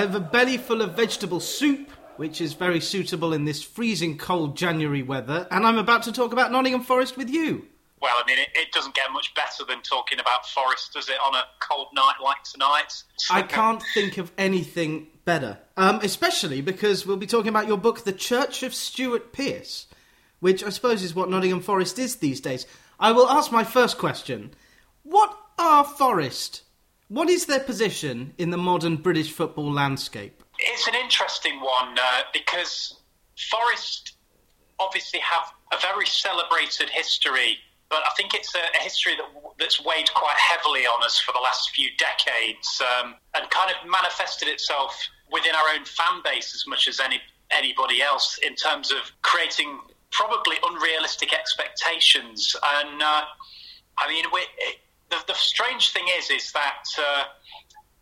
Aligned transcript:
I 0.00 0.04
have 0.04 0.14
a 0.14 0.20
belly 0.20 0.56
full 0.56 0.80
of 0.80 0.96
vegetable 0.96 1.40
soup, 1.40 1.90
which 2.16 2.40
is 2.40 2.54
very 2.54 2.80
suitable 2.80 3.34
in 3.34 3.44
this 3.44 3.62
freezing 3.62 4.16
cold 4.16 4.56
January 4.56 5.02
weather, 5.02 5.46
and 5.50 5.66
I'm 5.66 5.76
about 5.76 6.04
to 6.04 6.12
talk 6.12 6.32
about 6.32 6.50
Nottingham 6.50 6.80
Forest 6.80 7.18
with 7.18 7.28
you. 7.28 7.66
Well, 8.00 8.16
I 8.16 8.26
mean, 8.26 8.38
it, 8.38 8.48
it 8.54 8.72
doesn't 8.72 8.94
get 8.94 9.12
much 9.12 9.34
better 9.34 9.62
than 9.68 9.82
talking 9.82 10.18
about 10.18 10.46
Forest, 10.46 10.94
does 10.94 11.10
it, 11.10 11.18
on 11.22 11.34
a 11.34 11.42
cold 11.60 11.88
night 11.94 12.14
like 12.24 12.42
tonight? 12.44 13.02
I 13.30 13.42
can't 13.42 13.82
think 13.92 14.16
of 14.16 14.32
anything 14.38 15.08
better, 15.26 15.58
um, 15.76 16.00
especially 16.02 16.62
because 16.62 17.04
we'll 17.04 17.18
be 17.18 17.26
talking 17.26 17.50
about 17.50 17.68
your 17.68 17.76
book, 17.76 18.04
The 18.04 18.14
Church 18.14 18.62
of 18.62 18.74
Stuart 18.74 19.34
Pearce, 19.34 19.86
which 20.38 20.64
I 20.64 20.70
suppose 20.70 21.02
is 21.02 21.14
what 21.14 21.28
Nottingham 21.28 21.60
Forest 21.60 21.98
is 21.98 22.16
these 22.16 22.40
days. 22.40 22.66
I 22.98 23.12
will 23.12 23.28
ask 23.28 23.52
my 23.52 23.64
first 23.64 23.98
question 23.98 24.54
What 25.02 25.36
are 25.58 25.84
Forest? 25.84 26.62
What 27.10 27.28
is 27.28 27.46
their 27.46 27.60
position 27.60 28.34
in 28.38 28.50
the 28.50 28.56
modern 28.56 28.94
British 28.94 29.32
football 29.32 29.70
landscape? 29.70 30.44
It's 30.58 30.86
an 30.86 30.94
interesting 30.94 31.60
one 31.60 31.98
uh, 31.98 32.22
because 32.32 33.02
Forest 33.50 34.12
obviously 34.78 35.18
have 35.18 35.52
a 35.72 35.76
very 35.82 36.06
celebrated 36.06 36.88
history 36.88 37.58
but 37.90 38.02
I 38.06 38.10
think 38.16 38.34
it's 38.34 38.54
a, 38.54 38.62
a 38.78 38.82
history 38.82 39.16
that, 39.16 39.26
that's 39.58 39.84
weighed 39.84 40.14
quite 40.14 40.36
heavily 40.36 40.86
on 40.86 41.04
us 41.04 41.18
for 41.18 41.32
the 41.32 41.40
last 41.40 41.70
few 41.70 41.90
decades 41.98 42.80
um, 42.80 43.16
and 43.34 43.50
kind 43.50 43.70
of 43.70 43.90
manifested 43.90 44.48
itself 44.48 44.96
within 45.32 45.54
our 45.54 45.74
own 45.74 45.84
fan 45.84 46.22
base 46.24 46.54
as 46.54 46.64
much 46.66 46.88
as 46.88 47.00
any 47.00 47.20
anybody 47.52 48.00
else 48.00 48.38
in 48.46 48.54
terms 48.54 48.92
of 48.92 49.10
creating 49.22 49.80
probably 50.12 50.54
unrealistic 50.64 51.34
expectations. 51.34 52.54
And 52.64 53.02
uh, 53.02 53.24
I 53.98 54.08
mean, 54.08 54.24
it, 54.32 54.78
the, 55.10 55.16
the, 55.26 55.34
strange 55.34 55.92
thing 55.92 56.04
is, 56.18 56.30
is 56.30 56.52
that. 56.52 56.84
Uh, 56.98 57.24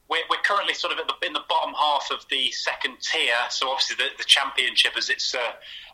we're, 0.09 0.25
we're, 0.31 0.41
currently 0.43 0.73
sort 0.73 0.99
of 0.99 1.07
the, 1.07 1.27
in 1.27 1.35
the 1.35 1.43
bottom 1.51 1.75
half 1.75 2.09
of 2.11 2.25
the 2.31 2.51
second 2.51 2.97
tier, 3.03 3.35
so 3.51 3.69
obviously 3.69 3.97
the, 3.97 4.09
the 4.17 4.25
championship, 4.25 4.97
as 4.97 5.11
it's 5.11 5.35
uh, 5.35 5.39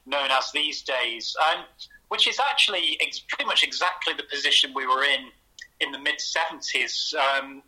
known 0.06 0.30
as 0.30 0.52
these 0.52 0.82
days. 0.82 1.34
And 1.50 1.64
which 2.08 2.28
is 2.28 2.38
actually 2.38 2.96
ex- 3.00 3.24
pretty 3.28 3.44
much 3.44 3.64
exactly 3.64 4.14
the 4.14 4.22
position 4.22 4.72
we 4.72 4.86
were 4.86 5.02
in 5.02 5.30
in 5.80 5.90
the 5.90 5.98
mid 5.98 6.18
70s. 6.18 7.14
Um, 7.14 7.62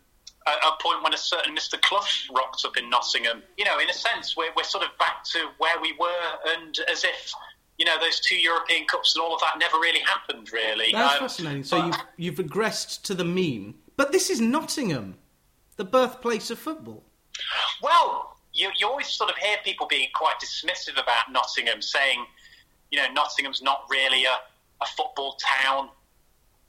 a, 0.47 0.51
a 0.67 0.77
point 0.81 1.03
when 1.03 1.13
a 1.13 1.17
certain 1.17 1.55
Mr. 1.55 1.79
Clough 1.81 2.33
rocked 2.33 2.63
up 2.65 2.77
in 2.77 2.89
Nottingham. 2.89 3.43
You 3.57 3.65
know, 3.65 3.79
in 3.79 3.89
a 3.89 3.93
sense, 3.93 4.37
we're, 4.37 4.51
we're 4.55 4.63
sort 4.63 4.85
of 4.85 4.97
back 4.97 5.23
to 5.33 5.49
where 5.57 5.79
we 5.81 5.93
were, 5.99 6.29
and 6.55 6.77
as 6.89 7.03
if 7.03 7.33
you 7.77 7.85
know 7.85 7.99
those 7.99 8.19
two 8.19 8.35
European 8.35 8.85
Cups 8.85 9.15
and 9.15 9.23
all 9.23 9.33
of 9.33 9.41
that 9.41 9.59
never 9.59 9.77
really 9.77 10.01
happened. 10.01 10.51
Really, 10.51 10.89
that's 10.91 11.15
um, 11.15 11.19
fascinating. 11.21 11.63
So 11.63 11.85
you've, 11.85 11.95
you've 12.17 12.35
regressed 12.35 13.03
to 13.03 13.13
the 13.13 13.25
mean, 13.25 13.75
but 13.95 14.11
this 14.11 14.29
is 14.29 14.41
Nottingham, 14.41 15.15
the 15.75 15.85
birthplace 15.85 16.49
of 16.49 16.59
football. 16.59 17.03
Well, 17.81 18.37
you, 18.53 18.69
you 18.77 18.87
always 18.87 19.07
sort 19.07 19.29
of 19.29 19.37
hear 19.37 19.57
people 19.63 19.85
being 19.87 20.09
quite 20.15 20.35
dismissive 20.43 20.93
about 20.93 21.31
Nottingham, 21.31 21.81
saying 21.81 22.25
you 22.91 22.99
know, 22.99 23.11
Nottingham's 23.13 23.61
not 23.61 23.85
really 23.89 24.25
a, 24.25 24.37
a 24.81 24.85
football 24.85 25.37
town 25.63 25.89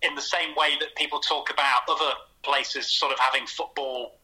in 0.02 0.14
the 0.14 0.22
same 0.22 0.54
way 0.56 0.76
that 0.80 0.94
people 0.96 1.20
talk 1.20 1.50
about 1.50 1.80
other 1.88 2.12
places 2.42 2.86
sort 2.98 3.12
of 3.12 3.18
having 3.18 3.46
football 3.46 4.18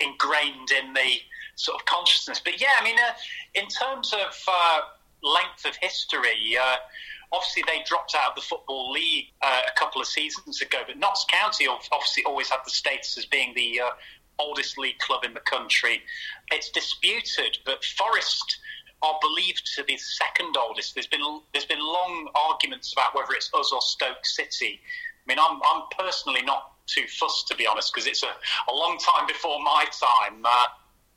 ingrained 0.00 0.70
in 0.70 0.92
the 0.92 1.18
sort 1.56 1.80
of 1.80 1.86
consciousness. 1.86 2.40
But 2.42 2.60
yeah, 2.60 2.68
I 2.80 2.84
mean, 2.84 2.96
uh, 2.96 3.12
in 3.54 3.68
terms 3.68 4.12
of 4.12 4.36
uh, 4.48 4.80
length 5.22 5.64
of 5.66 5.76
history, 5.80 6.56
uh, 6.60 6.76
obviously 7.32 7.62
they 7.66 7.82
dropped 7.86 8.14
out 8.14 8.30
of 8.30 8.34
the 8.36 8.42
Football 8.42 8.92
League 8.92 9.26
uh, 9.42 9.62
a 9.66 9.78
couple 9.78 10.00
of 10.00 10.06
seasons 10.06 10.60
ago, 10.60 10.78
but 10.86 10.98
Notts 10.98 11.24
County 11.28 11.66
obviously 11.66 12.24
always 12.24 12.50
had 12.50 12.60
the 12.64 12.70
status 12.70 13.16
as 13.18 13.26
being 13.26 13.54
the 13.54 13.80
uh, 13.80 13.90
oldest 14.38 14.78
league 14.78 14.98
club 14.98 15.24
in 15.24 15.34
the 15.34 15.40
country. 15.40 16.02
It's 16.50 16.70
disputed, 16.70 17.58
but 17.64 17.84
Forest 17.84 18.58
are 19.02 19.18
believed 19.20 19.70
to 19.76 19.84
be 19.84 19.94
the 19.94 19.98
second 19.98 20.56
oldest. 20.56 20.94
There's 20.94 21.06
been 21.06 21.22
there's 21.52 21.66
been 21.66 21.80
long 21.80 22.28
arguments 22.48 22.92
about 22.92 23.14
whether 23.14 23.32
it's 23.32 23.50
us 23.54 23.72
or 23.72 23.80
Stoke 23.80 24.24
City. 24.24 24.80
I 24.82 25.24
mean, 25.26 25.38
I'm 25.38 25.60
I'm 25.70 25.82
personally 25.96 26.42
not 26.42 26.72
too 26.86 27.06
fussed 27.06 27.48
to 27.48 27.56
be 27.56 27.66
honest 27.66 27.92
because 27.94 28.06
it's 28.06 28.22
a, 28.22 28.70
a 28.70 28.74
long 28.74 28.98
time 28.98 29.26
before 29.26 29.62
my 29.62 29.86
time. 30.00 30.42
Uh, 30.44 30.66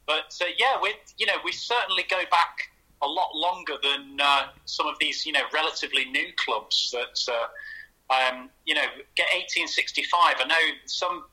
but 0.05 0.35
uh, 0.41 0.45
yeah, 0.57 0.77
we 0.81 0.93
you 1.17 1.25
know 1.25 1.37
we 1.43 1.51
certainly 1.51 2.03
go 2.09 2.21
back 2.29 2.69
a 3.03 3.07
lot 3.07 3.29
longer 3.35 3.73
than 3.81 4.19
uh, 4.21 4.47
some 4.65 4.87
of 4.87 4.95
these 4.99 5.25
you 5.25 5.31
know 5.31 5.43
relatively 5.53 6.05
new 6.05 6.27
clubs 6.37 6.93
that. 6.93 7.31
Uh, 7.31 7.47
um, 8.09 8.49
you 8.65 8.75
know, 8.75 8.85
get 9.15 9.27
1865. 9.33 10.35
I 10.37 10.45
know 10.45 10.55
some 10.85 11.23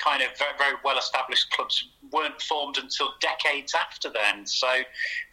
kind 0.00 0.22
of 0.22 0.36
very, 0.38 0.52
very 0.58 0.74
well 0.84 0.98
established 0.98 1.50
clubs 1.50 1.88
weren't 2.10 2.40
formed 2.42 2.78
until 2.78 3.10
decades 3.20 3.74
after 3.74 4.10
then. 4.10 4.46
So 4.46 4.66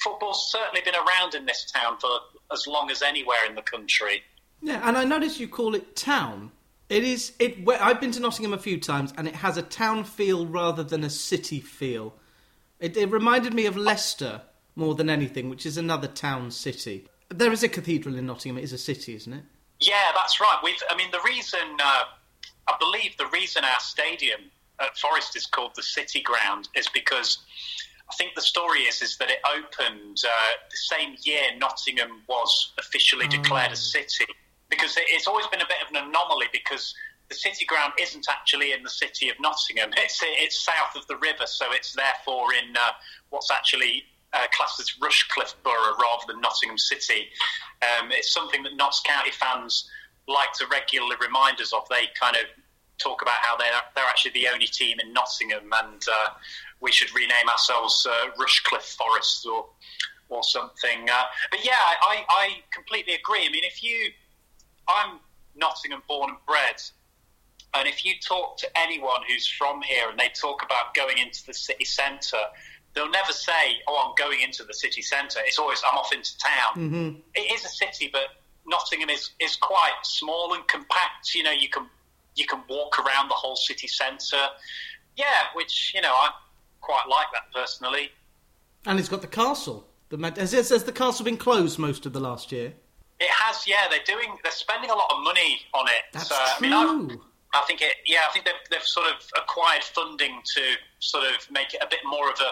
football's 0.04 0.52
certainly 0.52 0.82
been 0.82 0.96
around 0.96 1.34
in 1.34 1.46
this 1.46 1.70
town 1.72 1.98
for 2.00 2.10
as 2.52 2.68
long 2.68 2.92
as 2.92 3.02
anywhere 3.02 3.46
in 3.48 3.56
the 3.56 3.62
country. 3.62 4.24
Yeah, 4.62 4.82
and 4.88 4.98
I 4.98 5.04
notice 5.04 5.40
you 5.40 5.48
call 5.48 5.76
it 5.76 5.96
town. 5.96 6.52
It 6.90 7.04
is 7.04 7.34
it. 7.40 7.68
I've 7.68 8.00
been 8.00 8.12
to 8.12 8.20
Nottingham 8.20 8.54
a 8.54 8.58
few 8.58 8.80
times, 8.80 9.14
and 9.18 9.28
it 9.28 9.36
has 9.36 9.58
a 9.58 9.62
town 9.62 10.04
feel 10.06 10.46
rather 10.46 10.84
than 10.84 11.04
a 11.04 11.10
city 11.10 11.60
feel. 11.60 12.14
It, 12.80 12.96
it 12.96 13.12
reminded 13.12 13.54
me 13.54 13.66
of 13.66 13.76
Leicester 13.76 14.42
more 14.78 14.96
than 14.96 15.10
anything, 15.10 15.50
which 15.50 15.66
is 15.66 15.78
another 15.78 16.08
town 16.08 16.52
city. 16.52 17.08
There 17.30 17.52
is 17.52 17.64
a 17.64 17.70
cathedral 17.70 18.16
in 18.16 18.26
Nottingham. 18.26 18.58
It 18.58 18.64
is 18.64 18.74
a 18.74 18.78
city, 18.78 19.16
isn't 19.16 19.34
it? 19.34 19.44
Yeah, 19.80 20.12
that's 20.16 20.40
right. 20.40 20.60
We've. 20.64 20.82
I 20.90 20.96
mean, 20.96 21.12
the 21.12 21.22
reason. 21.26 21.60
Uh, 21.82 22.04
I 22.70 22.76
believe 22.80 23.16
the 23.18 23.28
reason 23.28 23.64
our 23.64 23.80
stadium 23.80 24.42
at 24.82 24.98
Forest 24.98 25.36
is 25.36 25.46
called 25.46 25.72
the 25.76 25.84
City 25.84 26.22
Ground 26.22 26.68
is 26.76 26.88
because 26.90 27.40
I 28.10 28.16
think 28.16 28.36
the 28.36 28.42
story 28.42 28.82
is 28.82 29.02
is 29.02 29.18
that 29.18 29.30
it 29.30 29.40
opened 29.56 30.18
uh, 30.26 30.52
the 30.70 30.78
same 30.96 31.16
year 31.24 31.42
Nottingham 31.58 32.22
was 32.28 32.74
officially 32.80 33.26
oh. 33.26 33.30
declared 33.30 33.72
a 33.72 33.76
city. 33.76 34.26
Because 34.70 34.96
it's 34.98 35.28
always 35.28 35.48
been 35.48 35.62
a 35.62 35.66
bit 35.66 35.78
of 35.82 35.96
an 35.96 36.10
anomaly 36.10 36.48
because 36.52 36.94
the 37.30 37.36
city 37.36 37.66
ground 37.66 37.94
isn't 38.02 38.26
actually 38.30 38.74
in 38.74 38.84
the 38.84 38.90
city 38.90 39.30
of 39.30 39.40
Nottingham. 39.40 39.92
It's 39.98 40.20
it's 40.24 40.62
south 40.64 40.96
of 40.96 41.08
the 41.08 41.16
river, 41.18 41.46
so 41.46 41.66
it's 41.72 41.94
therefore 41.94 42.54
in 42.54 42.76
uh, 42.76 42.92
what's 43.30 43.52
actually 43.52 44.04
uh, 44.34 44.46
classed 44.54 44.80
as 44.80 44.92
Rushcliffe 45.02 45.56
Borough 45.64 45.96
rather 46.00 46.26
than 46.28 46.42
Nottingham 46.42 46.78
City. 46.78 47.30
Um, 47.82 48.12
it's 48.12 48.34
something 48.34 48.64
that 48.64 48.76
Notts 48.76 49.02
County 49.06 49.32
fans 49.32 49.90
like 50.28 50.52
to 50.54 50.68
regularly 50.68 51.16
remind 51.22 51.62
us 51.62 51.74
of. 51.74 51.88
They 51.90 52.08
kind 52.20 52.36
of 52.36 52.44
talk 52.98 53.22
about 53.22 53.36
how 53.42 53.56
they're 53.58 53.72
they're 53.96 54.06
actually 54.06 54.32
the 54.32 54.48
only 54.54 54.68
team 54.68 55.00
in 55.00 55.14
Nottingham, 55.14 55.72
and 55.84 56.02
uh, 56.12 56.30
we 56.82 56.92
should 56.92 57.14
rename 57.16 57.50
ourselves 57.50 58.06
uh, 58.10 58.30
Rushcliffe 58.38 58.96
Forest 58.98 59.46
or 59.46 59.66
or 60.30 60.44
something. 60.44 61.10
Uh, 61.10 61.24
but 61.52 61.64
yeah, 61.64 61.72
I, 61.78 62.26
I 62.30 62.50
completely 62.74 63.14
agree. 63.14 63.46
I 63.48 63.50
mean, 63.50 63.64
if 63.64 63.82
you, 63.82 64.12
I'm 64.88 65.20
Nottingham 65.56 66.04
born 66.08 66.32
and 66.32 66.40
bred, 66.46 66.82
and 67.74 67.88
if 67.88 68.04
you 68.04 68.14
talk 68.22 68.58
to 68.58 68.68
anyone 68.78 69.22
who's 69.28 69.48
from 69.48 69.82
here 69.82 70.10
and 70.10 70.20
they 70.20 70.30
talk 70.30 70.64
about 70.64 70.94
going 70.94 71.18
into 71.18 71.46
the 71.46 71.54
city 71.54 71.86
centre, 71.86 72.44
they'll 72.98 73.12
never 73.12 73.32
say, 73.32 73.80
"Oh, 73.88 74.08
I'm 74.08 74.16
going 74.18 74.42
into 74.42 74.64
the 74.64 74.74
city 74.74 75.02
centre." 75.02 75.40
It's 75.46 75.60
always, 75.60 75.82
"I'm 75.90 75.98
off 75.98 76.12
into 76.12 76.38
town." 76.40 76.74
Mm-hmm. 76.76 77.20
It 77.36 77.54
is 77.54 77.64
a 77.64 77.70
city, 77.70 78.10
but 78.12 78.30
Nottingham 78.66 79.10
is 79.10 79.32
is 79.40 79.56
quite 79.56 79.94
small 80.04 80.54
and 80.56 80.68
compact. 80.68 81.36
You 81.36 81.44
know, 81.44 81.52
you 81.52 81.70
can 81.70 81.86
you 82.36 82.48
can 82.48 82.62
walk 82.68 83.00
around 83.00 83.30
the 83.30 83.36
whole 83.36 83.56
city 83.56 83.88
centre. 83.88 84.48
Yeah, 85.16 85.26
which 85.54 85.94
you 85.94 86.02
know 86.02 86.12
I 86.12 86.32
quite 86.82 87.08
like 87.10 87.28
that 87.34 87.54
personally. 87.54 88.10
And 88.86 89.00
it's 89.00 89.10
got 89.10 89.22
the 89.22 89.28
castle. 89.28 89.88
The 90.10 90.34
has, 90.38 90.52
has 90.52 90.84
the 90.86 90.92
castle 90.92 91.26
been 91.26 91.38
closed 91.38 91.78
most 91.78 92.06
of 92.06 92.14
the 92.14 92.20
last 92.20 92.52
year? 92.52 92.74
It 93.20 93.30
has. 93.30 93.68
Yeah, 93.68 93.88
they're 93.90 94.00
doing. 94.06 94.38
They're 94.44 94.52
spending 94.52 94.90
a 94.90 94.96
lot 94.96 95.12
of 95.12 95.24
money 95.24 95.60
on 95.74 95.88
it. 95.88 96.04
That's 96.14 96.32
uh, 96.32 96.36
true. 96.58 96.68
I 96.74 96.96
mean, 97.08 97.20
I 97.54 97.62
think 97.62 97.82
it. 97.82 97.96
Yeah, 98.06 98.20
I 98.28 98.32
think 98.32 98.46
they've, 98.46 98.54
they've 98.70 98.84
sort 98.84 99.08
of 99.08 99.16
acquired 99.42 99.84
funding 99.84 100.42
to 100.56 100.62
sort 101.00 101.26
of 101.26 101.50
make 101.52 101.74
it 101.74 101.82
a 101.82 101.88
bit 101.88 102.00
more 102.06 102.30
of 102.30 102.40
a, 102.40 102.52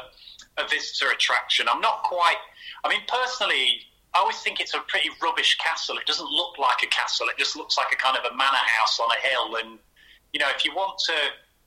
a 0.57 0.68
visitor 0.68 1.12
attraction. 1.12 1.68
I'm 1.69 1.81
not 1.81 2.04
quite. 2.04 2.38
I 2.84 2.90
mean, 2.90 3.02
personally, 3.07 3.81
I 4.13 4.19
always 4.19 4.40
think 4.40 4.60
it's 4.60 4.74
a 4.74 4.80
pretty 4.88 5.10
rubbish 5.22 5.57
castle. 5.57 5.98
It 5.98 6.06
doesn't 6.06 6.30
look 6.30 6.57
like 6.57 6.84
a 6.84 6.88
castle. 6.88 7.28
It 7.28 7.38
just 7.38 7.56
looks 7.56 7.78
like 7.78 7.92
a 7.92 7.98
kind 7.98 8.18
of 8.18 8.24
a 8.31 8.36
manor 8.36 8.66
house 8.78 9.00
on 9.00 9.10
a 9.12 9.28
hill. 9.28 9.57
And 9.62 9.80
you 10.34 10.40
know, 10.40 10.48
if 10.56 10.63
you 10.63 10.74
want 10.74 10.98
to 11.07 11.13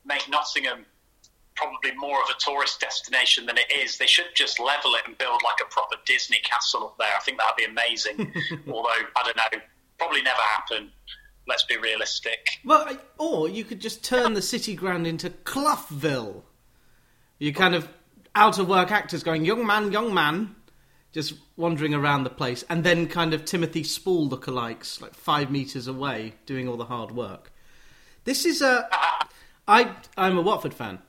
make 0.06 0.28
Nottingham 0.28 0.86
probably 1.54 1.94
more 1.96 2.22
of 2.22 2.28
a 2.30 2.38
tourist 2.38 2.80
destination 2.80 3.44
than 3.44 3.58
it 3.58 3.70
is, 3.72 3.98
they 3.98 4.06
should 4.06 4.26
just 4.34 4.60
level 4.60 4.94
it 4.94 5.02
and 5.06 5.18
build 5.18 5.42
like 5.44 5.58
a 5.60 5.70
proper 5.70 5.96
Disney 6.06 6.38
castle 6.44 6.84
up 6.84 6.98
there. 6.98 7.08
I 7.14 7.20
think 7.20 7.38
that'd 7.38 7.56
be 7.56 7.64
amazing. 7.64 8.32
Although 8.68 8.88
I 9.16 9.22
don't 9.24 9.36
know, 9.36 9.60
probably 9.98 10.22
never 10.22 10.40
happen. 10.52 10.90
Let's 11.46 11.64
be 11.64 11.76
realistic. 11.76 12.60
Well, 12.64 12.98
or 13.18 13.48
you 13.48 13.64
could 13.64 13.80
just 13.80 14.04
turn 14.04 14.34
the 14.34 14.42
city 14.42 14.74
ground 14.74 15.06
into 15.06 15.30
Cloughville. 15.30 16.44
You 17.38 17.52
kind 17.52 17.74
of 17.74 17.88
out 18.34 18.58
of 18.58 18.68
work 18.68 18.90
actors 18.90 19.22
going, 19.22 19.44
young 19.44 19.66
man, 19.66 19.92
young 19.92 20.12
man, 20.14 20.54
just 21.12 21.34
wandering 21.56 21.94
around 21.94 22.24
the 22.24 22.30
place, 22.30 22.64
and 22.68 22.84
then 22.84 23.06
kind 23.06 23.34
of 23.34 23.44
Timothy 23.44 23.82
Spall 23.82 24.28
lookalikes, 24.28 25.00
like 25.00 25.14
five 25.14 25.50
meters 25.50 25.86
away, 25.86 26.34
doing 26.46 26.68
all 26.68 26.76
the 26.76 26.84
hard 26.84 27.10
work. 27.10 27.52
This 28.24 28.44
is 28.44 28.62
a. 28.62 28.88
I 29.66 29.94
I'm 30.16 30.38
a 30.38 30.42
Watford 30.42 30.74
fan, 30.74 31.00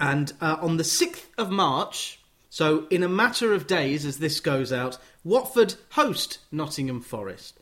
and 0.00 0.32
uh, 0.40 0.56
on 0.60 0.76
the 0.76 0.84
sixth 0.84 1.28
of 1.38 1.50
March, 1.50 2.18
So, 2.52 2.86
in 2.90 3.02
a 3.02 3.08
matter 3.08 3.54
of 3.54 3.66
days, 3.66 4.04
as 4.04 4.18
this 4.18 4.38
goes 4.38 4.74
out, 4.74 4.98
Watford 5.24 5.76
host 5.92 6.38
Nottingham 6.50 7.00
Forest. 7.00 7.58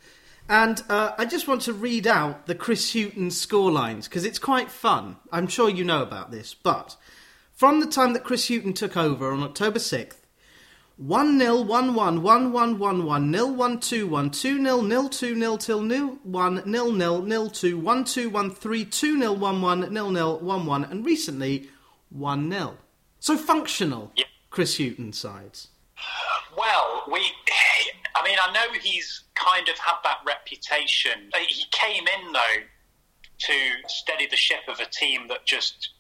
And 0.49 0.83
uh, 0.89 1.13
I 1.17 1.27
just 1.27 1.47
want 1.47 1.63
to 1.63 1.73
read 1.73 2.09
out 2.09 2.47
the 2.47 2.57
Chris 2.57 2.93
Hughton 2.93 3.29
scorelines 3.29 4.05
because 4.05 4.25
it's 4.25 4.41
quite 4.41 4.69
fun. 4.69 5.17
I'm 5.31 5.47
sure 5.47 5.69
you 5.69 5.85
know 5.85 6.03
about 6.03 6.33
this, 6.33 6.55
but 6.55 6.97
from 7.61 7.81
the 7.81 7.87
time 7.87 8.15
that 8.15 8.25
Chris 8.25 8.49
Hughton 8.49 8.73
took 8.73 8.97
over 8.97 9.33
on 9.33 9.43
October 9.43 9.79
6th, 9.79 10.17
1 10.97 11.39
0 11.39 11.61
1 11.61 11.95
1 11.95 12.23
1 12.23 12.53
1 12.53 12.79
1 12.79 13.05
1 13.05 13.33
0 13.35 13.47
1 13.49 13.81
2 13.81 14.07
1 14.07 14.31
2 14.31 14.65
0 14.65 14.89
0 14.89 15.09
2 15.09 15.39
0 15.39 15.57
till 15.59 15.87
0 15.87 16.19
1 16.23 16.73
0 16.73 16.99
0 16.99 17.29
0 17.29 17.49
2 17.49 17.79
1 17.79 18.05
2 18.05 18.31
1 18.31 18.51
3 18.51 18.85
2 18.87 19.19
0 19.19 19.33
1 19.35 19.61
1 19.61 19.95
0 19.95 20.15
0 20.15 20.37
1 20.37 20.67
1 20.67 20.85
and 20.85 21.05
recently 21.05 21.69
1 22.09 22.51
0. 22.51 22.79
So 23.19 23.37
functional, 23.37 24.11
Yeah. 24.17 24.25
Chris 24.49 24.79
Hughton 24.79 25.13
sides. 25.13 25.69
Well, 26.57 27.05
we. 27.13 27.21
I 28.17 28.25
mean, 28.25 28.39
I 28.43 28.53
know 28.55 28.73
he's 28.81 29.25
kind 29.35 29.69
of 29.69 29.77
had 29.77 29.97
that 30.05 30.21
reputation. 30.27 31.31
He 31.47 31.65
came 31.73 32.05
in 32.09 32.33
though 32.33 32.63
to 33.41 33.53
steady 33.87 34.27
the 34.27 34.37
ship 34.37 34.61
of 34.67 34.81
a 34.81 34.87
team 34.87 35.29
that 35.29 35.45
just 35.45 35.91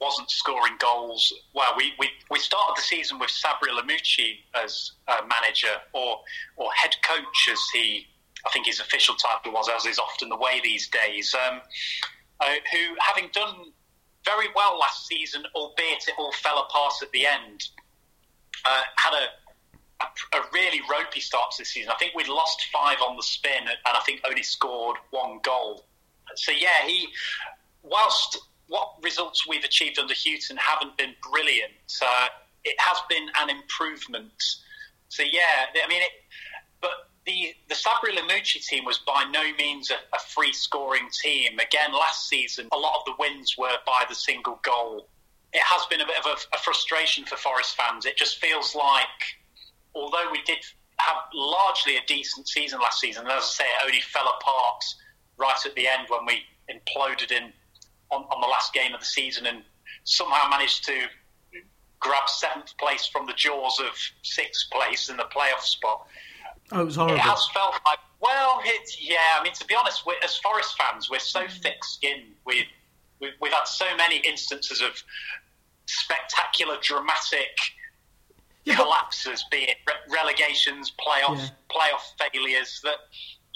wasn't 0.00 0.30
scoring 0.30 0.74
goals. 0.78 1.32
Well, 1.54 1.72
we, 1.76 1.92
we, 1.98 2.10
we 2.30 2.38
started 2.38 2.76
the 2.76 2.82
season 2.82 3.18
with 3.18 3.30
Sabri 3.30 3.70
Lamouchi 3.70 4.38
as 4.54 4.92
uh, 5.08 5.22
manager 5.28 5.74
or 5.92 6.20
or 6.56 6.70
head 6.72 6.94
coach, 7.02 7.48
as 7.50 7.60
he 7.72 8.06
I 8.46 8.50
think 8.50 8.66
his 8.66 8.80
official 8.80 9.14
title 9.14 9.52
was, 9.52 9.68
as 9.68 9.86
is 9.86 9.98
often 9.98 10.28
the 10.28 10.36
way 10.36 10.60
these 10.62 10.88
days. 10.88 11.34
Um, 11.34 11.60
uh, 12.38 12.54
who, 12.72 12.94
having 13.00 13.30
done 13.32 13.72
very 14.24 14.46
well 14.54 14.78
last 14.78 15.06
season, 15.06 15.44
albeit 15.54 16.06
it 16.06 16.14
all 16.18 16.32
fell 16.32 16.58
apart 16.58 16.94
at 17.02 17.10
the 17.12 17.26
end, 17.26 17.64
uh, 18.64 18.82
had 18.96 19.14
a, 19.14 20.04
a, 20.04 20.38
a 20.38 20.42
really 20.52 20.80
ropey 20.90 21.20
start 21.20 21.52
to 21.52 21.62
the 21.62 21.64
season. 21.64 21.90
I 21.90 21.96
think 21.96 22.14
we'd 22.14 22.28
lost 22.28 22.66
five 22.72 22.98
on 23.00 23.16
the 23.16 23.22
spin, 23.22 23.62
and 23.62 23.96
I 23.96 24.00
think 24.04 24.20
only 24.28 24.42
scored 24.42 24.96
one 25.10 25.40
goal. 25.42 25.86
So 26.34 26.52
yeah, 26.52 26.86
he 26.86 27.08
whilst 27.82 28.38
what 28.68 28.94
results 29.02 29.46
we've 29.46 29.64
achieved 29.64 29.98
under 29.98 30.14
Hughton 30.14 30.56
haven't 30.56 30.96
been 30.96 31.14
brilliant, 31.22 31.72
uh, 32.02 32.28
it 32.64 32.76
has 32.78 32.98
been 33.08 33.28
an 33.40 33.50
improvement. 33.50 34.42
So 35.08 35.22
yeah, 35.22 35.66
I 35.82 35.88
mean, 35.88 36.02
it, 36.02 36.10
but 36.80 37.08
the 37.26 37.54
the 37.68 37.74
Sabri 37.74 38.16
Lamouchi 38.16 38.64
team 38.64 38.84
was 38.84 38.98
by 38.98 39.24
no 39.30 39.42
means 39.56 39.90
a, 39.90 39.94
a 40.14 40.18
free 40.18 40.52
scoring 40.52 41.08
team. 41.22 41.58
Again, 41.58 41.92
last 41.92 42.28
season, 42.28 42.68
a 42.72 42.76
lot 42.76 42.94
of 42.98 43.04
the 43.06 43.14
wins 43.18 43.54
were 43.56 43.76
by 43.86 44.04
the 44.08 44.14
single 44.14 44.58
goal. 44.62 45.08
It 45.52 45.62
has 45.62 45.86
been 45.86 46.00
a 46.00 46.06
bit 46.06 46.18
of 46.18 46.26
a, 46.26 46.56
a 46.56 46.58
frustration 46.58 47.24
for 47.24 47.36
Forest 47.36 47.76
fans. 47.76 48.04
It 48.04 48.16
just 48.16 48.38
feels 48.38 48.74
like, 48.74 49.38
although 49.94 50.28
we 50.30 50.42
did 50.42 50.58
have 50.98 51.16
largely 51.32 51.96
a 51.96 52.00
decent 52.06 52.48
season 52.48 52.80
last 52.80 53.00
season, 53.00 53.22
and 53.22 53.32
as 53.32 53.44
I 53.44 53.46
say, 53.46 53.64
it 53.64 53.86
only 53.86 54.00
fell 54.00 54.28
apart 54.40 54.84
right 55.38 55.58
at 55.64 55.74
the 55.74 55.86
end 55.86 56.08
when 56.08 56.26
we 56.26 56.42
imploded 56.68 57.30
in 57.30 57.52
on, 58.10 58.22
on 58.22 58.40
the 58.40 58.46
last 58.46 58.72
game 58.72 58.94
of 58.94 59.00
the 59.00 59.06
season 59.06 59.46
and 59.46 59.62
somehow 60.04 60.48
managed 60.48 60.84
to 60.84 60.94
grab 62.00 62.28
seventh 62.28 62.76
place 62.78 63.06
from 63.06 63.26
the 63.26 63.32
jaws 63.32 63.80
of 63.80 63.92
sixth 64.22 64.70
place 64.70 65.08
in 65.08 65.16
the 65.16 65.24
playoff 65.24 65.60
spot. 65.60 66.06
Oh, 66.72 66.80
it 66.80 66.84
was 66.84 66.96
It 66.96 67.18
has 67.18 67.48
felt 67.54 67.74
like, 67.84 67.98
well, 68.20 68.60
it's, 68.64 69.00
yeah, 69.00 69.16
I 69.38 69.42
mean, 69.42 69.52
to 69.54 69.64
be 69.66 69.74
honest, 69.74 70.02
as 70.22 70.36
Forest 70.38 70.76
fans, 70.78 71.10
we're 71.10 71.18
so 71.18 71.44
mm. 71.44 71.62
thick 71.62 71.84
skinned. 71.84 72.34
We've, 72.44 72.64
we've, 73.20 73.32
we've 73.40 73.52
had 73.52 73.64
so 73.64 73.86
many 73.96 74.18
instances 74.18 74.80
of 74.80 75.02
spectacular, 75.86 76.76
dramatic 76.82 77.56
Yeah, 78.64 78.76
collapses, 78.76 79.44
be 79.50 79.58
it 79.58 79.76
re- 79.86 79.94
relegations, 80.16 80.90
playoff, 80.90 81.38
Yeah. 81.38 81.48
playoff 81.70 82.32
failures, 82.32 82.80
that 82.82 82.98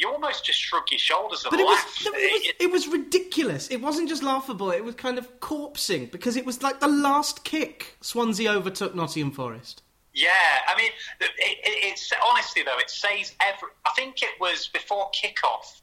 you 0.01 0.11
almost 0.11 0.45
just 0.45 0.59
shrug 0.59 0.85
your 0.91 0.99
shoulders 0.99 1.45
and 1.45 1.51
But 1.51 1.61
it 1.61 1.65
was, 1.65 1.77
laugh. 1.77 2.07
it, 2.07 2.33
was, 2.33 2.55
it 2.59 2.73
was 2.73 2.89
ridiculous. 2.89 3.69
It 3.69 3.83
wasn't 3.83 4.09
just 4.09 4.23
laughable, 4.23 4.71
it 4.71 4.83
was 4.83 4.95
kind 4.95 5.19
of 5.19 5.41
corpsing 5.41 6.11
because 6.11 6.37
it 6.37 6.47
was 6.47 6.63
like 6.63 6.81
the 6.81 6.89
last 6.89 7.45
kick 7.45 7.97
Swansea 8.01 8.51
overtook 8.51 8.95
Nottingham 8.95 9.31
Forest. 9.31 9.83
Yeah, 10.15 10.29
I 10.67 10.77
mean, 10.77 10.91
it, 11.21 11.31
it, 11.39 11.59
it's 11.65 12.11
honestly 12.27 12.63
though, 12.63 12.79
it 12.79 12.91
says 12.91 13.35
every. 13.41 13.69
I 13.87 13.91
think 13.95 14.23
it 14.23 14.41
was 14.41 14.69
before 14.69 15.11
kickoff. 15.13 15.81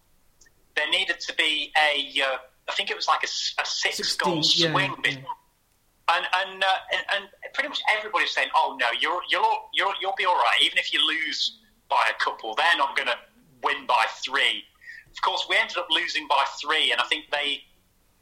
There 0.76 0.90
needed 0.90 1.20
to 1.22 1.36
be 1.36 1.72
a. 1.78 2.22
Uh, 2.22 2.38
I 2.68 2.74
think 2.74 2.92
it 2.92 2.96
was 2.98 3.08
like 3.08 3.24
a 3.24 3.28
six-goal 3.28 4.44
16, 4.44 4.66
yeah, 4.66 4.72
swing, 4.74 4.96
yeah. 5.06 5.12
and 5.12 6.26
and, 6.36 6.62
uh, 6.62 6.68
and 6.94 7.06
and 7.16 7.54
pretty 7.54 7.70
much 7.70 7.82
everybody's 7.98 8.32
saying, 8.32 8.50
"Oh 8.54 8.76
no, 8.78 8.88
you're 9.00 9.22
you'll 9.30 9.70
you'll 9.74 9.94
you'll 10.02 10.16
be 10.18 10.26
all 10.26 10.36
right, 10.36 10.58
even 10.62 10.78
if 10.78 10.92
you 10.92 11.00
lose 11.08 11.60
by 11.90 12.10
a 12.10 12.22
couple. 12.22 12.54
They're 12.54 12.78
not 12.78 12.98
going 12.98 13.08
to 13.08 13.16
win 13.64 13.86
by 13.88 14.06
three. 14.24 14.64
Of 15.12 15.22
course, 15.22 15.46
we 15.50 15.56
ended 15.58 15.78
up 15.78 15.88
losing 15.90 16.28
by 16.28 16.44
three, 16.62 16.92
and 16.92 17.02
I 17.02 17.06
think 17.06 17.26
they 17.32 17.64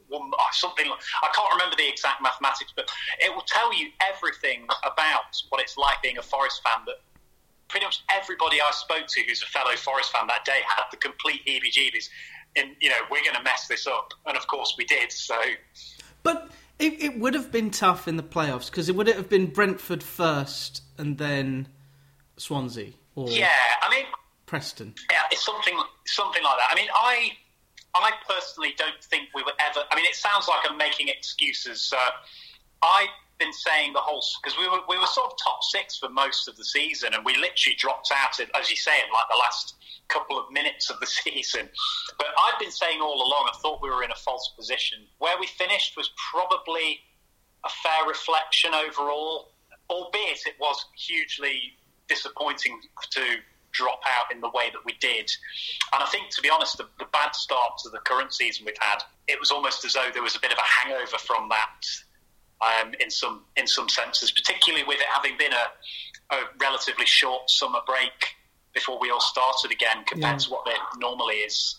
won 0.09 0.31
uh, 0.37 0.43
something. 0.51 0.87
like- 0.87 0.99
I 1.23 1.29
can't 1.35 1.51
remember 1.53 1.75
the 1.75 1.87
exact 1.89 2.21
mathematics, 2.21 2.71
but 2.75 2.89
it 3.19 3.33
will 3.33 3.43
tell 3.47 3.73
you 3.73 3.89
everything 4.01 4.67
about 4.83 5.35
what 5.49 5.61
it's 5.61 5.77
like 5.77 6.01
being 6.01 6.17
a 6.17 6.21
Forest 6.21 6.61
fan. 6.63 6.85
That 6.85 7.01
pretty 7.67 7.85
much 7.85 8.03
everybody 8.09 8.61
I 8.61 8.71
spoke 8.71 9.07
to 9.07 9.23
who's 9.23 9.41
a 9.41 9.47
fellow 9.47 9.75
Forest 9.75 10.11
fan 10.11 10.27
that 10.27 10.45
day 10.45 10.61
had 10.67 10.83
the 10.91 10.97
complete 10.97 11.41
heebie-jeebies. 11.45 12.09
And 12.55 12.75
you 12.79 12.89
know, 12.89 12.99
we're 13.11 13.23
going 13.23 13.35
to 13.35 13.43
mess 13.43 13.67
this 13.67 13.87
up, 13.87 14.13
and 14.25 14.37
of 14.37 14.47
course 14.47 14.75
we 14.77 14.85
did. 14.85 15.11
So 15.11 15.37
But 16.23 16.49
it, 16.79 17.01
it 17.03 17.19
would 17.19 17.33
have 17.33 17.51
been 17.51 17.71
tough 17.71 18.07
in 18.07 18.15
the 18.15 18.23
playoffs 18.23 18.69
because 18.69 18.87
it 18.87 18.95
would 18.95 19.07
have 19.07 19.27
been 19.29 19.47
Brentford 19.47 20.03
first 20.03 20.81
and 20.97 21.17
then 21.17 21.67
Swansea 22.37 22.91
or 23.15 23.29
yeah, 23.29 23.49
I 23.81 23.89
mean, 23.89 24.05
Preston. 24.45 24.93
Yeah, 25.11 25.21
it's 25.31 25.45
something 25.45 25.77
something 26.05 26.43
like 26.43 26.57
that. 26.57 26.67
I 26.71 26.75
mean, 26.75 26.89
I 26.93 27.31
I 27.95 28.11
personally 28.27 28.73
don't 28.77 29.03
think 29.03 29.29
we 29.33 29.43
were 29.43 29.53
ever. 29.59 29.85
I 29.91 29.95
mean, 29.95 30.05
it 30.05 30.15
sounds 30.15 30.47
like 30.47 30.69
I'm 30.69 30.77
making 30.77 31.07
excuses. 31.07 31.93
Uh, 31.95 32.11
I've 32.83 33.09
been 33.39 33.53
saying 33.53 33.93
the 33.93 33.99
whole 33.99 34.23
because 34.41 34.57
we 34.57 34.67
were 34.67 34.79
we 34.87 34.97
were 34.97 35.07
sort 35.07 35.31
of 35.31 35.37
top 35.43 35.63
six 35.63 35.97
for 35.97 36.09
most 36.09 36.47
of 36.47 36.55
the 36.57 36.65
season, 36.65 37.13
and 37.13 37.25
we 37.25 37.35
literally 37.37 37.75
dropped 37.77 38.11
out, 38.15 38.39
in, 38.39 38.47
as 38.59 38.69
you 38.69 38.75
say, 38.75 38.93
in 38.93 39.11
like 39.13 39.27
the 39.29 39.37
last 39.37 39.75
couple 40.07 40.37
of 40.39 40.51
minutes 40.51 40.89
of 40.89 40.99
the 40.99 41.07
season. 41.23 41.69
But 42.17 42.27
I've 42.45 42.59
been 42.59 42.71
saying 42.71 43.01
all 43.01 43.15
along, 43.15 43.49
I 43.53 43.57
thought 43.57 43.81
we 43.81 43.89
were 43.89 44.03
in 44.03 44.11
a 44.11 44.15
false 44.15 44.53
position. 44.57 44.99
Where 45.17 45.39
we 45.39 45.47
finished 45.47 45.97
was 45.97 46.11
probably 46.31 46.99
a 47.63 47.69
fair 47.69 48.07
reflection 48.07 48.71
overall, 48.73 49.51
albeit 49.89 50.45
it 50.45 50.55
was 50.59 50.85
hugely 50.95 51.73
disappointing 52.07 52.79
to 53.11 53.37
drop 53.77 54.01
out 54.07 54.33
in 54.33 54.41
the 54.41 54.49
way 54.49 54.69
that 54.71 54.83
we 54.85 54.93
did. 54.99 55.29
And 55.93 56.01
I 56.03 56.05
think, 56.07 56.29
to 56.31 56.41
be 56.41 56.49
honest, 56.49 56.77
the, 56.77 56.87
the 56.99 57.05
bad 57.11 57.35
start 57.35 57.77
to 57.83 57.89
the 57.89 57.99
current 57.99 58.33
season 58.33 58.65
we've 58.65 58.75
had, 58.79 58.99
it 59.27 59.39
was 59.39 59.51
almost 59.51 59.85
as 59.85 59.93
though 59.93 60.09
there 60.13 60.23
was 60.23 60.35
a 60.35 60.39
bit 60.39 60.51
of 60.51 60.57
a 60.57 60.61
hangover 60.87 61.17
from 61.17 61.49
that. 61.49 61.85
Um, 62.61 62.93
in 63.01 63.11
some 63.11 63.43
in 63.57 63.67
some 63.67 63.89
senses, 63.89 64.31
particularly 64.31 64.85
with 64.87 64.99
it 65.01 65.05
having 65.13 65.37
been 65.37 65.51
a, 65.51 66.35
a 66.35 66.39
relatively 66.59 67.05
short 67.05 67.49
summer 67.49 67.79
break 67.85 68.35
before 68.73 68.97
we 68.99 69.09
all 69.11 69.19
started 69.19 69.71
again, 69.71 70.05
compared 70.07 70.35
Yeah. 70.35 70.37
to 70.37 70.49
what 70.51 70.67
it 70.67 70.79
normally 70.97 71.35
is. 71.35 71.75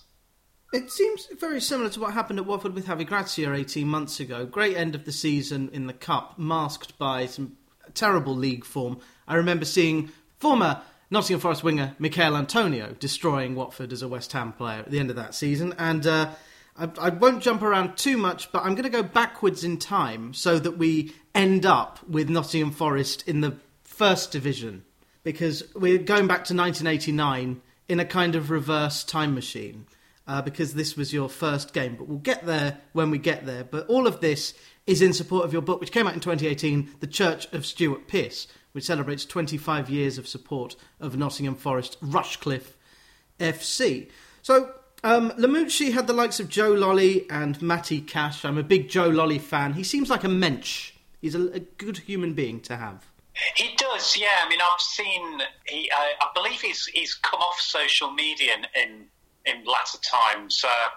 It 0.75 0.91
seems 0.91 1.29
very 1.41 1.61
similar 1.63 1.89
to 1.91 2.01
what 2.01 2.13
happened 2.13 2.39
at 2.41 2.45
Watford 2.47 2.75
with 2.75 2.87
Javi 2.87 3.07
Gracia 3.07 3.53
18 3.55 3.89
months 3.89 4.21
ago. 4.21 4.45
Great 4.45 4.77
end 4.77 4.95
of 4.95 5.07
the 5.07 5.13
season 5.13 5.71
in 5.73 5.87
the 5.87 5.93
Cup, 5.95 6.39
masked 6.39 6.99
by 6.99 7.25
some 7.27 7.57
terrible 7.95 8.37
league 8.37 8.65
form. 8.65 8.99
I 9.27 9.37
remember 9.37 9.65
seeing 9.65 10.11
former 10.39 10.83
Nottingham 11.11 11.41
Forest 11.41 11.63
winger 11.63 11.95
Michael 11.99 12.37
Antonio 12.37 12.97
destroying 12.99 13.55
Watford 13.55 13.93
as 13.93 14.03
a 14.03 14.09
West 14.09 14.33
Ham 14.33 14.53
player 14.53 14.81
at 14.81 14.91
the 14.91 14.99
end 14.99 15.11
of 15.11 15.17
that 15.17 15.35
season. 15.35 15.75
And 15.79 16.07
uh, 16.07 16.31
I, 16.77 16.91
I 17.01 17.09
won't 17.11 17.43
jump 17.43 17.63
around 17.63 17.97
too 17.97 18.17
much, 18.17 18.51
but 18.51 18.65
I'm 18.65 18.75
going 18.75 18.85
to 18.85 18.91
go 18.91 19.03
backwards 19.03 19.63
in 19.63 19.79
time 19.79 20.35
so 20.35 20.59
that 20.59 20.79
we 20.79 21.15
end 21.35 21.65
up 21.65 22.01
with 22.09 22.29
Nottingham 22.29 22.73
Forest 22.73 23.27
in 23.29 23.41
the 23.41 23.57
first 23.85 24.33
division. 24.33 24.85
Because 25.23 25.63
we're 25.75 25.99
going 25.99 26.27
back 26.27 26.45
to 26.45 26.55
1989 26.55 27.61
in 27.89 28.01
a 28.01 28.05
kind 28.05 28.35
of 28.35 28.51
reverse 28.51 29.05
time 29.05 29.35
machine 29.35 29.87
uh, 30.27 30.43
because 30.43 30.75
this 30.75 30.97
was 30.97 31.13
your 31.13 31.29
first 31.29 31.73
game. 31.73 31.97
But 31.97 32.09
we'll 32.09 32.19
get 32.19 32.47
there 32.47 32.79
when 32.93 33.11
we 33.11 33.19
get 33.19 33.47
there. 33.47 33.65
But 33.65 33.87
all 33.89 34.07
of 34.07 34.21
this 34.21 34.55
is 34.87 35.03
in 35.03 35.13
support 35.13 35.45
of 35.45 35.53
your 35.53 35.63
book, 35.63 35.81
which 35.81 35.93
came 35.93 36.07
out 36.07 36.15
in 36.15 36.21
2018, 36.21 36.91
The 37.01 37.07
Church 37.07 37.53
of 37.53 37.67
Stuart 37.67 38.09
Pearce, 38.09 38.47
which 38.77 38.85
celebrates 38.85 39.25
25 39.25 39.89
years 39.89 40.19
of 40.19 40.29
support 40.29 40.77
of 41.01 41.17
Nottingham 41.17 41.55
Forest 41.55 41.97
Rushcliffe 42.03 42.77
FC. 43.41 44.11
So, 44.43 44.71
um, 45.03 45.31
Lamouchi 45.31 45.95
had 45.95 46.07
the 46.07 46.13
likes 46.13 46.41
of 46.41 46.51
Joe 46.51 46.73
Lolley 46.73 47.25
and 47.31 47.63
Matty 47.63 48.03
Cash. 48.03 48.45
I'm 48.45 48.59
a 48.59 48.63
big 48.63 48.91
Joe 48.91 49.09
Lolley 49.09 49.41
fan. 49.41 49.73
He 49.73 49.83
seems 49.83 50.11
like 50.11 50.25
a 50.25 50.29
mensch. 50.29 50.93
He's 51.23 51.35
a, 51.35 51.53
a 51.53 51.61
good 51.61 51.97
human 51.97 52.35
being 52.35 52.61
to 52.61 52.77
have. 52.77 53.07
He 53.55 53.75
does, 53.79 54.15
yeah. 54.15 54.45
I 54.45 54.49
mean, 54.51 54.61
I've 54.61 54.81
seen. 54.81 55.41
He, 55.67 55.91
uh, 55.91 56.27
I 56.27 56.29
believe 56.35 56.61
he's 56.61 56.85
he's 56.85 57.15
come 57.15 57.41
off 57.41 57.59
social 57.59 58.13
media 58.13 58.57
in 58.59 58.67
in, 58.83 59.07
in 59.47 59.65
latter 59.65 59.99
times, 60.03 60.63
uh, 60.63 60.89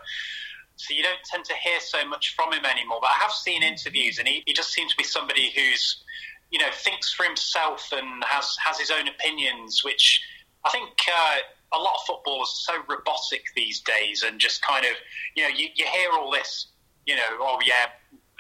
so 0.76 0.94
you 0.94 1.02
don't 1.02 1.24
tend 1.24 1.46
to 1.46 1.54
hear 1.64 1.80
so 1.80 2.06
much 2.06 2.36
from 2.36 2.52
him 2.52 2.66
anymore. 2.66 3.00
But 3.02 3.12
I 3.12 3.20
have 3.22 3.32
seen 3.32 3.64
interviews, 3.64 4.20
and 4.20 4.28
he, 4.28 4.44
he 4.46 4.52
just 4.54 4.74
seems 4.74 4.92
to 4.92 4.98
be 4.98 5.06
somebody 5.06 5.54
who's 5.56 6.04
you 6.50 6.60
know, 6.60 6.70
thinks 6.74 7.13
for 7.13 7.24
himself 7.24 7.89
and 7.91 8.24
has 8.25 8.56
has 8.63 8.79
his 8.79 8.91
own 8.91 9.08
opinions, 9.08 9.84
which 9.84 10.24
I 10.65 10.70
think 10.70 10.89
uh, 11.08 11.38
a 11.74 11.79
lot 11.79 11.94
of 11.96 12.01
footballers 12.08 12.50
are 12.68 12.74
so 12.74 12.84
robotic 12.89 13.44
these 13.56 13.82
days, 13.82 14.24
and 14.24 14.39
just 14.39 14.62
kind 14.62 14.86
of, 14.86 14.91
you 15.36 15.44
know, 15.44 15.50
you, 15.50 15.68
you 15.75 15.86
hear 15.86 16.12
all 16.12 16.32
this, 16.32 16.68
you 17.06 17.15
know, 17.15 17.29
oh 17.39 17.60
yeah, 17.65 17.88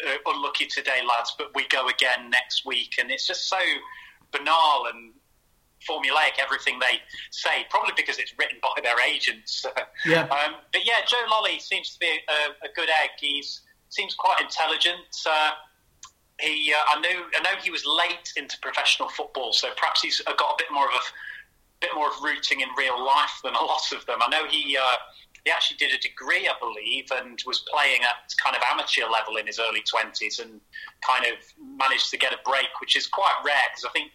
uh, 0.07 0.17
unlucky 0.25 0.65
today, 0.65 1.01
lads, 1.07 1.33
but 1.37 1.53
we 1.55 1.67
go 1.67 1.87
again 1.87 2.29
next 2.29 2.65
week, 2.65 2.95
and 2.99 3.11
it's 3.11 3.27
just 3.27 3.47
so 3.47 3.59
banal 4.31 4.85
and 4.93 5.13
formulaic 5.87 6.39
everything 6.39 6.77
they 6.79 6.99
say, 7.31 7.65
probably 7.69 7.93
because 7.95 8.19
it's 8.19 8.33
written 8.37 8.57
by 8.61 8.81
their 8.81 8.99
agents. 9.01 9.65
Yeah. 10.05 10.21
um, 10.23 10.55
but 10.71 10.85
yeah, 10.85 11.03
Joe 11.05 11.21
Lolley 11.29 11.59
seems 11.59 11.91
to 11.93 11.99
be 11.99 12.07
a, 12.07 12.65
a 12.65 12.69
good 12.73 12.87
egg. 13.03 13.09
He's 13.19 13.61
seems 13.89 14.15
quite 14.15 14.39
intelligent. 14.39 15.01
Uh, 15.29 15.51
he, 16.39 16.73
uh, 16.73 16.97
I 16.97 16.99
knew, 16.99 17.25
I 17.37 17.41
know 17.43 17.59
he 17.61 17.71
was 17.71 17.85
late 17.85 18.33
into 18.37 18.57
professional 18.61 19.09
football, 19.09 19.53
so 19.53 19.69
perhaps 19.77 20.01
he's 20.01 20.21
got 20.21 20.39
a 20.39 20.55
bit 20.57 20.67
more 20.71 20.85
of 20.85 20.93
a 20.93 21.01
bit 21.81 21.91
more 21.95 22.07
of 22.07 22.21
rooting 22.21 22.59
in 22.59 22.67
real 22.77 23.03
life 23.03 23.39
than 23.43 23.55
a 23.55 23.63
lot 23.63 23.91
of 23.93 24.05
them. 24.05 24.19
I 24.21 24.29
know 24.29 24.45
he. 24.47 24.77
Uh, 24.77 24.95
he 25.45 25.51
actually 25.51 25.77
did 25.77 25.93
a 25.93 25.97
degree, 25.97 26.49
I 26.49 26.53
believe, 26.59 27.07
and 27.15 27.41
was 27.47 27.63
playing 27.71 28.01
at 28.03 28.35
kind 28.43 28.57
of 28.57 28.61
amateur 28.69 29.07
level 29.09 29.37
in 29.37 29.47
his 29.47 29.57
early 29.57 29.81
20s 29.81 30.41
and 30.41 30.59
kind 30.99 31.25
of 31.25 31.39
managed 31.77 32.11
to 32.11 32.17
get 32.17 32.33
a 32.33 32.39
break, 32.43 32.67
which 32.81 32.97
is 32.97 33.07
quite 33.07 33.33
rare 33.45 33.63
because 33.71 33.85
I 33.85 33.89
think 33.91 34.11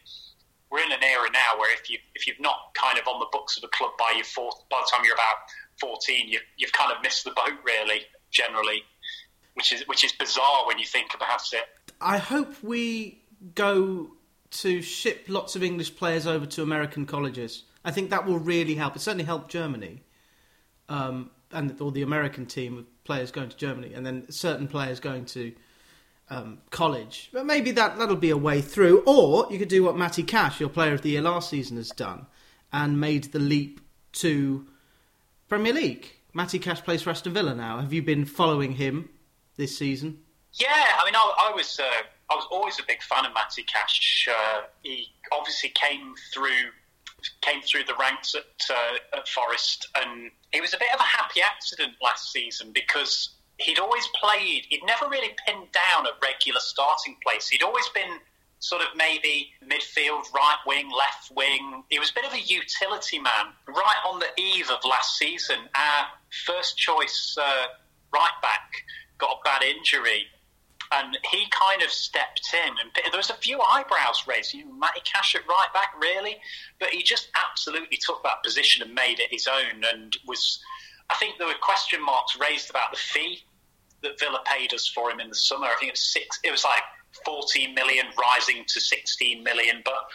we're 0.71 0.85
in 0.85 0.93
an 0.93 1.03
era 1.03 1.31
now 1.33 1.59
where 1.59 1.73
if 1.73 1.89
you 1.89 1.99
if 2.15 2.27
you've 2.27 2.41
not 2.41 2.75
kind 2.75 2.99
of 2.99 3.07
on 3.07 3.21
the 3.21 3.27
books 3.33 3.57
of 3.57 3.65
a 3.65 3.69
club 3.69 3.93
by 3.99 4.13
your 4.17 4.25
fourth, 4.25 4.57
by 4.71 4.81
the 4.81 4.91
time 4.91 5.05
you're 5.05 5.15
about 5.15 5.47
fourteen, 5.81 6.29
you, 6.29 6.41
you've 6.57 6.73
kind 6.73 6.91
of 6.91 7.03
missed 7.03 7.25
the 7.25 7.31
boat 7.31 7.59
really 7.65 8.03
generally, 8.31 8.83
which 9.55 9.73
is 9.73 9.87
which 9.87 10.05
is 10.05 10.13
bizarre 10.13 10.67
when 10.67 10.79
you 10.79 10.87
think 10.87 11.15
about 11.15 11.43
it. 11.53 11.65
I 12.05 12.19
hope 12.19 12.63
we 12.63 13.23
go 13.55 14.11
to 14.51 14.83
ship 14.83 15.25
lots 15.27 15.57
of 15.57 15.63
English 15.63 15.97
players 15.97 16.27
over 16.27 16.45
to 16.45 16.63
American 16.63 17.07
colleges. 17.07 17.65
I 17.83 17.93
think 17.93 18.11
that 18.11 18.27
will 18.27 18.39
really 18.39 18.75
help. 18.75 18.95
It 18.95 19.01
certainly 19.01 19.25
helped 19.25 19.51
Germany, 19.51 20.03
um, 20.91 21.31
and 21.51 21.81
or 21.81 21.91
the 21.91 22.03
American 22.03 22.45
team 22.45 22.77
of 22.77 23.05
players 23.05 23.31
going 23.31 23.49
to 23.49 23.57
Germany, 23.57 23.95
and 23.95 24.05
then 24.05 24.31
certain 24.31 24.69
players 24.69 25.01
going 25.01 25.25
to 25.27 25.55
um, 26.29 26.59
college. 26.71 27.31
But 27.33 27.47
maybe 27.47 27.71
that 27.73 27.97
that'll 27.97 28.17
be 28.17 28.31
a 28.31 28.37
way 28.37 28.61
through. 28.61 29.03
Or 29.07 29.47
you 29.51 29.59
could 29.59 29.69
do 29.69 29.83
what 29.83 29.97
Matty 29.97 30.25
Cash, 30.25 30.61
your 30.61 30.69
Player 30.69 30.93
of 30.93 31.01
the 31.01 31.11
Year 31.11 31.23
last 31.23 31.49
season, 31.49 31.79
has 31.79 31.89
done, 31.89 32.27
and 32.71 33.01
made 33.01 33.33
the 33.33 33.39
leap 33.39 33.81
to 34.13 34.67
Premier 35.49 35.73
League. 35.73 36.13
Matty 36.35 36.59
Cash 36.59 36.83
plays 36.83 37.01
for 37.01 37.11
Aston 37.11 37.33
Villa 37.33 37.55
now. 37.55 37.81
Have 37.81 37.95
you 37.95 38.03
been 38.03 38.27
following 38.27 38.73
him 38.73 39.09
this 39.57 39.79
season? 39.79 40.19
Yeah, 40.55 40.69
I 40.69 41.05
mean, 41.05 41.17
I, 41.17 41.51
I 41.51 41.53
was 41.55 41.81
uh, 41.81 42.03
I 42.31 42.35
was 42.35 42.47
always 42.51 42.79
a 42.79 42.85
big 42.87 43.03
fan 43.03 43.27
of 43.27 43.35
Matty 43.35 43.65
Cash. 43.65 44.29
Uh, 44.31 44.63
he 44.83 45.09
obviously 45.33 45.71
came 45.71 46.15
through 46.33 46.71
came 47.41 47.63
through 47.63 47.85
the 47.85 47.95
ranks 47.99 48.35
at, 48.35 48.71
uh, 48.71 49.19
at 49.19 49.29
Forest, 49.29 49.89
and 49.97 50.31
he 50.53 50.61
was 50.61 50.75
a 50.75 50.79
bit 50.79 50.89
of 50.93 51.01
a 51.01 51.05
happy 51.05 51.41
accident 51.41 51.93
last 52.03 52.33
season 52.33 52.71
because 52.73 53.31
he'd 53.59 53.79
always 53.79 54.07
played, 54.21 54.65
he'd 54.69 54.85
never 54.85 55.09
really 55.09 55.35
pinned 55.47 55.69
down 55.73 56.07
a 56.07 56.11
regular 56.23 56.61
starting 56.61 57.17
place. 57.27 57.49
He'd 57.49 57.63
always 57.63 57.89
been 57.91 58.19
sort 58.59 58.83
of 58.83 58.89
maybe 58.97 59.51
midfield, 59.67 60.33
right 60.35 60.57
wing, 60.67 60.91
left 60.91 61.31
wing. 61.35 61.85
He 61.91 61.99
was 61.99 62.11
a 62.11 62.15
bit 62.15 62.25
of 62.25 62.33
a 62.33 62.41
utility 62.41 63.19
man. 63.19 63.53
Right 63.69 64.01
on 64.07 64.21
the 64.21 64.29
eve 64.41 64.71
of 64.71 64.79
last 64.85 65.19
season, 65.19 65.57
our 65.75 66.07
first 66.47 66.77
choice 66.77 67.37
uh, 67.41 67.67
right 68.13 68.37
back 68.43 68.71
got 69.19 69.39
a 69.41 69.45
bad 69.45 69.63
injury. 69.63 70.27
And 70.93 71.19
he 71.31 71.47
kind 71.51 71.83
of 71.83 71.91
stepped 71.91 72.49
in, 72.53 72.69
and 72.69 72.91
there 73.11 73.19
was 73.19 73.31
a 73.31 73.35
few 73.35 73.61
eyebrows 73.61 74.25
raised. 74.27 74.55
You 74.55 74.67
know, 74.67 74.75
Matty 74.75 75.01
Cash 75.05 75.35
at 75.35 75.47
right 75.49 75.69
back, 75.73 75.95
really? 76.01 76.37
But 76.79 76.91
he 76.91 77.03
just 77.03 77.29
absolutely 77.51 77.99
took 77.99 78.23
that 78.23 78.43
position 78.45 78.83
and 78.83 78.95
made 78.95 79.19
it 79.21 79.29
his 79.31 79.47
own, 79.47 79.83
and 79.93 80.17
was 80.27 80.61
I 81.11 81.15
think 81.17 81.39
there 81.39 81.47
were 81.47 81.55
question 81.61 82.03
marks 82.03 82.39
raised 82.39 82.71
about 82.71 82.91
the 82.91 82.97
fee 82.97 83.45
that 84.03 84.19
Villa 84.19 84.41
paid 84.45 84.73
us 84.73 84.89
for 84.89 85.11
him 85.11 85.21
in 85.21 85.29
the 85.29 85.35
summer. 85.35 85.67
I 85.67 85.77
think 85.79 85.89
it 85.89 85.93
was 85.93 86.13
six. 86.13 86.39
It 86.45 86.51
was 86.51 86.65
like 86.65 86.83
14 87.25 87.75
million, 87.75 88.07
rising 88.19 88.65
to 88.67 88.81
16 88.81 89.43
million. 89.43 89.83
But 89.85 90.09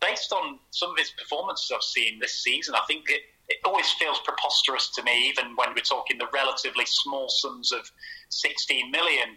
based 0.00 0.32
on 0.32 0.58
some 0.70 0.90
of 0.90 0.98
his 0.98 1.10
performances 1.10 1.70
I've 1.74 1.82
seen 1.82 2.18
this 2.18 2.42
season, 2.42 2.74
I 2.74 2.82
think 2.86 3.08
it, 3.08 3.22
it 3.48 3.58
always 3.64 3.90
feels 3.92 4.20
preposterous 4.20 4.90
to 4.92 5.02
me, 5.02 5.28
even 5.28 5.56
when 5.56 5.70
we're 5.70 5.82
talking 5.82 6.18
the 6.18 6.28
relatively 6.32 6.84
small 6.86 7.28
sums 7.28 7.72
of 7.72 7.90
16 8.30 8.90
million. 8.90 9.36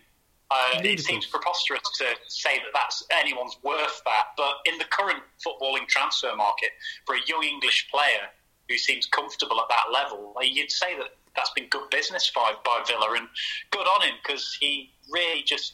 Uh, 0.49 0.79
it 0.81 0.99
seems 1.01 1.25
preposterous 1.25 1.81
to 1.97 2.05
say 2.29 2.57
that 2.59 2.71
that's 2.73 3.03
anyone's 3.19 3.57
worth 3.63 4.01
that. 4.05 4.27
But 4.37 4.55
in 4.65 4.77
the 4.77 4.85
current 4.85 5.21
footballing 5.45 5.87
transfer 5.87 6.33
market, 6.35 6.69
for 7.05 7.15
a 7.15 7.19
young 7.27 7.43
English 7.43 7.89
player 7.91 8.31
who 8.69 8.77
seems 8.77 9.07
comfortable 9.07 9.59
at 9.59 9.67
that 9.69 9.91
level, 9.93 10.33
you'd 10.41 10.71
say 10.71 10.97
that 10.97 11.07
that's 11.35 11.51
been 11.51 11.67
good 11.69 11.89
business 11.89 12.31
by, 12.33 12.53
by 12.63 12.81
Villa, 12.87 13.13
and 13.17 13.27
good 13.71 13.85
on 13.85 14.07
him 14.07 14.15
because 14.23 14.57
he 14.59 14.91
really 15.11 15.43
just 15.43 15.73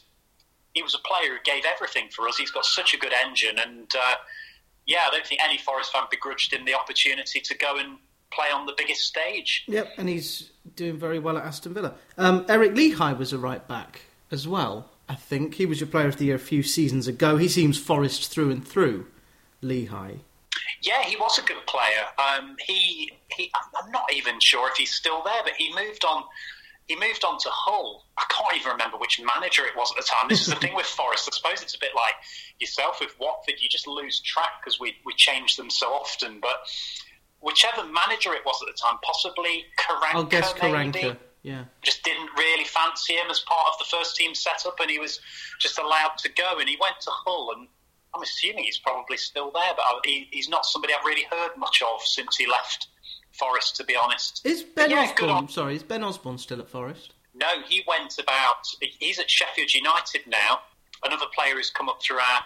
he 0.74 0.82
was 0.82 0.94
a 0.94 0.98
player 0.98 1.34
who 1.34 1.38
gave 1.44 1.64
everything 1.64 2.08
for 2.10 2.28
us. 2.28 2.36
He's 2.36 2.50
got 2.50 2.64
such 2.64 2.94
a 2.94 2.96
good 2.96 3.12
engine, 3.12 3.58
and 3.64 3.88
uh, 3.96 4.16
yeah, 4.86 4.98
I 5.06 5.10
don't 5.10 5.26
think 5.26 5.40
any 5.42 5.58
Forest 5.58 5.92
fan 5.92 6.02
begrudged 6.10 6.52
him 6.52 6.64
the 6.64 6.74
opportunity 6.74 7.40
to 7.40 7.56
go 7.56 7.78
and 7.78 7.98
play 8.32 8.50
on 8.52 8.66
the 8.66 8.74
biggest 8.76 9.02
stage. 9.02 9.64
Yep, 9.68 9.92
and 9.98 10.08
he's 10.08 10.50
doing 10.74 10.98
very 10.98 11.20
well 11.20 11.38
at 11.38 11.44
Aston 11.44 11.74
Villa. 11.74 11.94
Um, 12.18 12.44
Eric 12.48 12.72
Lichaj 12.72 13.16
was 13.16 13.32
a 13.32 13.38
right 13.38 13.66
back 13.68 14.00
as 14.30 14.46
well. 14.48 14.90
I 15.08 15.14
think 15.14 15.54
he 15.54 15.66
was 15.66 15.80
your 15.80 15.88
player 15.88 16.08
of 16.08 16.16
the 16.16 16.26
year 16.26 16.36
a 16.36 16.38
few 16.38 16.62
seasons 16.62 17.06
ago. 17.06 17.36
He 17.36 17.48
seems 17.48 17.78
Forest 17.78 18.30
through 18.30 18.50
and 18.50 18.66
through. 18.66 19.06
Lichaj. 19.62 20.18
Yeah, 20.82 21.02
he 21.02 21.16
was 21.16 21.38
a 21.38 21.42
good 21.42 21.66
player. 21.66 22.04
Um, 22.18 22.56
he, 22.60 23.10
he, 23.28 23.50
I'm 23.82 23.90
not 23.90 24.12
even 24.14 24.38
sure 24.40 24.68
if 24.68 24.76
he's 24.76 24.92
still 24.92 25.22
there, 25.24 25.42
but 25.42 25.54
he 25.54 25.74
moved 25.74 26.04
on. 26.04 26.24
He 26.86 26.96
moved 26.96 27.24
on 27.24 27.38
to 27.38 27.48
Hull. 27.50 28.04
I 28.18 28.24
can't 28.28 28.54
even 28.56 28.72
remember 28.72 28.98
which 28.98 29.20
manager 29.34 29.64
it 29.64 29.74
was 29.74 29.90
at 29.90 29.96
the 29.96 30.02
time. 30.02 30.28
This 30.28 30.42
is 30.42 30.48
the 30.48 30.56
thing 30.60 30.74
with 30.74 30.86
Forest. 30.86 31.28
I 31.32 31.34
suppose 31.34 31.62
it's 31.62 31.74
a 31.74 31.78
bit 31.78 31.92
like 31.94 32.14
yourself 32.60 33.00
with 33.00 33.18
Watford. 33.18 33.54
You 33.58 33.68
just 33.68 33.86
lose 33.86 34.20
track 34.20 34.60
because 34.62 34.78
we 34.78 34.94
we 35.04 35.14
change 35.14 35.56
them 35.56 35.70
so 35.70 35.86
often. 35.88 36.40
But 36.40 36.56
whichever 37.40 37.84
manager 37.84 38.34
it 38.34 38.44
was 38.44 38.60
at 38.62 38.66
the 38.66 38.78
time, 38.78 38.98
possibly 39.02 39.64
Karanka. 39.78 40.14
I'll 40.14 40.24
guess 40.24 40.52
Karanka. 40.52 40.92
Maybe, 40.92 41.16
yeah. 41.44 41.64
Just 41.82 42.02
didn't 42.02 42.30
really 42.36 42.64
fancy 42.64 43.12
him 43.12 43.30
as 43.30 43.40
part 43.40 43.68
of 43.72 43.78
the 43.78 43.84
first 43.96 44.16
team 44.16 44.34
setup, 44.34 44.80
and 44.80 44.90
he 44.90 44.98
was 44.98 45.20
just 45.60 45.78
allowed 45.78 46.16
to 46.18 46.30
go. 46.30 46.58
And 46.58 46.68
he 46.68 46.78
went 46.80 46.96
to 47.02 47.10
Hull, 47.10 47.52
and 47.54 47.68
I'm 48.14 48.22
assuming 48.22 48.64
he's 48.64 48.78
probably 48.78 49.18
still 49.18 49.50
there, 49.52 49.72
but 49.76 49.84
he, 50.04 50.26
he's 50.30 50.48
not 50.48 50.64
somebody 50.64 50.94
I've 50.98 51.04
really 51.04 51.26
heard 51.30 51.50
much 51.58 51.82
of 51.82 52.02
since 52.02 52.36
he 52.36 52.46
left 52.46 52.88
Forest, 53.32 53.76
to 53.76 53.84
be 53.84 53.94
honest. 53.94 54.40
Is 54.44 54.62
Ben 54.62 54.90
yeah, 54.90 55.02
Osborne? 55.02 55.48
Sorry, 55.48 55.76
is 55.76 55.82
Ben 55.82 56.02
Osborne 56.02 56.38
still 56.38 56.60
at 56.60 56.68
Forest? 56.68 57.12
No, 57.34 57.46
he 57.68 57.84
went 57.86 58.18
about. 58.18 58.66
He's 58.80 59.18
at 59.18 59.30
Sheffield 59.30 59.74
United 59.74 60.22
now. 60.26 60.60
Another 61.04 61.26
player 61.34 61.56
who's 61.56 61.70
come 61.70 61.90
up 61.90 62.00
through 62.02 62.18
our 62.18 62.40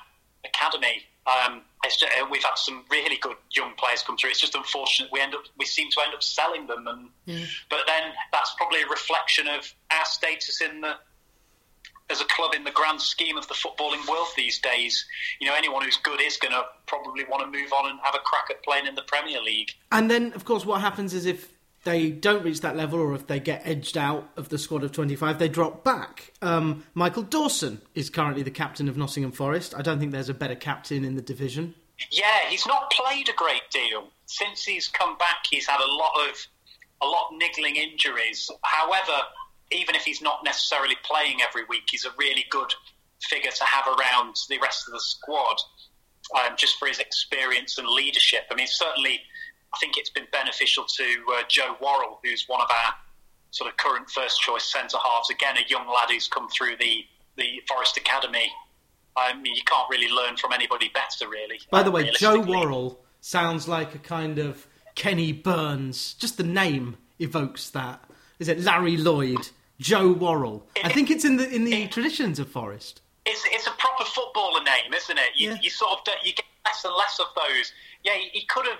academy. 0.44 1.02
Um, 1.28 1.62
just, 1.84 2.04
we've 2.30 2.42
had 2.42 2.56
some 2.56 2.84
really 2.90 3.16
good 3.16 3.36
young 3.54 3.72
players 3.76 4.02
come 4.02 4.16
through. 4.16 4.30
It's 4.30 4.40
just 4.40 4.54
unfortunate 4.54 5.10
we 5.12 5.20
end 5.20 5.34
up 5.34 5.42
we 5.58 5.64
seem 5.64 5.90
to 5.90 6.00
end 6.04 6.14
up 6.14 6.22
selling 6.22 6.66
them, 6.66 6.86
and 6.86 7.08
yeah. 7.26 7.44
but 7.70 7.80
then 7.86 8.12
that's 8.32 8.54
probably 8.56 8.82
a 8.82 8.88
reflection 8.88 9.46
of 9.46 9.72
our 9.90 10.04
status 10.04 10.60
in 10.60 10.80
the 10.80 10.94
as 12.10 12.20
a 12.20 12.24
club 12.24 12.54
in 12.54 12.64
the 12.64 12.70
grand 12.70 13.00
scheme 13.00 13.36
of 13.36 13.46
the 13.48 13.54
footballing 13.54 14.06
world 14.08 14.28
these 14.36 14.58
days. 14.58 15.04
You 15.40 15.48
know, 15.48 15.54
anyone 15.54 15.84
who's 15.84 15.98
good 15.98 16.20
is 16.22 16.36
going 16.38 16.52
to 16.52 16.62
probably 16.86 17.24
want 17.24 17.42
to 17.42 17.58
move 17.58 17.72
on 17.72 17.90
and 17.90 17.98
have 18.02 18.14
a 18.14 18.20
crack 18.20 18.46
at 18.50 18.62
playing 18.62 18.86
in 18.86 18.94
the 18.94 19.02
Premier 19.02 19.42
League. 19.42 19.72
And 19.92 20.10
then, 20.10 20.32
of 20.32 20.44
course, 20.44 20.64
what 20.64 20.80
happens 20.80 21.12
is 21.12 21.26
if 21.26 21.52
they 21.88 22.10
don't 22.10 22.44
reach 22.44 22.60
that 22.60 22.76
level 22.76 23.00
or 23.00 23.14
if 23.14 23.26
they 23.28 23.40
get 23.40 23.62
edged 23.64 23.96
out 23.96 24.28
of 24.36 24.50
the 24.50 24.58
squad 24.58 24.84
of 24.84 24.92
25, 24.92 25.38
they 25.38 25.48
drop 25.48 25.84
back. 25.84 26.34
Um, 26.42 26.84
Michael 26.92 27.22
Dawson 27.22 27.80
is 27.94 28.10
currently 28.10 28.42
the 28.42 28.50
captain 28.50 28.90
of 28.90 28.98
Nottingham 28.98 29.32
Forest. 29.32 29.74
I 29.74 29.80
don't 29.80 29.98
think 29.98 30.12
there's 30.12 30.28
a 30.28 30.34
better 30.34 30.54
captain 30.54 31.02
in 31.02 31.16
the 31.16 31.22
division. 31.22 31.74
Yeah, 32.10 32.46
he's 32.50 32.66
not 32.66 32.90
played 32.90 33.30
a 33.30 33.32
great 33.32 33.62
deal. 33.70 34.08
Since 34.26 34.64
he's 34.64 34.86
come 34.86 35.16
back, 35.16 35.46
he's 35.50 35.66
had 35.66 35.80
a 35.80 35.90
lot 35.90 36.28
of 36.28 36.36
a 37.00 37.06
lot 37.06 37.28
of 37.30 37.38
niggling 37.38 37.76
injuries. 37.76 38.50
However, 38.64 39.22
even 39.72 39.94
if 39.94 40.02
he's 40.02 40.20
not 40.20 40.44
necessarily 40.44 40.96
playing 41.04 41.38
every 41.40 41.64
week, 41.70 41.84
he's 41.90 42.04
a 42.04 42.10
really 42.18 42.44
good 42.50 42.74
figure 43.22 43.50
to 43.50 43.64
have 43.64 43.86
around 43.86 44.36
the 44.50 44.58
rest 44.58 44.86
of 44.86 44.92
the 44.92 45.00
squad, 45.00 45.56
um, 46.36 46.54
just 46.58 46.78
for 46.78 46.86
his 46.86 46.98
experience 46.98 47.78
and 47.78 47.88
leadership. 47.88 48.42
I 48.50 48.56
mean, 48.56 48.66
certainly, 48.68 49.20
I 49.74 49.78
think 49.78 49.96
it's 49.98 50.10
been 50.10 50.26
beneficial 50.32 50.84
to 50.84 51.04
uh, 51.34 51.42
Joe 51.48 51.76
Worrall, 51.80 52.20
who's 52.24 52.44
one 52.48 52.60
of 52.60 52.68
our 52.70 52.94
sort 53.50 53.70
of 53.70 53.76
current 53.76 54.08
first 54.10 54.40
choice 54.40 54.64
centre 54.72 54.96
halves. 54.98 55.30
Again, 55.30 55.56
a 55.56 55.68
young 55.68 55.86
lad 55.86 56.10
who's 56.10 56.28
come 56.28 56.48
through 56.48 56.76
the 56.78 57.04
the 57.36 57.60
Forest 57.68 57.96
Academy. 57.96 58.50
I 59.16 59.32
mean, 59.34 59.54
you 59.54 59.62
can't 59.64 59.88
really 59.90 60.10
learn 60.12 60.36
from 60.36 60.52
anybody 60.52 60.90
better, 60.94 61.28
really. 61.30 61.60
By 61.70 61.82
the 61.82 61.90
way, 61.90 62.10
Joe 62.18 62.40
Worrall 62.40 63.00
sounds 63.20 63.68
like 63.68 63.94
a 63.94 63.98
kind 63.98 64.38
of 64.38 64.66
Kenny 64.94 65.32
Burns. 65.32 66.14
Just 66.14 66.36
the 66.36 66.42
name 66.44 66.96
evokes 67.18 67.70
that. 67.70 68.02
Is 68.38 68.48
it 68.48 68.60
Larry 68.60 68.96
Lloyd? 68.96 69.48
Joe 69.80 70.12
Worrall. 70.12 70.66
I 70.82 70.92
think 70.92 71.10
it's 71.10 71.24
in 71.24 71.36
the 71.36 71.48
in 71.48 71.64
the 71.64 71.86
traditions 71.88 72.38
of 72.38 72.48
Forest. 72.48 73.00
It's, 73.26 73.44
it's 73.52 73.66
a 73.66 73.72
proper 73.72 74.04
footballer 74.04 74.62
name, 74.64 74.92
isn't 74.94 75.18
it? 75.18 75.30
You, 75.36 75.50
Yeah. 75.50 75.58
you 75.62 75.70
sort 75.70 75.92
of 75.92 76.14
you 76.24 76.32
get 76.32 76.46
less 76.64 76.84
and 76.84 76.94
less 76.94 77.20
of 77.20 77.26
those. 77.36 77.72
Yeah, 78.02 78.14
he, 78.14 78.28
he 78.40 78.46
could 78.46 78.66
have 78.66 78.78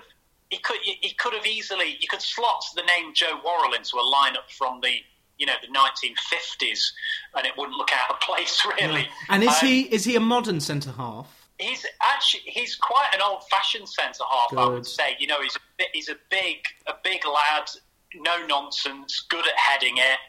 he 0.49 0.57
could 0.59 0.77
he 0.81 1.13
could 1.13 1.33
have 1.33 1.45
easily 1.45 1.97
you 1.99 2.07
could 2.07 2.21
slot 2.21 2.63
the 2.75 2.83
name 2.83 3.13
Joe 3.13 3.39
Worrall 3.45 3.73
into 3.73 3.97
a 3.97 4.03
lineup 4.03 4.49
from 4.57 4.81
the 4.81 4.97
you 5.37 5.45
know 5.45 5.53
the 5.61 5.67
1950s, 5.67 6.91
and 7.35 7.47
it 7.47 7.53
wouldn't 7.57 7.77
look 7.77 7.91
out 7.93 8.13
of 8.13 8.19
place 8.21 8.65
really. 8.79 9.07
And 9.29 9.43
is 9.43 9.49
Um, 9.49 9.67
he 9.67 9.81
is 9.83 10.03
he 10.03 10.15
a 10.15 10.19
modern 10.19 10.59
centre 10.59 10.91
half? 10.91 11.35
He's 11.59 11.85
actually 12.01 12.43
he's 12.45 12.75
quite 12.75 13.09
an 13.13 13.19
old-fashioned 13.21 13.87
centre 13.89 14.23
half, 14.29 14.57
I 14.57 14.65
would 14.65 14.85
say. 14.85 15.17
You 15.19 15.27
know, 15.27 15.41
he's 15.41 15.55
a 15.57 15.59
bit, 15.77 15.87
he's 15.93 16.09
a 16.09 16.15
big 16.29 16.57
a 16.87 16.93
big 17.03 17.25
lad, 17.25 17.69
no 18.15 18.45
nonsense, 18.47 19.25
good 19.29 19.45
at 19.45 19.57
heading 19.57 19.97
it, 19.97 20.19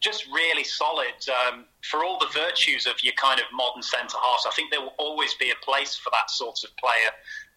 just 0.00 0.26
really 0.32 0.64
solid. 0.64 1.14
Um, 1.28 1.66
for 1.82 2.04
all 2.04 2.18
the 2.18 2.28
virtues 2.32 2.86
of 2.86 2.94
your 3.02 3.14
kind 3.14 3.38
of 3.38 3.46
modern 3.52 3.82
centre 3.82 4.16
halves, 4.22 4.46
I 4.46 4.50
think 4.54 4.70
there 4.70 4.80
will 4.80 4.94
always 4.98 5.34
be 5.34 5.50
a 5.50 5.64
place 5.64 5.94
for 5.94 6.10
that 6.10 6.30
sort 6.30 6.64
of 6.64 6.74
player, 6.76 7.10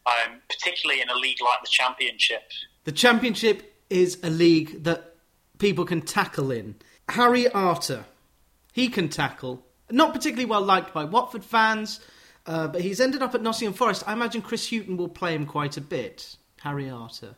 um, 0.06 0.42
particularly 0.50 1.02
in 1.02 1.10
a 1.10 1.16
league 1.16 1.42
like 1.42 1.62
the 1.62 1.70
Championship. 1.70 2.44
The 2.84 2.92
Championship 2.92 3.76
is 3.90 4.18
a 4.24 4.30
league 4.30 4.84
that 4.84 5.16
people 5.60 5.86
can 5.86 6.02
tackle 6.02 6.52
in. 6.52 6.76
Harry 7.10 7.48
Arter, 7.50 8.06
he 8.74 8.88
can 8.88 9.10
tackle. 9.10 9.66
Not 9.90 10.14
particularly 10.14 10.46
well 10.46 10.62
liked 10.62 10.94
by 10.94 11.04
Watford 11.04 11.44
fans, 11.44 12.00
uh, 12.46 12.68
but 12.68 12.82
he's 12.82 13.02
ended 13.02 13.22
up 13.22 13.36
at 13.36 13.42
Nottingham 13.42 13.74
Forest. 13.74 14.04
I 14.08 14.14
imagine 14.14 14.42
Chris 14.42 14.70
Hughton 14.70 14.98
will 14.98 15.10
play 15.10 15.36
him 15.36 15.46
quite 15.46 15.78
a 15.78 15.82
bit. 15.82 16.38
Harry 16.62 16.90
Arter. 16.90 17.36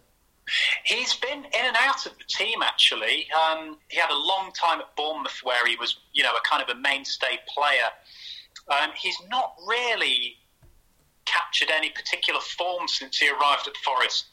He's 0.83 1.13
been 1.15 1.39
in 1.39 1.65
and 1.65 1.77
out 1.79 2.05
of 2.05 2.13
the 2.17 2.25
team 2.27 2.61
actually. 2.61 3.27
Um, 3.31 3.77
he 3.87 3.97
had 3.97 4.09
a 4.09 4.17
long 4.17 4.51
time 4.51 4.79
at 4.79 4.95
Bournemouth 4.95 5.39
where 5.43 5.65
he 5.65 5.77
was, 5.77 5.97
you 6.11 6.23
know, 6.23 6.31
a 6.31 6.49
kind 6.49 6.61
of 6.61 6.75
a 6.75 6.79
mainstay 6.79 7.39
player. 7.47 7.89
Um, 8.69 8.91
he's 8.95 9.15
not 9.29 9.53
really 9.67 10.35
captured 11.25 11.69
any 11.71 11.89
particular 11.89 12.39
form 12.39 12.87
since 12.87 13.17
he 13.17 13.29
arrived 13.29 13.67
at 13.67 13.77
Forest, 13.77 14.25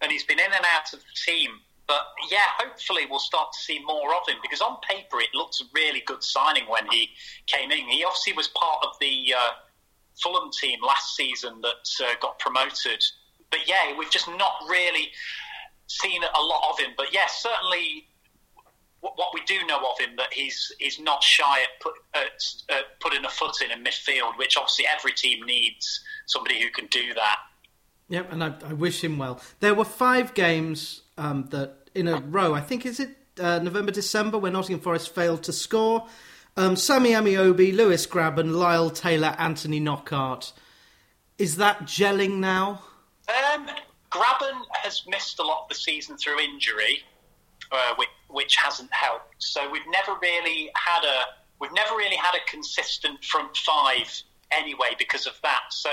and 0.00 0.10
he's 0.10 0.24
been 0.24 0.38
in 0.38 0.52
and 0.52 0.64
out 0.76 0.92
of 0.92 1.00
the 1.00 1.32
team. 1.32 1.50
But 1.86 2.02
yeah, 2.30 2.44
hopefully 2.58 3.06
we'll 3.08 3.18
start 3.18 3.52
to 3.52 3.58
see 3.58 3.82
more 3.84 4.14
of 4.14 4.28
him 4.28 4.36
because 4.42 4.60
on 4.60 4.76
paper 4.88 5.20
it 5.20 5.30
looks 5.34 5.60
a 5.62 5.64
really 5.74 6.02
good 6.04 6.22
signing 6.22 6.64
when 6.68 6.86
he 6.90 7.10
came 7.46 7.70
in. 7.70 7.88
He 7.88 8.04
obviously 8.04 8.34
was 8.34 8.48
part 8.48 8.84
of 8.84 8.90
the 9.00 9.34
uh, 9.34 9.50
Fulham 10.22 10.50
team 10.60 10.80
last 10.86 11.16
season 11.16 11.62
that 11.62 12.04
uh, 12.04 12.14
got 12.20 12.38
promoted. 12.38 13.02
But 13.50 13.60
yeah, 13.66 13.96
we've 13.98 14.10
just 14.10 14.28
not 14.28 14.52
really 14.68 15.08
seen 15.86 16.22
a 16.22 16.42
lot 16.42 16.70
of 16.70 16.78
him. 16.78 16.90
But 16.94 17.14
yes, 17.14 17.42
certainly 17.42 18.06
what 19.00 19.14
what 19.16 19.32
we 19.32 19.40
do 19.46 19.64
know 19.66 19.78
of 19.78 19.98
him 19.98 20.16
that 20.16 20.32
he's 20.32 20.72
he's 20.78 20.98
not 21.00 21.22
shy 21.22 21.62
at, 21.62 21.80
put, 21.80 21.94
at 22.14 23.00
putting 23.00 23.24
a 23.24 23.30
foot 23.30 23.62
in 23.62 23.70
in 23.70 23.82
midfield, 23.84 24.36
which 24.36 24.56
obviously 24.56 24.86
every 24.86 25.12
team 25.12 25.44
needs 25.46 26.04
somebody 26.28 26.60
who 26.62 26.70
can 26.70 26.86
do 26.86 27.14
that. 27.14 27.38
Yep, 28.08 28.32
and 28.32 28.44
I, 28.44 28.54
I 28.64 28.72
wish 28.72 29.02
him 29.04 29.18
well. 29.18 29.40
There 29.60 29.74
were 29.74 29.84
five 29.84 30.32
games 30.34 31.02
um, 31.18 31.46
that 31.50 31.90
in 31.94 32.08
a 32.08 32.20
row. 32.20 32.54
I 32.54 32.60
think 32.60 32.86
is 32.86 33.00
it 33.00 33.10
uh, 33.40 33.58
November, 33.58 33.92
December 33.92 34.38
where 34.38 34.52
Nottingham 34.52 34.80
Forest 34.80 35.14
failed 35.14 35.42
to 35.44 35.52
score. 35.52 36.06
Um, 36.56 36.74
Sammy 36.74 37.10
Ameobi, 37.10 37.74
Lewis 37.74 38.06
Grabban, 38.06 38.52
Lyle 38.52 38.90
Taylor, 38.90 39.34
Anthony 39.38 39.80
Knockaert. 39.80 40.52
Is 41.38 41.56
that 41.56 41.82
gelling 41.82 42.38
now? 42.38 42.82
Um, 43.28 43.68
Grabban 44.10 44.62
has 44.82 45.02
missed 45.06 45.38
a 45.38 45.42
lot 45.42 45.64
of 45.64 45.68
the 45.68 45.74
season 45.76 46.16
through 46.16 46.40
injury, 46.40 47.04
uh, 47.70 47.94
which, 47.96 48.08
which 48.28 48.56
hasn't 48.56 48.92
helped. 48.92 49.36
So 49.38 49.70
we've 49.70 49.82
never 49.90 50.18
really 50.20 50.70
had 50.74 51.04
a 51.04 51.20
we've 51.60 51.72
never 51.72 51.94
really 51.96 52.16
had 52.16 52.34
a 52.34 52.50
consistent 52.50 53.22
front 53.24 53.56
five 53.56 54.10
anyway 54.52 54.88
because 54.98 55.26
of 55.26 55.34
that. 55.42 55.62
So 55.70 55.90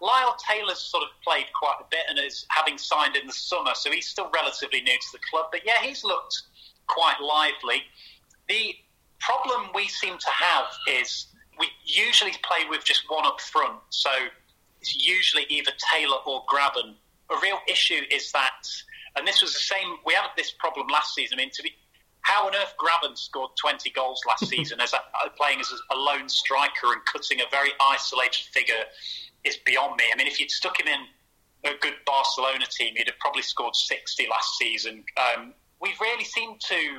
Lyle, 0.00 0.36
Taylor's 0.48 0.80
sort 0.80 1.02
of 1.02 1.08
played 1.22 1.46
quite 1.54 1.76
a 1.80 1.84
bit 1.90 2.00
and 2.08 2.18
is 2.18 2.46
having 2.48 2.78
signed 2.78 3.16
in 3.16 3.26
the 3.26 3.32
summer, 3.32 3.72
so 3.74 3.90
he's 3.90 4.06
still 4.06 4.30
relatively 4.34 4.80
new 4.80 4.96
to 4.96 5.08
the 5.12 5.18
club. 5.30 5.46
But 5.50 5.62
yeah, 5.64 5.82
he's 5.82 6.04
looked 6.04 6.42
quite 6.86 7.20
lively. 7.20 7.82
The 8.48 8.74
problem 9.20 9.70
we 9.74 9.88
seem 9.88 10.18
to 10.18 10.30
have 10.30 10.66
is 10.88 11.26
we 11.58 11.68
usually 11.84 12.32
play 12.42 12.68
with 12.68 12.84
just 12.84 13.04
one 13.08 13.26
up 13.26 13.40
front, 13.40 13.78
so 13.90 14.10
it's 14.80 14.94
usually 15.06 15.46
either 15.48 15.70
Taylor 15.92 16.18
or 16.26 16.44
Grabban. 16.46 16.94
A 17.30 17.36
real 17.42 17.58
issue 17.68 18.02
is 18.10 18.30
that, 18.32 18.66
and 19.16 19.26
this 19.26 19.40
was 19.40 19.54
the 19.54 19.60
same. 19.60 19.96
We 20.04 20.12
had 20.12 20.28
this 20.36 20.50
problem 20.50 20.88
last 20.88 21.14
season. 21.14 21.38
I 21.38 21.42
mean, 21.42 21.50
to 21.54 21.62
be, 21.62 21.70
how 22.24 22.46
on 22.46 22.54
earth 22.54 22.74
Grabban 22.80 23.16
scored 23.16 23.50
20 23.60 23.90
goals 23.90 24.20
last 24.26 24.46
season 24.48 24.80
as 24.80 24.92
a, 24.92 24.98
playing 25.36 25.60
as 25.60 25.70
a 25.70 25.96
lone 25.96 26.28
striker 26.28 26.92
and 26.92 27.04
cutting 27.06 27.40
a 27.40 27.44
very 27.50 27.70
isolated 27.80 28.46
figure 28.50 28.84
is 29.44 29.58
beyond 29.58 29.96
me. 29.96 30.04
I 30.12 30.16
mean, 30.16 30.26
if 30.26 30.40
you'd 30.40 30.50
stuck 30.50 30.80
him 30.80 30.88
in 30.88 31.70
a 31.70 31.76
good 31.80 31.94
Barcelona 32.06 32.64
team, 32.70 32.94
he'd 32.96 33.06
have 33.06 33.18
probably 33.20 33.42
scored 33.42 33.76
60 33.76 34.26
last 34.30 34.56
season. 34.58 35.04
Um, 35.16 35.54
we've 35.80 36.00
really 36.00 36.24
seemed 36.24 36.60
to 36.68 36.98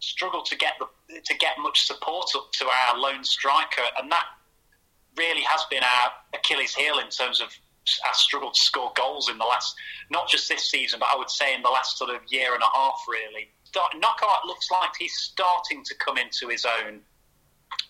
struggle 0.00 0.42
to 0.42 0.56
get 0.56 0.74
the 0.78 0.86
to 1.20 1.34
get 1.38 1.52
much 1.60 1.86
support 1.86 2.30
up 2.36 2.52
to 2.52 2.66
our 2.66 2.98
lone 2.98 3.24
striker, 3.24 3.82
and 4.00 4.10
that 4.12 4.24
really 5.16 5.42
has 5.42 5.64
been 5.70 5.82
our 5.82 6.12
Achilles 6.34 6.74
heel 6.74 6.98
in 6.98 7.08
terms 7.08 7.40
of 7.40 7.48
our 8.06 8.14
struggle 8.14 8.50
to 8.50 8.60
score 8.60 8.92
goals 8.94 9.28
in 9.28 9.38
the 9.38 9.44
last, 9.44 9.74
not 10.10 10.28
just 10.28 10.48
this 10.48 10.70
season, 10.70 11.00
but 11.00 11.08
I 11.12 11.16
would 11.16 11.30
say 11.30 11.54
in 11.54 11.62
the 11.62 11.70
last 11.70 11.98
sort 11.98 12.10
of 12.10 12.20
year 12.28 12.54
and 12.54 12.62
a 12.62 12.78
half, 12.78 13.00
really. 13.08 13.48
Start- 13.68 13.92
Knockaert 14.00 14.46
looks 14.46 14.70
like 14.70 14.90
he's 14.98 15.14
starting 15.14 15.84
to 15.84 15.94
come 15.96 16.16
into 16.16 16.48
his 16.48 16.64
own. 16.64 17.00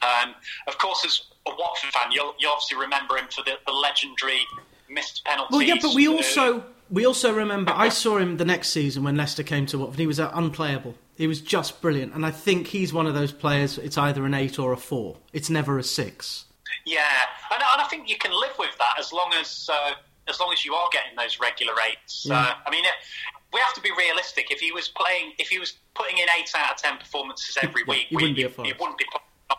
Um, 0.02 0.34
of 0.66 0.78
course, 0.78 1.04
as 1.04 1.22
a 1.46 1.50
Watford 1.50 1.90
fan, 1.90 2.10
you'll, 2.12 2.34
you 2.38 2.48
obviously 2.48 2.78
remember 2.78 3.16
him 3.16 3.26
for 3.34 3.44
the, 3.44 3.54
the 3.66 3.72
legendary 3.72 4.40
missed 4.88 5.24
penalties. 5.24 5.52
Well, 5.52 5.62
yeah, 5.62 5.76
but 5.80 5.94
we 5.94 6.08
uh, 6.08 6.12
also 6.12 6.64
we 6.90 7.06
also 7.06 7.32
remember. 7.32 7.72
I 7.74 7.88
saw 7.88 8.18
him 8.18 8.36
the 8.38 8.44
next 8.44 8.68
season 8.70 9.04
when 9.04 9.16
Leicester 9.16 9.42
came 9.42 9.66
to 9.66 9.78
Watford. 9.78 9.98
He 9.98 10.06
was 10.06 10.18
uh, 10.18 10.30
unplayable. 10.34 10.94
He 11.16 11.26
was 11.26 11.40
just 11.40 11.80
brilliant, 11.80 12.14
and 12.14 12.24
I 12.24 12.30
think 12.30 12.68
he's 12.68 12.92
one 12.92 13.06
of 13.06 13.14
those 13.14 13.32
players. 13.32 13.78
It's 13.78 13.98
either 13.98 14.24
an 14.24 14.34
eight 14.34 14.58
or 14.58 14.72
a 14.72 14.76
four. 14.76 15.16
It's 15.32 15.50
never 15.50 15.78
a 15.78 15.82
six. 15.84 16.44
Yeah, 16.84 17.00
and, 17.52 17.62
and 17.62 17.82
I 17.82 17.86
think 17.88 18.08
you 18.08 18.16
can 18.16 18.32
live 18.32 18.56
with 18.58 18.76
that 18.78 18.94
as 18.98 19.12
long 19.12 19.32
as 19.38 19.68
uh, 19.72 19.94
as 20.28 20.40
long 20.40 20.52
as 20.52 20.64
you 20.64 20.74
are 20.74 20.88
getting 20.92 21.16
those 21.16 21.38
regular 21.40 21.74
eights. 21.88 22.26
Yeah. 22.26 22.40
Uh, 22.40 22.52
I 22.66 22.70
mean, 22.70 22.84
it, 22.84 22.92
we 23.52 23.60
have 23.60 23.74
to 23.74 23.80
be 23.80 23.90
realistic. 23.96 24.50
If 24.50 24.60
he 24.60 24.72
was 24.72 24.88
playing, 24.88 25.32
if 25.38 25.48
he 25.48 25.58
was 25.58 25.74
putting 25.94 26.18
in 26.18 26.26
eight 26.38 26.50
out 26.56 26.72
of 26.72 26.76
ten 26.82 26.98
performances 26.98 27.56
every 27.62 27.82
Yeah, 27.86 27.92
week, 27.94 28.06
we- 28.10 28.16
wouldn't 28.16 28.36
be 28.36 28.42
a 28.44 28.48
Forest. 28.50 28.72
He 28.74 28.78
wouldn't 28.80 28.98
be 28.98 29.04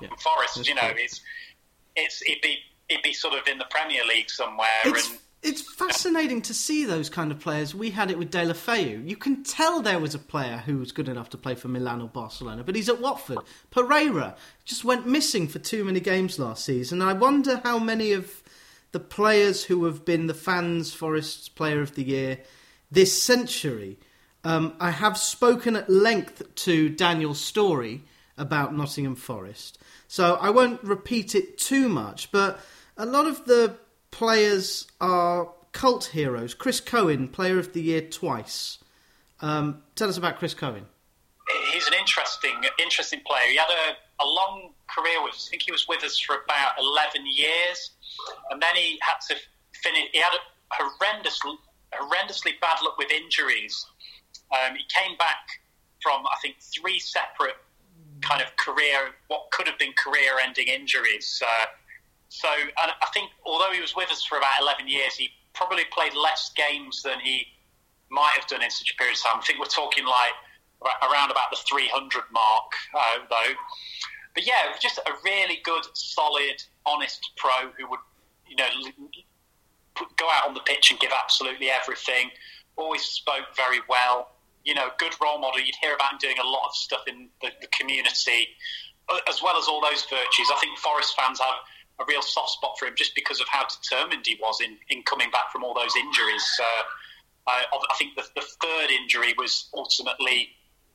Yeah, 0.02 0.10
Forest. 0.20 0.68
You 0.68 0.76
know, 0.76 0.82
true. 0.92 0.96
it's 1.04 1.22
it's 1.96 2.22
it'd 2.22 2.42
be 2.42 2.60
it'd 2.88 3.04
be 3.04 3.14
sort 3.14 3.34
of 3.34 3.48
in 3.48 3.58
the 3.58 3.66
Premier 3.70 4.02
League 4.06 4.30
somewhere. 4.30 4.68
It's 4.86 5.10
and 5.10 5.20
it's 5.42 5.62
fascinating 5.62 6.42
to 6.44 6.54
see 6.54 6.84
those 6.86 7.10
kind 7.10 7.32
of 7.32 7.40
players. 7.40 7.74
We 7.74 7.92
had 7.92 8.12
it 8.12 8.18
with 8.20 8.30
Deulofeu. 8.30 9.08
You 9.10 9.16
can 9.16 9.42
tell 9.44 9.82
there 9.82 9.98
was 10.00 10.14
a 10.14 10.20
player 10.20 10.58
who 10.66 10.78
was 10.80 10.92
good 10.92 11.08
enough 11.08 11.30
to 11.30 11.38
play 11.38 11.56
for 11.56 11.70
Milan 11.70 12.02
or 12.02 12.10
Barcelona, 12.10 12.62
but 12.64 12.76
he's 12.76 12.90
at 12.90 13.00
Watford. 13.00 13.38
Pereyra 13.72 14.36
just 14.66 14.84
went 14.84 15.08
missing 15.08 15.48
for 15.48 15.58
too 15.60 15.86
many 15.86 16.02
games 16.02 16.40
last 16.40 16.66
season. 16.66 17.02
I 17.02 17.14
wonder 17.14 17.62
how 17.64 17.80
many 17.80 18.12
of 18.12 18.44
the 18.92 19.00
players 19.00 19.64
who 19.64 19.86
have 19.86 20.04
been 20.04 20.28
the 20.28 20.34
fans' 20.34 20.94
Forest's 20.94 21.48
Player 21.48 21.82
of 21.82 21.96
the 21.96 22.04
Year 22.04 22.40
this 22.92 23.22
century. 23.22 23.98
Um, 24.44 24.76
I 24.80 24.92
have 24.92 25.18
spoken 25.18 25.76
at 25.76 25.90
length 25.90 26.56
to 26.56 26.90
Daniel 26.90 27.34
Storey 27.34 28.04
about 28.38 28.74
Nottingham 28.76 29.16
Forest, 29.16 29.78
so 30.08 30.36
I 30.36 30.50
won't 30.50 30.82
repeat 30.84 31.36
it 31.36 31.58
too 31.58 31.90
much. 31.90 32.32
But 32.32 32.60
a 32.98 33.06
lot 33.06 33.28
of 33.28 33.46
the 33.46 33.76
players 34.12 34.88
are 35.02 35.50
cult 35.72 36.06
heroes. 36.06 36.54
Chris 36.54 36.80
Cohen, 36.80 37.28
Player 37.28 37.60
of 37.60 37.74
the 37.74 37.82
Year 37.82 38.02
twice. 38.02 38.80
Um, 39.42 39.84
tell 39.96 40.10
us 40.10 40.18
about 40.18 40.38
Chris 40.38 40.54
Cohen. 40.54 40.86
he's 41.72 41.88
an 41.88 41.94
interesting 41.94 42.56
interesting 42.80 43.22
player. 43.26 43.50
He 43.50 43.58
had 43.58 43.70
a, 43.70 44.24
a 44.24 44.28
long 44.28 44.72
career 44.96 45.24
with 45.24 45.34
us. 45.34 45.48
I 45.48 45.52
think 45.52 45.64
he 45.64 45.72
was 45.72 45.88
with 45.88 46.04
us 46.04 46.20
for 46.20 46.36
about 46.44 46.72
eleven 46.80 47.26
years, 47.26 47.92
and 48.52 48.62
then 48.62 48.76
he 48.76 49.00
had 49.02 49.20
to 49.30 49.36
finish. 49.84 50.10
He 50.12 50.20
had 50.20 50.34
a 50.34 50.84
horrendous, 50.84 51.40
horrendously 51.94 52.60
bad 52.62 52.78
luck 52.84 52.98
with 52.98 53.12
injuries. 53.12 53.86
Um, 54.52 54.76
he 54.76 54.84
came 54.90 55.18
back 55.18 55.62
from 56.02 56.26
I 56.26 56.36
think 56.42 56.58
three 56.60 57.00
separate 57.00 57.58
kind 58.22 58.42
of 58.42 58.56
career, 58.58 59.16
what 59.28 59.50
could 59.52 59.68
have 59.68 59.78
been 59.80 59.94
career-ending 59.94 60.68
injuries. 60.68 61.42
Uh, 61.46 61.66
so, 62.30 62.50
and 62.50 62.92
I 62.92 63.08
think 63.14 63.32
although 63.46 63.72
he 63.72 63.82
was 63.82 63.96
with 63.96 64.12
us 64.12 64.24
for 64.24 64.38
about 64.38 64.62
eleven 64.62 64.88
years, 64.88 65.16
he 65.16 65.30
probably 65.54 65.86
played 65.92 66.14
less 66.14 66.52
games 66.56 67.04
than 67.04 67.20
he 67.20 67.46
might 68.10 68.34
have 68.36 68.48
done 68.48 68.64
in 68.64 68.70
such 68.70 68.92
a 68.92 68.96
period 68.98 69.16
of 69.16 69.24
time. 69.24 69.40
I 69.40 69.46
think 69.46 69.60
we're 69.60 69.66
talking 69.66 70.06
like 70.06 70.34
around 71.04 71.32
about 71.32 71.52
the 71.52 71.58
300 71.68 72.24
mark, 72.32 72.72
uh, 72.96 73.20
though. 73.30 73.54
But 74.34 74.46
yeah, 74.46 74.72
just 74.80 74.98
a 75.00 75.12
really 75.24 75.60
good, 75.64 75.84
solid, 75.94 76.64
honest 76.86 77.20
pro 77.36 77.72
who 77.78 77.90
would, 77.90 78.00
you 78.48 78.56
know, 78.56 78.68
go 80.18 80.28
out 80.32 80.48
on 80.48 80.54
the 80.54 80.62
pitch 80.62 80.92
and 80.92 81.00
give 81.00 81.12
absolutely 81.12 81.70
everything. 81.70 82.32
Always 82.76 83.04
spoke 83.04 83.56
very 83.56 83.80
well. 83.90 84.32
You 84.64 84.74
know, 84.74 84.90
good 84.98 85.16
role 85.22 85.40
model. 85.40 85.60
You'd 85.60 85.76
hear 85.82 85.96
about 85.96 86.14
him 86.14 86.20
doing 86.20 86.38
a 86.40 86.48
lot 86.48 86.68
of 86.68 86.76
stuff 86.76 87.02
in 87.08 87.30
the, 87.42 87.50
the 87.62 87.68
community, 87.68 88.50
as 89.28 89.42
well 89.42 89.58
as 89.58 89.68
all 89.68 89.82
those 89.82 90.04
virtues. 90.10 90.52
I 90.54 90.60
think 90.60 90.78
Forest 90.78 91.16
fans 91.18 91.40
have 91.40 91.56
a 92.00 92.06
real 92.08 92.22
soft 92.22 92.52
spot 92.52 92.78
for 92.80 92.86
him 92.86 92.94
just 92.96 93.16
because 93.16 93.42
of 93.42 93.48
how 93.50 93.66
determined 93.68 94.26
he 94.26 94.38
was 94.42 94.60
in, 94.62 94.78
in 94.90 95.04
coming 95.04 95.30
back 95.32 95.52
from 95.52 95.64
all 95.64 95.74
those 95.74 95.96
injuries. 95.96 96.46
Uh, 96.60 96.84
I, 97.48 97.66
I, 97.72 97.96
think 97.98 98.16
the, 98.16 98.24
the, 98.36 98.46
third 98.62 98.90
injury 98.92 99.34
was 99.38 99.70
ultimately 99.74 100.50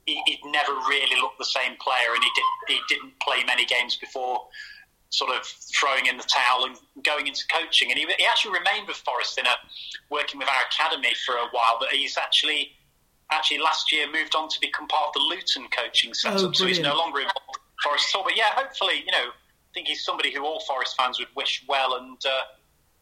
he, 0.06 0.22
would 0.42 0.52
never 0.52 0.72
really 0.88 1.20
looked 1.20 1.38
the 1.38 1.44
same 1.44 1.76
player, 1.80 2.14
and 2.14 2.22
he 2.22 2.30
did 2.34 2.44
he 2.68 2.94
didn't 2.94 3.18
play 3.20 3.44
many 3.44 3.64
games 3.64 3.96
before 3.96 4.46
sort 5.14 5.30
of 5.30 5.46
throwing 5.46 6.06
in 6.06 6.16
the 6.16 6.24
towel 6.24 6.64
and 6.64 6.76
going 7.04 7.28
into 7.28 7.44
coaching. 7.46 7.90
And 7.90 7.98
he, 7.98 8.06
he 8.18 8.26
actually 8.26 8.58
remained 8.58 8.88
with 8.88 8.96
Forest 8.96 9.38
in 9.38 9.46
a 9.46 9.54
working 10.10 10.40
with 10.40 10.48
our 10.48 10.64
academy 10.66 11.14
for 11.24 11.36
a 11.36 11.46
while, 11.52 11.78
but 11.78 11.90
he's 11.90 12.18
actually 12.18 12.72
actually 13.30 13.58
last 13.58 13.92
year 13.92 14.10
moved 14.10 14.34
on 14.34 14.48
to 14.48 14.60
become 14.60 14.86
part 14.88 15.08
of 15.08 15.12
the 15.14 15.20
Luton 15.20 15.66
coaching 15.70 16.12
setup, 16.12 16.50
oh, 16.50 16.52
so 16.52 16.66
he's 16.66 16.80
no 16.80 16.94
longer 16.94 17.20
involved 17.20 17.56
in 17.56 17.82
Forest 17.82 18.12
at 18.12 18.18
all. 18.18 18.24
But 18.24 18.36
yeah, 18.36 18.50
hopefully, 18.54 19.02
you 19.06 19.12
know, 19.12 19.30
I 19.30 19.70
think 19.72 19.86
he's 19.88 20.04
somebody 20.04 20.32
who 20.32 20.44
all 20.44 20.60
Forest 20.66 20.96
fans 20.96 21.18
would 21.20 21.28
wish 21.34 21.64
well, 21.68 21.94
and 21.94 22.18
uh, 22.26 22.42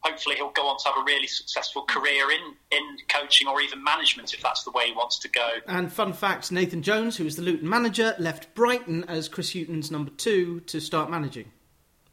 hopefully 0.00 0.36
he'll 0.36 0.50
go 0.50 0.68
on 0.68 0.76
to 0.78 0.88
have 0.88 0.98
a 0.98 1.04
really 1.04 1.26
successful 1.26 1.82
career 1.82 2.30
in, 2.30 2.54
in 2.70 2.82
coaching 3.08 3.48
or 3.48 3.60
even 3.60 3.82
management 3.82 4.34
if 4.34 4.42
that's 4.42 4.64
the 4.64 4.70
way 4.70 4.86
he 4.86 4.92
wants 4.92 5.18
to 5.20 5.28
go. 5.28 5.48
And 5.66 5.92
fun 5.92 6.12
fact 6.12 6.52
Nathan 6.52 6.82
Jones, 6.82 7.16
who 7.16 7.24
was 7.24 7.36
the 7.36 7.42
Luton 7.42 7.68
manager, 7.68 8.14
left 8.18 8.54
Brighton 8.54 9.04
as 9.08 9.28
Chris 9.28 9.54
Hughton's 9.54 9.90
number 9.90 10.10
two 10.10 10.60
to 10.60 10.80
start 10.80 11.10
managing. 11.10 11.50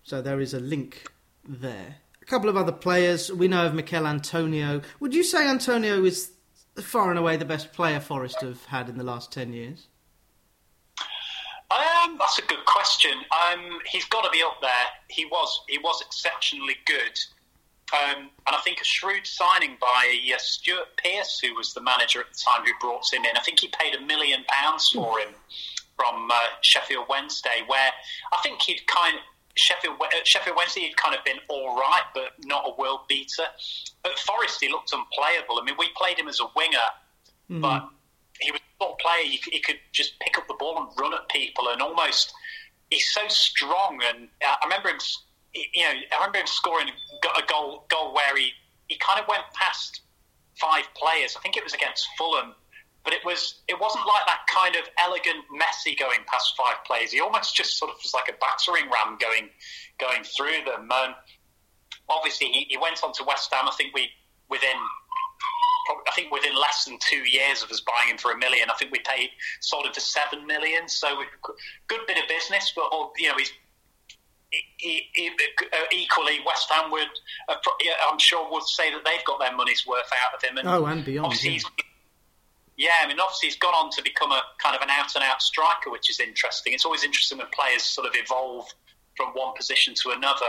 So 0.10 0.24
there 0.24 0.40
is 0.40 0.56
a 0.56 0.60
link 0.60 1.04
there. 1.48 1.98
A 2.20 2.26
couple 2.26 2.50
of 2.50 2.58
other 2.58 2.72
players. 2.72 3.32
We 3.32 3.48
know 3.48 3.68
of 3.68 3.76
Michail 3.76 4.08
Antonio. 4.08 4.82
Would 5.00 5.14
you 5.14 5.24
say 5.24 5.48
Antonio 5.48 6.04
is 6.04 6.32
far 6.82 7.12
and 7.12 7.20
away 7.20 7.38
the 7.38 7.46
best 7.46 7.74
player 7.74 8.00
Forest 8.00 8.42
have 8.42 8.66
had 8.66 8.90
in 8.90 8.98
the 8.98 9.04
last 9.04 9.32
10 9.32 9.54
years? 9.54 9.86
Um, 11.70 12.18
that's 12.18 12.40
a 12.40 12.42
good 12.42 12.66
question. 12.66 13.12
Um, 13.52 13.78
he's 13.86 14.06
got 14.06 14.24
to 14.24 14.32
be 14.32 14.42
up 14.42 14.60
there. 14.62 14.72
He 15.10 15.26
was 15.26 15.62
he 15.68 15.78
was 15.78 16.02
exceptionally 16.02 16.78
good. 16.88 17.20
Um, 17.94 18.32
and 18.48 18.56
I 18.56 18.60
think 18.64 18.82
a 18.82 18.84
shrewd 18.84 19.28
signing 19.28 19.78
by 19.80 20.18
uh, 20.34 20.40
Stuart 20.40 20.88
Pearce, 20.98 21.40
who 21.40 21.54
was 21.54 21.76
the 21.76 21.82
manager 21.82 22.22
at 22.22 22.34
the 22.34 22.40
time 22.50 22.66
who 22.66 22.72
brought 22.82 23.14
him 23.14 23.26
in. 23.26 23.38
I 23.38 23.42
think 23.42 23.60
he 23.60 23.72
paid 23.80 23.94
a 23.94 24.02
million 24.02 24.44
pounds 24.48 24.90
for 24.90 25.20
him 25.20 25.36
from 25.96 26.32
uh, 26.32 26.36
Sheffield 26.62 27.06
Wednesday, 27.10 27.62
where 27.68 27.92
I 28.34 28.38
think 28.42 28.60
he'd 28.64 28.88
kind 28.88 29.16
of. 29.16 29.22
Sheffield, 29.56 29.96
uh, 30.00 30.08
Sheffield 30.24 30.56
Wednesday 30.56 30.82
had 30.82 30.96
kind 30.98 31.16
of 31.16 31.24
been 31.26 31.38
all 31.50 31.76
right, 31.76 32.04
but 32.14 32.32
not 32.46 32.64
a 32.66 32.80
world 32.80 33.02
beater. 33.08 33.44
At 34.06 34.20
Forest, 34.20 34.60
he 34.62 34.70
looked 34.70 34.94
unplayable. 34.94 35.60
I 35.60 35.66
mean, 35.66 35.76
we 35.78 35.90
played 35.98 36.18
him 36.18 36.28
as 36.28 36.40
a 36.40 36.48
winger, 36.56 36.78
mm. 37.50 37.62
but 37.62 37.90
he 38.40 38.52
was 38.52 38.62
a 38.82 38.86
player. 39.02 39.24
He, 39.24 39.40
he, 39.52 39.60
could 39.60 39.80
just 39.92 40.20
pick 40.20 40.38
up 40.38 40.48
the 40.48 40.56
ball 40.60 40.78
and 40.78 40.88
run 41.00 41.14
at 41.14 41.28
people, 41.30 41.70
and 41.70 41.82
almost 41.82 42.34
he's 42.90 43.12
so 43.12 43.22
strong. 43.28 44.00
And 44.08 44.30
uh, 44.46 44.56
I 44.62 44.66
remember 44.66 44.90
him 44.90 45.00
you 45.54 45.84
know, 45.84 45.90
I 45.90 46.16
remember 46.18 46.40
him 46.40 46.48
scoring 46.48 46.90
a 47.24 47.42
goal 47.48 47.86
goal 47.90 48.14
where 48.14 48.36
he, 48.38 48.52
he 48.88 48.98
kind 48.98 49.20
of 49.20 49.28
went 49.28 49.44
past 49.54 50.02
five 50.60 50.86
players. 50.96 51.36
I 51.38 51.42
think 51.42 51.58
it 51.58 51.64
was 51.64 51.74
against 51.74 52.08
Fulham, 52.18 52.54
but 53.04 53.14
it 53.14 53.24
was 53.24 53.62
it 53.68 53.80
wasn't 53.80 54.06
like 54.06 54.26
that 54.26 54.42
kind 54.54 54.76
of 54.76 54.84
elegant 54.98 55.46
Messi 55.54 55.98
going 55.98 56.20
past 56.28 56.54
five 56.58 56.84
plays. 56.86 57.12
He 57.12 57.20
almost 57.20 57.56
just 57.56 57.78
sort 57.78 57.92
of 57.92 57.98
was 58.04 58.14
like 58.14 58.30
a 58.30 58.38
battering 58.40 58.90
ram 58.92 59.18
going 59.20 59.50
going 60.00 60.24
through 60.24 60.66
them. 60.66 60.90
Obviously, 62.10 62.48
he, 62.48 62.66
he 62.70 62.78
went 62.78 63.04
on 63.04 63.14
to 63.14 63.24
West 63.24 63.54
Ham. 63.54 63.68
I 63.68 63.72
think 63.72 63.94
we 63.94 64.10
within 64.50 64.78
I 66.08 66.12
think 66.14 66.32
within 66.32 66.56
less 66.56 66.86
than 66.86 66.98
two 67.02 67.28
years 67.30 67.64
of 67.64 67.72
us 67.72 67.82
buying 67.82 68.10
him 68.10 68.18
for 68.18 68.32
a 68.32 68.38
million, 68.38 68.70
I 68.70 68.76
think 68.76 68.92
we 68.92 69.00
paid 69.00 69.30
sold 69.60 69.86
him 69.86 69.94
for 69.94 70.02
seven 70.02 70.46
million. 70.46 70.88
So 70.88 71.08
good 71.88 72.02
bit 72.08 72.18
of 72.18 72.28
business, 72.28 72.74
but 72.76 72.92
you 73.18 73.30
know 73.30 73.38
he's 73.38 73.52
uh, 74.52 75.78
equally, 75.92 76.40
West 76.46 76.72
Ham 76.72 76.90
would, 76.90 77.08
uh, 77.48 77.56
I'm 78.10 78.18
sure, 78.18 78.52
would 78.52 78.64
say 78.64 78.92
that 78.92 79.02
they've 79.06 79.24
got 79.26 79.40
their 79.40 79.56
money's 79.56 79.86
worth 79.86 80.10
out 80.26 80.34
of 80.36 80.42
him. 80.42 80.58
And 80.58 80.68
oh, 80.68 80.86
and 80.86 81.06
beyond. 81.06 81.44
Yeah. 81.44 81.60
Yeah, 82.80 82.92
I 83.04 83.08
mean, 83.10 83.20
obviously, 83.20 83.50
he's 83.50 83.58
gone 83.58 83.74
on 83.74 83.92
to 83.92 84.02
become 84.02 84.32
a 84.32 84.42
kind 84.64 84.74
of 84.74 84.82
an 84.82 84.90
out 84.90 85.14
and 85.14 85.24
out 85.24 85.42
striker, 85.42 85.92
which 85.92 86.10
is 86.10 86.22
interesting. 86.22 86.72
It's 86.72 86.86
always 86.86 87.04
interesting 87.04 87.38
when 87.38 87.48
players 87.54 87.84
sort 87.84 88.08
of 88.08 88.14
evolve 88.16 88.74
from 89.18 89.34
one 89.34 89.54
position 89.54 89.94
to 89.96 90.12
another. 90.12 90.46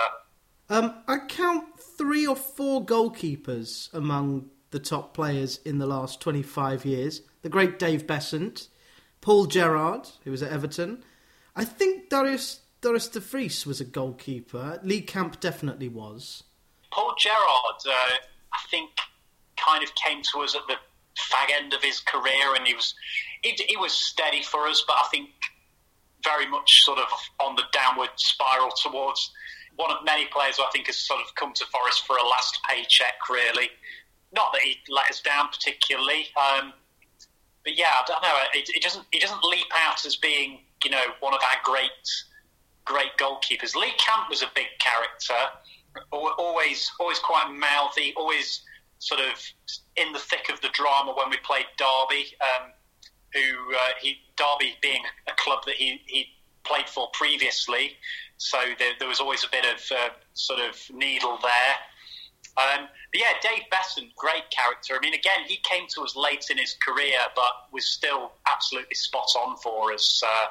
Um, 0.68 1.02
I 1.08 1.18
count 1.26 1.64
three 1.98 2.28
or 2.28 2.36
four 2.36 2.86
goalkeepers 2.86 3.92
among 3.92 4.48
the 4.70 4.78
top 4.78 5.12
players 5.12 5.58
in 5.64 5.78
the 5.78 5.86
last 5.86 6.20
25 6.20 6.84
years. 6.84 7.22
The 7.42 7.48
great 7.48 7.80
Dave 7.80 8.06
Beasant, 8.06 8.68
Paul 9.20 9.46
Gerrard, 9.46 10.08
who 10.22 10.30
was 10.30 10.40
at 10.40 10.52
Everton. 10.52 11.02
I 11.56 11.64
think 11.64 12.10
Darius 12.10 12.60
Dorus 12.80 13.10
de 13.10 13.18
Vries 13.18 13.66
was 13.66 13.80
a 13.80 13.84
goalkeeper. 13.84 14.78
Lee 14.84 15.00
Camp 15.00 15.40
definitely 15.40 15.88
was. 15.88 16.44
Paul 16.92 17.12
Gerrard, 17.18 17.80
uh, 17.88 18.14
I 18.52 18.58
think, 18.70 18.90
kind 19.56 19.82
of 19.82 19.90
came 19.96 20.22
to 20.32 20.40
us 20.42 20.54
at 20.54 20.62
the 20.68 20.76
fag 21.30 21.50
end 21.52 21.74
of 21.74 21.82
his 21.82 22.00
career, 22.00 22.54
and 22.56 22.66
he 22.66 22.74
was 22.74 22.94
he, 23.42 23.58
he 23.68 23.76
was 23.76 23.92
steady 23.92 24.42
for 24.42 24.66
us, 24.66 24.84
but 24.86 24.96
I 24.96 25.08
think 25.10 25.30
very 26.22 26.46
much 26.46 26.84
sort 26.84 26.98
of 26.98 27.08
on 27.40 27.56
the 27.56 27.62
downward 27.72 28.10
spiral 28.16 28.70
towards 28.82 29.30
one 29.76 29.90
of 29.90 30.04
many 30.04 30.26
players 30.26 30.56
who 30.56 30.62
I 30.62 30.70
think 30.72 30.86
has 30.86 30.96
sort 30.96 31.20
of 31.20 31.34
come 31.34 31.52
to 31.54 31.64
Forest 31.66 32.06
for 32.06 32.16
a 32.16 32.22
last 32.22 32.58
paycheck, 32.68 33.14
really. 33.30 33.70
Not 34.32 34.52
that 34.52 34.62
he 34.62 34.76
let 34.88 35.10
us 35.10 35.20
down 35.20 35.48
particularly, 35.48 36.26
um, 36.36 36.72
but 37.64 37.76
yeah, 37.76 37.86
I 37.88 38.02
don't 38.06 38.22
know. 38.22 38.36
It, 38.54 38.68
it, 38.68 38.82
doesn't. 38.82 39.04
He 39.10 39.18
doesn't 39.18 39.42
leap 39.42 39.66
out 39.74 40.04
as 40.04 40.16
being, 40.16 40.60
you 40.84 40.90
know, 40.90 41.02
one 41.20 41.34
of 41.34 41.40
our 41.42 41.58
great 41.64 41.90
great 42.84 43.16
goalkeepers. 43.18 43.74
Lee 43.74 43.92
Camp 43.98 44.28
was 44.28 44.42
a 44.42 44.50
big 44.54 44.66
character, 44.78 45.34
always 46.12 46.90
always 47.00 47.18
quite 47.18 47.50
mouthy, 47.52 48.14
always 48.16 48.62
sort 49.00 49.20
of 49.20 49.42
in 49.96 50.12
the 50.12 50.20
thick 50.20 50.48
of 50.52 50.60
the 50.60 50.70
drama 50.72 51.12
when 51.16 51.28
we 51.30 51.36
played 51.38 51.66
Derby. 51.76 52.26
Um, 52.40 52.70
who 53.32 53.74
uh, 53.74 53.92
he 54.00 54.18
Derby 54.36 54.74
being 54.82 55.02
a 55.28 55.32
club 55.36 55.60
that 55.66 55.76
he 55.76 56.00
he 56.06 56.26
played 56.64 56.88
for 56.88 57.08
previously, 57.12 57.92
so 58.38 58.58
there, 58.78 58.92
there 58.98 59.08
was 59.08 59.20
always 59.20 59.44
a 59.44 59.48
bit 59.50 59.64
of 59.64 59.80
uh, 59.92 60.08
sort 60.34 60.60
of 60.60 60.76
needle 60.92 61.38
there. 61.42 61.74
Um, 62.56 62.88
but 63.12 63.20
yeah, 63.20 63.32
Dave 63.42 63.62
Beasant, 63.70 64.14
great 64.16 64.50
character. 64.50 64.94
I 64.94 65.00
mean, 65.00 65.14
again, 65.14 65.40
he 65.46 65.58
came 65.62 65.86
to 65.94 66.02
us 66.02 66.16
late 66.16 66.46
in 66.50 66.58
his 66.58 66.74
career, 66.84 67.18
but 67.36 67.52
was 67.72 67.86
still 67.86 68.32
absolutely 68.50 68.94
spot 68.94 69.28
on 69.38 69.56
for 69.58 69.92
us. 69.92 70.22
Uh, 70.24 70.46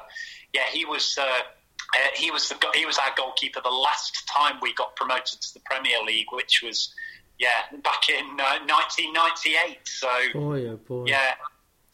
yeah, 0.52 0.66
he 0.72 0.84
was 0.84 1.18
uh, 1.20 1.24
uh, 1.24 1.98
he 2.14 2.30
was 2.30 2.48
the 2.48 2.56
he 2.74 2.86
was 2.86 2.98
our 2.98 3.14
goalkeeper 3.16 3.60
the 3.62 3.68
last 3.68 4.26
time 4.28 4.58
we 4.62 4.72
got 4.74 4.96
promoted 4.96 5.40
to 5.40 5.54
the 5.54 5.60
Premier 5.60 6.02
League, 6.04 6.32
which 6.32 6.62
was 6.64 6.94
yeah 7.40 7.78
back 7.82 8.08
in 8.08 8.24
uh, 8.38 8.60
1998. 8.68 9.78
So 9.84 10.08
boy, 10.32 10.66
oh 10.66 10.76
boy, 10.76 11.06
yeah, 11.08 11.34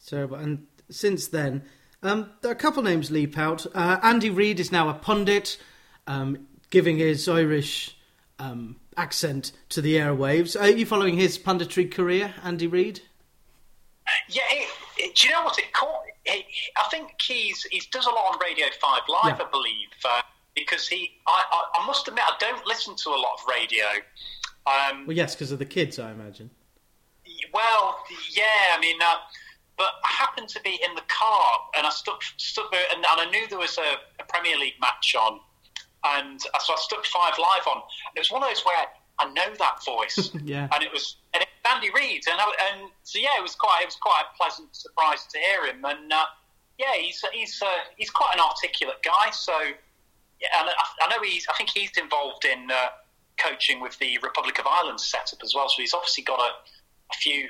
terrible. 0.05 0.37
And 0.37 0.67
since 0.89 1.27
then, 1.27 1.63
um, 2.03 2.31
there 2.41 2.51
are 2.51 2.55
a 2.55 2.57
couple 2.57 2.83
names 2.83 3.09
leap 3.09 3.37
out. 3.37 3.65
Uh, 3.73 3.99
Andy 4.03 4.29
Reid 4.29 4.59
is 4.59 4.71
now 4.71 4.89
a 4.89 4.93
pundit, 4.93 5.57
um, 6.05 6.47
giving 6.69 6.97
his 6.97 7.27
Irish 7.27 7.97
um, 8.39 8.75
accent 8.95 9.51
to 9.69 9.81
the 9.81 9.95
airwaves. 9.95 10.59
Are 10.59 10.69
you 10.69 10.85
following 10.85 11.17
his 11.17 11.37
punditry 11.37 11.89
career, 11.91 12.35
Andy 12.43 12.67
Reid? 12.67 13.01
Yeah, 14.29 14.43
it, 14.51 14.69
it, 14.97 15.15
do 15.15 15.27
you 15.27 15.33
know 15.33 15.43
what 15.43 15.57
it 15.57 15.73
caught? 15.73 16.01
I 16.29 16.89
think 16.91 17.21
he's 17.21 17.63
he 17.63 17.81
does 17.91 18.05
a 18.05 18.09
lot 18.09 18.33
on 18.33 18.39
Radio 18.41 18.65
Five 18.81 19.01
Live, 19.07 19.37
yeah. 19.39 19.45
I 19.45 19.49
believe, 19.49 19.87
uh, 20.05 20.21
because 20.55 20.87
he. 20.87 21.11
I, 21.25 21.43
I, 21.51 21.81
I, 21.81 21.87
must 21.87 22.07
admit, 22.07 22.23
I 22.25 22.35
don't 22.39 22.65
listen 22.65 22.95
to 22.95 23.09
a 23.09 23.11
lot 23.11 23.39
of 23.39 23.45
radio. 23.49 23.85
Um, 24.67 25.07
well, 25.07 25.15
yes, 25.15 25.33
because 25.33 25.51
of 25.51 25.59
the 25.59 25.65
kids, 25.65 25.97
I 25.97 26.11
imagine. 26.11 26.49
Well, 27.53 27.97
yeah, 28.35 28.75
I 28.75 28.79
mean, 28.79 28.97
uh, 29.01 29.15
but 29.77 29.93
I 30.03 30.11
happened 30.11 30.49
to 30.49 30.61
be 30.61 30.79
in 30.83 30.95
the 30.95 31.03
car 31.07 31.59
and 31.77 31.87
I 31.87 31.89
stuck 31.89 32.21
stuck 32.37 32.71
there, 32.71 32.83
and, 32.93 33.05
and 33.05 33.21
I 33.21 33.29
knew 33.31 33.47
there 33.47 33.59
was 33.59 33.77
a, 33.77 34.21
a, 34.21 34.25
Premier 34.27 34.57
League 34.57 34.79
match 34.81 35.15
on, 35.17 35.39
and 36.03 36.41
so 36.41 36.73
I 36.73 36.77
stuck 36.77 37.05
Five 37.05 37.33
Live 37.39 37.67
on. 37.67 37.77
And 37.77 38.15
it 38.15 38.19
was 38.19 38.31
one 38.31 38.43
of 38.43 38.49
those 38.49 38.63
where 38.65 38.85
I 39.19 39.31
know 39.31 39.55
that 39.57 39.83
voice, 39.85 40.31
yeah, 40.43 40.67
and 40.73 40.83
it 40.83 40.91
was 40.91 41.17
and 41.33 41.41
it 41.43 41.49
Andy 41.73 41.89
Reid, 41.91 42.23
and 42.29 42.39
and 42.71 42.91
so 43.03 43.19
yeah, 43.19 43.37
it 43.37 43.43
was 43.43 43.55
quite 43.55 43.81
it 43.81 43.85
was 43.85 43.95
quite 43.95 44.23
a 44.31 44.37
pleasant 44.37 44.75
surprise 44.75 45.25
to 45.27 45.39
hear 45.39 45.65
him, 45.65 45.83
and 45.85 46.11
uh, 46.11 46.25
yeah, 46.77 46.93
he's 46.99 47.23
he's 47.33 47.61
uh, 47.61 47.67
he's 47.97 48.09
quite 48.09 48.33
an 48.33 48.41
articulate 48.41 49.01
guy. 49.03 49.31
So 49.31 49.57
yeah, 50.41 50.47
and 50.59 50.69
I, 50.69 51.05
I 51.05 51.09
know 51.09 51.21
he's 51.23 51.45
I 51.49 51.53
think 51.53 51.69
he's 51.69 51.91
involved 51.97 52.45
in 52.45 52.71
uh, 52.71 52.87
coaching 53.37 53.81
with 53.81 53.97
the 53.99 54.17
Republic 54.23 54.59
of 54.59 54.65
Ireland 54.67 54.99
setup 54.99 55.39
as 55.43 55.53
well. 55.55 55.69
So 55.69 55.81
he's 55.81 55.93
obviously 55.93 56.23
got 56.23 56.39
a, 56.39 56.51
a 57.11 57.15
few 57.15 57.47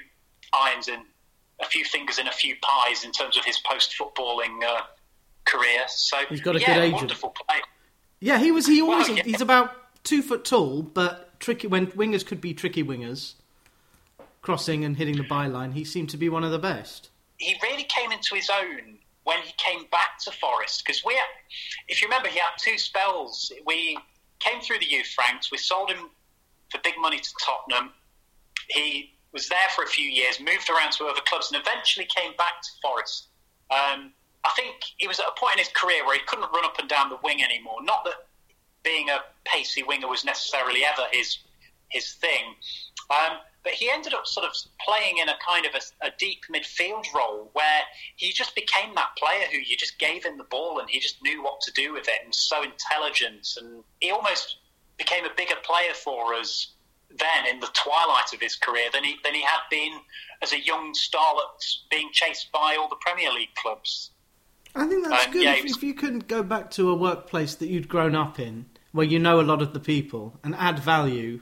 irons 0.54 0.88
in 0.88 1.02
a 1.60 1.66
few 1.66 1.84
fingers 1.84 2.20
in 2.20 2.28
a 2.28 2.32
few 2.32 2.56
pies 2.62 3.04
in 3.04 3.12
terms 3.12 3.38
of 3.38 3.44
his 3.44 3.58
post 3.58 3.96
footballing 4.00 4.64
uh, 4.64 4.82
career. 5.46 5.82
So 5.88 6.18
he's 6.30 6.42
got 6.42 6.56
a 6.56 6.60
yeah, 6.60 6.76
good 6.76 6.84
agent. 6.84 6.94
Wonderful 6.94 7.30
player. 7.30 7.62
Yeah, 8.20 8.40
he 8.40 8.52
was. 8.52 8.68
He 8.68 8.82
always. 8.82 9.08
Well, 9.08 9.18
yeah. 9.18 9.24
He's 9.24 9.42
about 9.42 9.72
two 10.04 10.22
foot 10.22 10.46
tall, 10.46 10.82
but 10.82 11.40
tricky. 11.40 11.68
When 11.68 11.88
wingers 11.88 12.26
could 12.26 12.42
be 12.42 12.54
tricky 12.54 12.84
wingers, 12.84 13.34
crossing 14.42 14.84
and 14.84 14.98
hitting 14.98 15.18
the 15.18 15.24
byline, 15.24 15.74
he 15.74 15.84
seemed 15.84 16.10
to 16.10 16.18
be 16.18 16.30
one 16.30 16.44
of 16.44 16.52
the 16.52 16.60
best. 16.60 17.10
He 17.38 17.56
really 17.62 17.84
came 17.84 18.12
into 18.12 18.36
his 18.36 18.50
own 18.50 18.98
when 19.24 19.40
he 19.42 19.54
came 19.58 19.86
back 19.92 20.18
to 20.22 20.32
Forest 20.32 20.84
because 20.86 21.04
we, 21.06 21.20
if 21.88 22.02
you 22.02 22.08
remember, 22.08 22.30
he 22.30 22.40
had 22.40 22.52
two 22.58 22.78
spells. 22.78 23.52
We 23.66 23.98
came 24.40 24.62
through 24.62 24.80
the 24.80 24.86
youth 24.86 25.14
ranks. 25.20 25.52
We 25.52 25.58
sold 25.58 25.90
him 25.90 26.10
for 26.70 26.80
big 26.84 26.96
money 27.00 27.20
to 27.20 27.30
Tottenham. 27.44 27.92
He 28.70 29.14
was 29.34 29.48
there 29.50 29.68
for 29.76 29.84
a 29.84 29.88
few 29.88 30.06
years, 30.06 30.40
moved 30.40 30.70
around 30.70 30.92
to 30.94 31.06
other 31.06 31.22
clubs, 31.26 31.52
and 31.52 31.62
eventually 31.62 32.08
came 32.16 32.34
back 32.38 32.62
to 32.62 32.70
Forest. 32.82 33.28
Um, 33.72 34.14
I 34.44 34.52
think 34.56 34.76
he 34.98 35.08
was 35.08 35.20
at 35.20 35.26
a 35.28 35.40
point 35.40 35.54
in 35.56 35.60
his 35.60 35.70
career 35.70 36.06
where 36.06 36.16
he 36.16 36.22
couldn't 36.26 36.52
run 36.54 36.66
up 36.66 36.80
and 36.80 36.88
down 36.88 37.10
the 37.10 37.20
wing 37.24 37.44
anymore. 37.44 37.84
Not 37.84 38.04
that 38.06 38.28
being 38.84 39.10
a 39.10 39.20
pacey 39.46 39.84
winger 39.84 40.08
was 40.08 40.24
necessarily 40.24 40.86
ever 40.86 41.08
his 41.12 41.38
his 41.90 42.14
thing, 42.14 42.56
um, 43.10 43.38
but 43.68 43.74
he 43.74 43.92
ended 43.92 44.14
up 44.14 44.26
sort 44.26 44.46
of 44.46 44.54
playing 44.80 45.18
in 45.18 45.28
a 45.28 45.34
kind 45.46 45.66
of 45.66 45.74
a, 45.76 46.08
a, 46.08 46.10
deep 46.18 46.40
midfield 46.50 47.04
role 47.14 47.50
where 47.52 47.82
he 48.16 48.32
just 48.32 48.56
became 48.56 48.96
that 48.96 49.10
player 49.18 49.46
who 49.52 49.58
you 49.58 49.76
just 49.76 50.00
gave 50.00 50.24
him 50.24 50.38
the 50.38 50.46
ball 50.46 50.80
and 50.80 50.90
he 50.90 51.02
just 51.02 51.22
knew 51.22 51.44
what 51.44 51.60
to 51.60 51.72
do 51.74 51.92
with 51.92 52.08
it 52.08 52.20
and 52.24 52.34
so 52.34 52.64
intelligent 52.64 53.46
and 53.60 53.84
he 54.00 54.10
almost 54.10 54.60
became 54.98 55.26
a 55.26 55.30
bigger 55.36 55.58
player 55.64 55.94
for 55.94 56.34
us 56.34 56.72
then 57.10 57.46
in 57.52 57.60
the 57.60 57.68
twilight 57.74 58.32
of 58.34 58.40
his 58.40 58.56
career 58.56 58.86
than 58.94 59.04
he 59.04 59.18
than 59.26 59.34
he 59.34 59.42
had 59.42 59.60
been 59.70 60.00
as 60.42 60.54
a 60.54 60.62
young 60.62 60.94
starlet 60.94 61.62
being 61.92 62.10
chased 62.14 62.50
by 62.54 62.78
all 62.80 62.88
the 62.88 62.96
Premier 63.02 63.34
League 63.34 63.54
clubs. 63.56 64.12
I 64.76 64.88
think 64.88 65.08
that's 65.10 65.26
um, 65.26 65.32
good. 65.34 65.44
Yeah, 65.44 65.56
if, 65.56 65.64
was... 65.64 65.76
if 65.76 65.84
you 65.84 65.94
can 65.94 66.20
go 66.20 66.42
back 66.42 66.72
to 66.72 66.90
a 66.90 66.96
workplace 66.96 67.56
that 67.56 67.68
you'd 67.68 67.90
grown 67.90 68.16
up 68.16 68.40
in, 68.40 68.66
where 68.94 69.06
you 69.06 69.20
know 69.20 69.42
a 69.42 69.42
lot 69.42 69.62
of 69.62 69.74
the 69.74 69.80
people, 69.80 70.40
and 70.42 70.56
add 70.56 70.80
value 70.80 71.42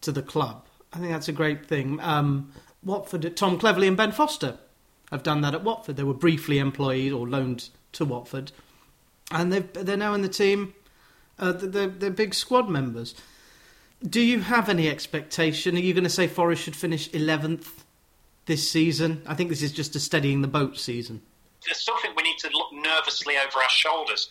to 0.00 0.12
the 0.12 0.22
club, 0.22 0.64
I 0.92 0.98
think 0.98 1.12
that's 1.12 1.28
a 1.28 1.32
great 1.32 1.66
thing. 1.66 2.00
Um, 2.00 2.52
Watford, 2.82 3.36
Tom 3.36 3.58
Cleverley 3.58 3.88
and 3.88 3.96
Ben 3.96 4.12
Foster 4.12 4.58
have 5.10 5.22
done 5.22 5.40
that 5.42 5.54
at 5.54 5.64
Watford. 5.64 5.96
They 5.96 6.02
were 6.02 6.14
briefly 6.14 6.58
employed 6.58 7.12
or 7.12 7.28
loaned 7.28 7.68
to 7.92 8.04
Watford, 8.04 8.52
and 9.30 9.52
they 9.52 9.60
they're 9.60 9.96
now 9.96 10.14
in 10.14 10.22
the 10.22 10.28
team. 10.28 10.74
Uh, 11.38 11.52
they're, 11.52 11.86
they're 11.86 12.10
big 12.10 12.34
squad 12.34 12.68
members. 12.68 13.14
Do 14.06 14.20
you 14.20 14.40
have 14.40 14.68
any 14.68 14.88
expectation? 14.88 15.76
Are 15.76 15.80
you 15.80 15.94
going 15.94 16.04
to 16.04 16.10
say 16.10 16.26
Forest 16.26 16.62
should 16.62 16.76
finish 16.76 17.10
11th 17.10 17.82
this 18.46 18.70
season? 18.70 19.22
I 19.26 19.34
think 19.34 19.48
this 19.48 19.62
is 19.62 19.72
just 19.72 19.96
a 19.96 20.00
steadying 20.00 20.42
the 20.42 20.48
boat 20.48 20.78
season. 20.78 21.22
There's 21.64 21.82
something 21.82 22.10
we 22.16 22.22
need 22.22 22.38
to 22.38 22.50
look 22.52 22.72
nervously 22.72 23.34
over 23.36 23.58
our 23.58 23.70
shoulders. 23.70 24.28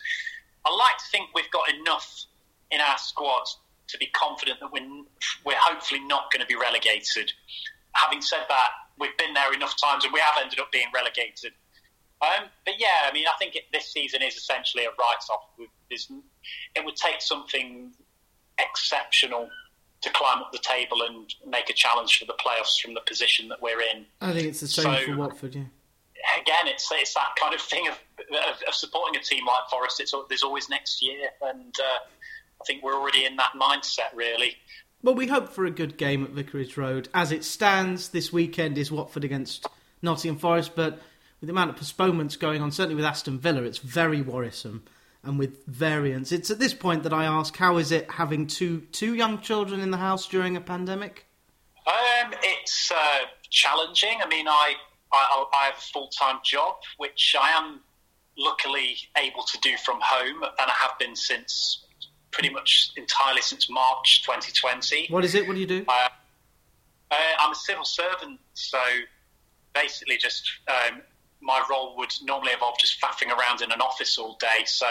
I 0.64 0.74
like 0.74 0.98
to 0.98 1.04
think 1.10 1.30
we've 1.34 1.50
got 1.50 1.72
enough 1.72 2.24
in 2.70 2.80
our 2.80 2.98
squad 2.98 3.46
to 3.90 3.98
be 3.98 4.06
confident 4.06 4.60
that 4.60 4.72
we're, 4.72 4.86
we're 5.44 5.58
hopefully 5.58 6.00
not 6.04 6.32
going 6.32 6.40
to 6.40 6.46
be 6.46 6.56
relegated. 6.56 7.32
Having 7.92 8.22
said 8.22 8.44
that, 8.48 8.68
we've 8.98 9.16
been 9.16 9.34
there 9.34 9.52
enough 9.52 9.74
times 9.82 10.04
and 10.04 10.12
we 10.12 10.20
have 10.20 10.34
ended 10.42 10.60
up 10.60 10.70
being 10.72 10.86
relegated. 10.94 11.52
Um, 12.22 12.48
but 12.66 12.74
yeah, 12.78 13.08
I 13.08 13.12
mean, 13.12 13.26
I 13.26 13.36
think 13.38 13.56
it, 13.56 13.64
this 13.72 13.92
season 13.92 14.22
is 14.22 14.36
essentially 14.36 14.84
a 14.84 14.88
write-off. 14.88 15.48
It 15.88 16.84
would 16.84 16.96
take 16.96 17.20
something 17.20 17.92
exceptional 18.58 19.48
to 20.02 20.10
climb 20.10 20.40
up 20.40 20.52
the 20.52 20.58
table 20.58 20.98
and 21.08 21.34
make 21.46 21.70
a 21.70 21.72
challenge 21.72 22.18
for 22.18 22.26
the 22.26 22.34
playoffs 22.34 22.80
from 22.80 22.94
the 22.94 23.00
position 23.06 23.48
that 23.48 23.60
we're 23.60 23.80
in. 23.80 24.06
I 24.20 24.32
think 24.32 24.48
it's 24.48 24.60
the 24.60 24.68
same 24.68 24.84
so, 24.84 25.06
for 25.06 25.16
Watford. 25.16 25.54
Yeah. 25.54 25.64
Again, 26.38 26.66
it's 26.66 26.86
it's 26.92 27.14
that 27.14 27.34
kind 27.40 27.54
of 27.54 27.60
thing 27.62 27.88
of, 27.88 27.98
of, 28.20 28.62
of 28.68 28.74
supporting 28.74 29.18
a 29.18 29.24
team 29.24 29.46
like 29.46 29.70
Forest. 29.70 30.00
It's 30.00 30.14
there's 30.28 30.42
always 30.42 30.68
next 30.68 31.02
year, 31.02 31.30
and 31.42 31.74
uh, 31.80 31.98
I 32.60 32.64
think 32.66 32.82
we're 32.82 32.94
already 32.94 33.24
in 33.24 33.36
that 33.36 33.52
mindset, 33.60 34.14
really. 34.14 34.56
Well, 35.02 35.14
we 35.14 35.28
hope 35.28 35.48
for 35.48 35.64
a 35.64 35.70
good 35.70 35.96
game 35.96 36.24
at 36.24 36.30
Vicarage 36.30 36.76
Road. 36.76 37.08
As 37.14 37.32
it 37.32 37.44
stands, 37.44 38.10
this 38.10 38.32
weekend 38.32 38.76
is 38.76 38.92
Watford 38.92 39.24
against 39.24 39.66
Nottingham 40.02 40.38
Forest, 40.38 40.72
but 40.76 41.00
with 41.40 41.48
the 41.48 41.52
amount 41.52 41.70
of 41.70 41.76
postponements 41.76 42.36
going 42.36 42.60
on, 42.60 42.70
certainly 42.70 42.96
with 42.96 43.04
Aston 43.04 43.38
Villa, 43.38 43.62
it's 43.62 43.78
very 43.78 44.20
worrisome 44.20 44.84
and 45.22 45.38
with 45.38 45.64
variants. 45.66 46.32
It's 46.32 46.50
at 46.50 46.58
this 46.58 46.74
point 46.74 47.02
that 47.02 47.12
I 47.12 47.24
ask, 47.24 47.56
how 47.56 47.78
is 47.78 47.92
it 47.92 48.10
having 48.10 48.46
two 48.46 48.80
two 48.92 49.14
young 49.14 49.40
children 49.40 49.80
in 49.80 49.90
the 49.90 49.96
house 49.96 50.26
during 50.26 50.56
a 50.56 50.60
pandemic? 50.60 51.26
Um, 51.86 52.32
it's 52.42 52.92
uh, 52.92 53.26
challenging. 53.48 54.18
I 54.22 54.28
mean, 54.28 54.48
I, 54.48 54.74
I, 55.12 55.44
I 55.54 55.64
have 55.66 55.78
a 55.78 55.92
full 55.92 56.08
time 56.08 56.40
job, 56.44 56.76
which 56.98 57.34
I 57.40 57.50
am 57.50 57.80
luckily 58.38 58.96
able 59.16 59.42
to 59.42 59.58
do 59.60 59.76
from 59.84 59.98
home, 60.02 60.42
and 60.42 60.70
I 60.70 60.74
have 60.74 60.98
been 60.98 61.16
since 61.16 61.86
pretty 62.30 62.50
much 62.50 62.92
entirely 62.96 63.42
since 63.42 63.70
March 63.70 64.22
2020. 64.24 65.08
What 65.10 65.24
is 65.24 65.34
it? 65.34 65.46
What 65.46 65.54
do 65.54 65.60
you 65.60 65.66
do? 65.66 65.84
Uh, 65.88 66.08
uh, 67.10 67.16
I'm 67.40 67.52
a 67.52 67.56
civil 67.56 67.84
servant, 67.84 68.38
so 68.54 68.78
basically 69.74 70.16
just 70.16 70.48
um, 70.68 71.02
my 71.40 71.64
role 71.70 71.96
would 71.96 72.12
normally 72.22 72.52
involve 72.52 72.78
just 72.78 73.00
faffing 73.00 73.28
around 73.36 73.62
in 73.62 73.72
an 73.72 73.80
office 73.80 74.18
all 74.18 74.36
day. 74.40 74.64
So 74.66 74.86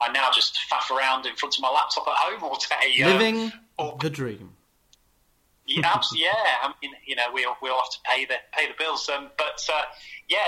I 0.00 0.12
now 0.12 0.30
just 0.32 0.58
faff 0.70 0.94
around 0.94 1.26
in 1.26 1.34
front 1.36 1.56
of 1.56 1.62
my 1.62 1.70
laptop 1.70 2.06
at 2.06 2.14
home 2.16 2.42
all 2.42 2.58
day. 2.58 3.02
Uh, 3.02 3.08
Living 3.08 3.52
or, 3.78 3.96
the 4.00 4.10
dream. 4.10 4.54
Yeah, 5.66 6.00
yeah. 6.14 6.30
I 6.62 6.72
mean, 6.82 6.92
you 7.06 7.16
know, 7.16 7.26
we 7.32 7.44
all, 7.44 7.56
we 7.62 7.68
all 7.68 7.80
have 7.80 7.90
to 7.90 7.98
pay 8.04 8.24
the 8.24 8.36
pay 8.52 8.66
the 8.66 8.74
bills. 8.78 9.08
Um, 9.08 9.30
but 9.36 9.66
uh, 9.72 9.82
yeah, 10.28 10.38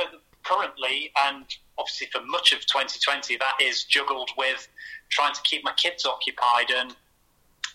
uh, 0.00 0.04
currently 0.42 1.10
and 1.26 1.44
obviously 1.78 2.08
for 2.12 2.24
much 2.24 2.52
of 2.52 2.60
2020, 2.60 3.36
that 3.38 3.54
is 3.60 3.84
juggled 3.84 4.30
with 4.36 4.68
trying 5.10 5.34
to 5.34 5.40
keep 5.42 5.64
my 5.64 5.72
kids 5.76 6.06
occupied. 6.06 6.70
And 6.74 6.94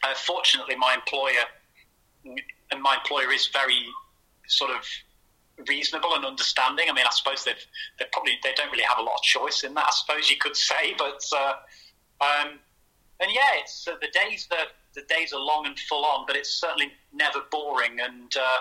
uh, 0.03 0.13
fortunately, 0.15 0.75
my 0.75 0.95
employer 0.95 1.45
and 2.71 2.81
my 2.81 2.95
employer 2.95 3.31
is 3.31 3.47
very 3.47 3.85
sort 4.47 4.71
of 4.71 4.83
reasonable 5.67 6.15
and 6.15 6.25
understanding. 6.25 6.85
I 6.89 6.93
mean, 6.93 7.05
I 7.05 7.11
suppose 7.11 7.43
they've 7.43 7.65
they 7.97 8.05
probably 8.11 8.33
they 8.43 8.53
don't 8.55 8.71
really 8.71 8.83
have 8.83 8.99
a 8.99 9.01
lot 9.01 9.15
of 9.15 9.21
choice 9.23 9.63
in 9.63 9.73
that. 9.73 9.85
I 9.87 9.91
suppose 9.91 10.29
you 10.29 10.37
could 10.37 10.55
say, 10.55 10.95
but 10.97 11.21
uh, 11.35 11.53
um, 12.21 12.59
and 13.19 13.29
yeah, 13.31 13.59
it's 13.59 13.87
uh, 13.87 13.95
the 14.01 14.07
days 14.13 14.47
the 14.49 14.67
the 14.95 15.01
days 15.13 15.33
are 15.33 15.39
long 15.39 15.65
and 15.65 15.77
full 15.79 16.05
on, 16.05 16.25
but 16.25 16.35
it's 16.35 16.49
certainly 16.49 16.91
never 17.13 17.39
boring. 17.51 17.99
And 17.99 18.35
uh, 18.35 18.57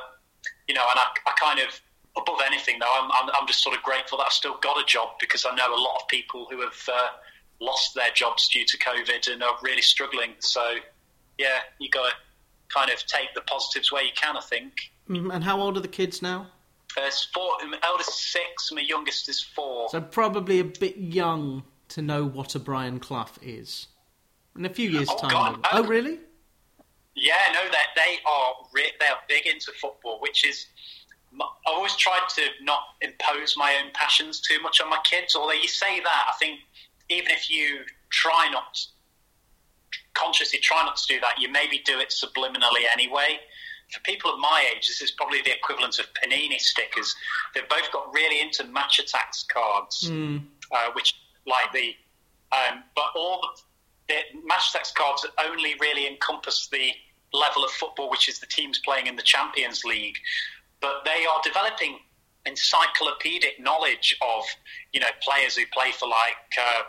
you 0.67 0.75
know, 0.75 0.85
and 0.91 0.99
I, 0.99 1.07
I, 1.27 1.33
kind 1.39 1.61
of 1.61 1.81
above 2.17 2.41
anything 2.47 2.79
though, 2.79 2.93
I'm, 3.01 3.11
I'm, 3.13 3.31
I'm 3.41 3.47
just 3.47 3.63
sort 3.63 3.77
of 3.77 3.83
grateful 3.83 4.19
that 4.19 4.25
I've 4.27 4.33
still 4.33 4.57
got 4.61 4.81
a 4.81 4.85
job 4.87 5.11
because 5.21 5.45
I 5.45 5.55
know 5.55 5.75
a 5.75 5.81
lot 5.81 6.01
of 6.03 6.09
people 6.09 6.47
who 6.51 6.61
have 6.61 6.89
uh, 6.93 7.09
lost 7.61 7.95
their 7.95 8.11
jobs 8.15 8.49
due 8.49 8.65
to 8.65 8.79
COVID 8.79 9.33
and 9.33 9.43
are 9.43 9.57
really 9.63 9.83
struggling. 9.83 10.35
So 10.41 10.77
yeah, 11.39 11.61
you 11.79 11.89
got 11.89 12.09
to 12.09 12.15
kind 12.69 12.91
of 12.91 13.05
take 13.07 13.35
the 13.35 13.41
positives 13.43 13.91
where 13.93 14.03
you 14.03 14.13
can. 14.15 14.37
I 14.37 14.41
think. 14.41 14.73
Mm, 15.09 15.35
and 15.35 15.45
how 15.45 15.61
old 15.61 15.77
are 15.77 15.81
the 15.81 15.89
kids 15.89 16.21
now? 16.21 16.49
There's 16.97 17.25
four. 17.33 17.51
My 17.67 17.79
eldest 17.85 18.11
is 18.11 18.33
six. 18.33 18.73
My 18.73 18.81
youngest 18.81 19.29
is 19.29 19.43
four. 19.43 19.89
So 19.89 20.01
probably 20.01 20.59
a 20.61 20.65
bit 20.65 20.97
young 20.97 21.63
to 21.91 22.03
know 22.03 22.25
what 22.25 22.55
a 22.55 22.59
Brian 22.59 22.99
Clough 23.01 23.29
is. 23.41 23.87
In 24.57 24.65
a 24.65 24.69
few 24.69 24.91
years' 24.91 25.09
oh, 25.11 25.19
time. 25.19 25.31
God, 25.31 25.61
oh, 25.73 25.85
really? 25.85 26.19
Yeah, 27.15 27.35
no, 27.53 27.61
that 27.71 27.87
they 27.95 28.19
are 28.27 28.55
re- 28.73 28.93
they 28.99 29.07
are 29.07 29.19
big 29.29 29.47
into 29.47 29.73
football, 29.81 30.21
which 30.21 30.47
is. 30.47 30.67
I 31.41 31.47
always 31.67 31.97
tried 31.97 32.29
to 32.37 32.43
not 32.63 32.81
impose 33.01 33.55
my 33.57 33.77
own 33.83 33.91
passions 33.93 34.41
too 34.41 34.61
much 34.63 34.81
on 34.81 34.89
my 34.89 34.99
kids. 35.05 35.35
Although 35.37 35.53
you 35.53 35.69
say 35.69 36.01
that, 36.01 36.27
I 36.29 36.37
think 36.39 36.61
even 37.09 37.31
if 37.31 37.51
you 37.51 37.81
try 38.11 38.49
not 38.51 38.79
consciously 40.15 40.59
try 40.59 40.83
not 40.85 40.97
to 40.97 41.07
do 41.07 41.21
that, 41.21 41.41
you 41.41 41.51
maybe 41.51 41.81
do 41.85 41.99
it 42.01 42.11
subliminally 42.11 42.85
anyway 42.93 43.39
for 43.91 44.01
people 44.01 44.33
of 44.33 44.39
my 44.39 44.69
age, 44.75 44.87
this 44.87 45.01
is 45.01 45.11
probably 45.11 45.41
the 45.43 45.55
equivalent 45.55 45.99
of 45.99 46.07
panini 46.15 46.61
stickers. 46.61 47.15
They've 47.55 47.69
both 47.69 47.91
got 47.93 48.13
really 48.13 48.41
into 48.41 48.65
Match 48.65 49.01
Attax 49.03 49.47
cards, 49.49 50.11
mm. 50.11 50.43
uh, 50.71 50.91
which 50.93 51.15
like 51.47 51.73
the, 51.73 51.95
um, 52.53 52.85
but 52.95 53.07
all 53.17 53.41
the, 54.09 54.15
the 54.15 54.47
Match 54.47 54.73
Attax 54.73 54.95
cards 54.95 55.27
only 55.47 55.75
really 55.81 56.07
encompass 56.07 56.69
the 56.69 56.91
level 57.33 57.63
of 57.63 57.71
football 57.71 58.11
which 58.11 58.27
is 58.27 58.39
the 58.39 58.47
teams 58.47 58.79
playing 58.79 59.07
in 59.07 59.17
the 59.17 59.23
Champions 59.23 59.85
League. 59.85 60.17
But 60.81 61.05
they 61.05 61.27
are 61.27 61.41
developing 61.43 61.99
encyclopedic 62.47 63.61
knowledge 63.61 64.17
of 64.23 64.45
you 64.93 65.01
know 65.01 65.09
players 65.23 65.57
who 65.57 65.65
play 65.73 65.93
for 65.93 66.09
like 66.09 66.37
uh, 66.59 66.83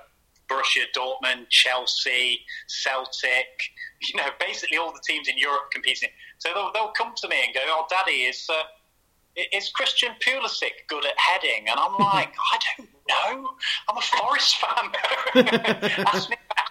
Borussia 0.50 0.86
Dortmund, 0.96 1.50
Chelsea, 1.50 2.42
Celtic, 2.68 3.48
you 4.02 4.18
know, 4.18 4.30
basically 4.40 4.78
all 4.78 4.92
the 4.92 5.02
teams 5.08 5.28
in 5.28 5.38
Europe 5.38 5.72
competing. 5.72 6.10
So 6.40 6.50
they'll, 6.54 6.72
they'll 6.74 6.92
come 6.92 7.14
to 7.18 7.28
me 7.28 7.44
and 7.46 7.54
go, 7.54 7.62
"Oh, 7.66 7.86
Daddy, 7.90 8.24
is 8.24 8.48
uh, 8.50 8.64
is 9.54 9.70
Christian 9.70 10.12
Pulisic 10.26 10.88
good 10.88 11.06
at 11.06 11.18
heading?" 11.18 11.68
And 11.70 11.80
I'm 11.80 11.94
like, 12.00 12.34
"I 12.34 12.60
don't 12.78 12.90
know. 13.08 13.50
I'm 13.88 13.98
a 13.98 14.02
Forest 14.02 14.58
fan. 14.58 14.92
ask 16.08 16.30
me, 16.30 16.38
about, 16.52 16.70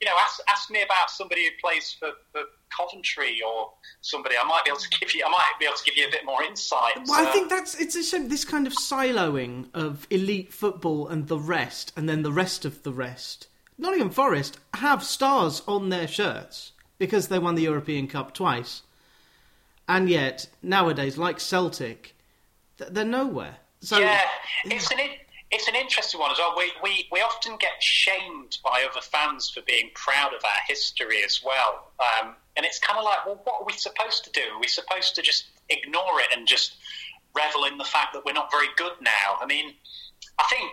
you 0.00 0.06
know, 0.06 0.14
ask, 0.20 0.40
ask 0.48 0.70
me 0.70 0.82
about 0.82 1.10
somebody 1.10 1.44
who 1.44 1.50
plays 1.60 1.96
for, 1.98 2.10
for 2.32 2.42
Coventry 2.76 3.40
or 3.46 3.70
somebody. 4.00 4.36
I 4.40 4.44
might 4.44 4.64
be 4.64 4.70
able 4.70 4.80
to 4.80 4.98
give 4.98 5.14
you. 5.14 5.24
I 5.26 5.30
might 5.30 5.52
be 5.58 5.66
able 5.66 5.76
to 5.76 5.84
give 5.84 5.96
you 5.96 6.06
a 6.06 6.10
bit 6.10 6.24
more 6.24 6.42
insight. 6.42 6.92
Well, 7.06 7.26
I 7.26 7.30
think 7.32 7.48
that's 7.48 7.74
it's 7.80 8.12
a, 8.12 8.18
this 8.26 8.44
kind 8.44 8.66
of 8.66 8.72
siloing 8.72 9.66
of 9.74 10.06
elite 10.10 10.52
football 10.52 11.08
and 11.08 11.28
the 11.28 11.38
rest, 11.38 11.92
and 11.96 12.08
then 12.08 12.22
the 12.22 12.32
rest 12.32 12.64
of 12.64 12.82
the 12.82 12.92
rest. 12.92 13.48
Nottingham 13.78 14.10
Forest 14.10 14.58
have 14.74 15.04
stars 15.04 15.62
on 15.68 15.88
their 15.88 16.08
shirts 16.08 16.72
because 16.98 17.28
they 17.28 17.38
won 17.38 17.54
the 17.54 17.62
European 17.62 18.08
Cup 18.08 18.34
twice 18.34 18.82
and 19.88 20.08
yet 20.10 20.46
nowadays, 20.62 21.16
like 21.16 21.40
Celtic, 21.40 22.14
they're 22.76 23.04
nowhere. 23.04 23.56
So, 23.80 23.98
yeah, 23.98 24.20
it's 24.66 24.92
an 24.92 24.98
it's 25.50 25.66
an 25.66 25.74
interesting 25.74 26.20
one 26.20 26.30
as 26.30 26.36
well. 26.38 26.54
We, 26.56 26.70
we, 26.82 27.08
we 27.10 27.20
often 27.20 27.56
get 27.56 27.82
shamed 27.82 28.58
by 28.62 28.86
other 28.88 29.00
fans 29.00 29.48
for 29.48 29.62
being 29.62 29.90
proud 29.94 30.34
of 30.34 30.44
our 30.44 30.60
history 30.68 31.24
as 31.24 31.40
well. 31.42 31.90
Um, 31.98 32.34
and 32.58 32.66
it's 32.66 32.80
kind 32.80 32.98
of 32.98 33.04
like, 33.04 33.24
well, 33.24 33.40
what 33.44 33.62
are 33.62 33.64
we 33.64 33.72
supposed 33.74 34.24
to 34.24 34.30
do? 34.32 34.40
Are 34.52 34.60
we 34.60 34.66
supposed 34.66 35.14
to 35.14 35.22
just 35.22 35.44
ignore 35.68 36.20
it 36.20 36.36
and 36.36 36.46
just 36.46 36.74
revel 37.34 37.64
in 37.64 37.78
the 37.78 37.84
fact 37.84 38.12
that 38.14 38.24
we're 38.26 38.32
not 38.32 38.50
very 38.50 38.66
good 38.76 38.94
now? 39.00 39.38
I 39.40 39.46
mean, 39.46 39.74
I 40.40 40.44
think, 40.50 40.70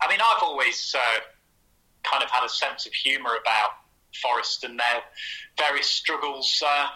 I 0.00 0.08
mean, 0.08 0.18
I've 0.18 0.42
always 0.42 0.96
uh, 0.98 1.20
kind 2.04 2.24
of 2.24 2.30
had 2.30 2.42
a 2.42 2.48
sense 2.48 2.86
of 2.86 2.94
humour 2.94 3.32
about 3.38 3.70
Forest 4.22 4.64
and 4.64 4.78
their 4.78 5.02
various 5.58 5.88
struggles. 5.88 6.62
Uh, 6.66 6.86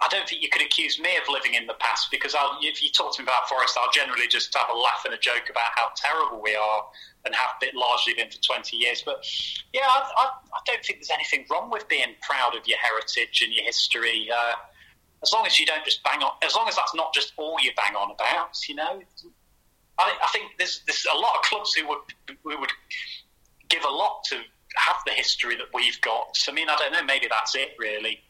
I 0.00 0.08
don't 0.08 0.28
think 0.28 0.42
you 0.42 0.48
could 0.48 0.62
accuse 0.62 1.00
me 1.00 1.16
of 1.16 1.24
living 1.28 1.54
in 1.54 1.66
the 1.66 1.74
past 1.74 2.08
because 2.10 2.34
I'll, 2.34 2.58
if 2.62 2.82
you 2.82 2.90
talk 2.90 3.16
to 3.16 3.22
me 3.22 3.24
about 3.24 3.48
Forest, 3.48 3.76
I'll 3.80 3.90
generally 3.92 4.28
just 4.28 4.56
have 4.56 4.68
a 4.72 4.76
laugh 4.76 5.02
and 5.04 5.14
a 5.14 5.18
joke 5.18 5.50
about 5.50 5.70
how 5.74 5.90
terrible 5.96 6.40
we 6.40 6.54
are 6.54 6.86
and 7.24 7.34
have 7.34 7.50
been 7.60 7.74
largely 7.74 8.14
been 8.14 8.30
for 8.30 8.38
20 8.38 8.76
years. 8.76 9.02
But 9.04 9.26
yeah, 9.72 9.82
I, 9.86 10.10
I, 10.16 10.24
I, 10.54 10.60
don't 10.66 10.84
think 10.84 11.00
there's 11.00 11.10
anything 11.10 11.46
wrong 11.50 11.70
with 11.70 11.88
being 11.88 12.14
proud 12.22 12.54
of 12.54 12.66
your 12.66 12.78
heritage 12.78 13.42
and 13.42 13.52
your 13.52 13.64
history. 13.64 14.28
Uh, 14.30 14.54
as 15.22 15.32
long 15.32 15.46
as 15.46 15.58
you 15.58 15.66
don't 15.66 15.84
just 15.84 16.02
bang 16.04 16.22
on, 16.22 16.32
as 16.42 16.54
long 16.54 16.68
as 16.68 16.76
that's 16.76 16.94
not 16.94 17.12
just 17.12 17.32
all 17.36 17.56
you 17.60 17.72
bang 17.76 17.96
on 17.96 18.12
about, 18.12 18.56
you 18.68 18.76
know. 18.76 19.02
I, 19.98 20.16
I 20.22 20.28
think 20.32 20.52
there's, 20.58 20.82
there's 20.86 21.06
a 21.12 21.18
lot 21.18 21.34
of 21.36 21.42
clubs 21.42 21.74
who 21.74 21.88
would, 21.88 21.98
who 22.44 22.60
would 22.60 22.70
give 23.68 23.84
a 23.84 23.90
lot 23.90 24.22
to 24.30 24.36
have 24.76 24.96
the 25.06 25.12
history 25.12 25.56
that 25.56 25.66
we've 25.74 26.00
got. 26.00 26.38
I 26.48 26.52
mean, 26.52 26.68
I 26.68 26.76
don't 26.76 26.92
know, 26.92 27.02
maybe 27.02 27.26
that's 27.28 27.56
it 27.56 27.70
really. 27.78 28.20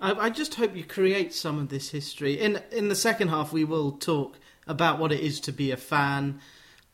I, 0.00 0.12
I 0.12 0.30
just 0.30 0.54
hope 0.54 0.76
you 0.76 0.84
create 0.84 1.34
some 1.34 1.58
of 1.58 1.68
this 1.68 1.90
history. 1.90 2.34
In 2.34 2.62
in 2.72 2.88
the 2.88 2.94
second 2.94 3.28
half, 3.28 3.52
we 3.52 3.64
will 3.64 3.92
talk 3.92 4.38
about 4.66 4.98
what 4.98 5.12
it 5.12 5.20
is 5.20 5.40
to 5.40 5.52
be 5.52 5.70
a 5.70 5.76
fan. 5.76 6.40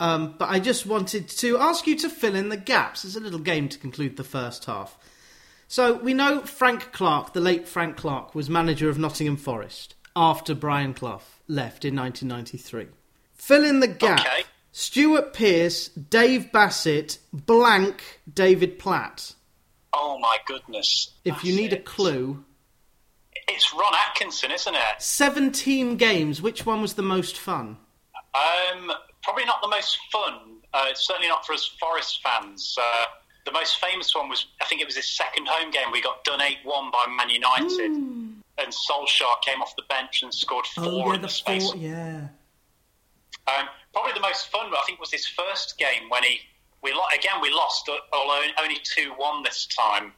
Um, 0.01 0.35
but 0.39 0.49
I 0.49 0.59
just 0.59 0.87
wanted 0.87 1.29
to 1.29 1.59
ask 1.59 1.87
you 1.87 1.97
to 1.99 2.09
fill 2.09 2.35
in 2.35 2.49
the 2.49 2.57
gaps. 2.57 3.05
It's 3.05 3.17
a 3.17 3.21
little 3.21 3.39
game 3.39 3.69
to 3.69 3.79
conclude 3.79 4.17
the 4.17 4.25
first 4.25 4.65
half. 4.65 4.99
So 5.69 5.95
we 5.95 6.15
know 6.15 6.41
Frank 6.41 6.93
Clark, 6.93 7.33
the 7.33 7.41
late 7.41 7.67
Frank 7.67 7.97
Clark, 7.97 8.35
was 8.35 8.51
manager 8.51 8.89
of 8.89 8.99
Nottingham 8.99 9.37
Forest 9.37 9.95
after 10.17 10.55
Brian 10.55 10.95
Clough 10.95 11.23
left 11.49 11.85
in 11.85 11.97
1993. 11.97 12.89
Fill 13.35 13.65
in 13.65 13.81
the 13.81 13.89
gap. 13.89 14.21
Okay. 14.21 14.45
Stuart 14.73 15.33
Pearce, 15.33 15.89
Dave 15.89 16.51
Bassett, 16.51 17.19
blank 17.33 18.21
David 18.33 18.79
Platt. 18.79 19.35
Oh 19.93 20.19
my 20.19 20.37
goodness. 20.47 21.13
If 21.25 21.45
you 21.45 21.55
need 21.55 21.73
a 21.73 21.81
clue, 21.81 22.45
it's 23.49 23.73
Ron 23.73 23.93
Atkinson, 24.09 24.51
isn't 24.51 24.75
it? 24.75 24.81
17 24.99 25.97
games. 25.97 26.43
Which 26.43 26.67
one 26.67 26.81
was 26.81 26.95
the 26.95 27.03
most 27.03 27.39
fun? 27.39 27.77
Um, 28.35 28.93
probably 29.23 29.45
not 29.45 29.63
the 29.63 29.69
most 29.69 29.99
fun. 30.11 30.61
Uh, 30.73 30.87
certainly 30.95 31.29
not 31.29 31.47
for 31.47 31.53
us 31.53 31.67
Forest 31.79 32.21
fans. 32.23 32.77
Uh, 32.81 33.05
the 33.45 33.53
most 33.53 33.79
famous 33.81 34.15
one 34.15 34.29
was, 34.29 34.47
I 34.61 34.65
think 34.65 34.81
it 34.81 34.87
was 34.87 34.97
his 34.97 35.09
second 35.09 35.47
home 35.49 35.71
game. 35.71 35.93
We 35.93 36.03
got 36.03 36.25
done 36.25 36.41
8 36.41 36.59
1 36.65 36.91
by 36.91 37.07
Man 37.17 37.31
United. 37.31 37.91
Mm. 37.91 38.33
And 38.57 38.73
Solskjaer 38.73 39.43
came 39.45 39.61
off 39.61 39.75
the 39.77 39.83
bench 39.89 40.23
and 40.23 40.33
scored 40.33 40.67
four 40.67 40.85
oh, 40.85 40.99
yeah, 41.09 41.15
in 41.15 41.21
the, 41.21 41.27
the 41.27 41.33
space. 41.33 41.71
Four, 41.71 41.81
yeah. 41.81 42.29
Um, 43.47 43.69
probably 43.93 44.13
the 44.13 44.21
most 44.21 44.49
fun, 44.49 44.67
I 44.67 44.83
think, 44.87 45.01
was 45.01 45.11
his 45.11 45.27
first 45.27 45.77
game 45.77 46.09
when 46.09 46.23
he 46.23 46.41
we 46.83 46.91
again 47.17 47.41
we 47.41 47.51
lost, 47.51 47.91
although 48.13 48.43
only 48.63 48.77
two 48.85 49.13
one 49.17 49.43
this 49.43 49.67
time, 49.67 50.13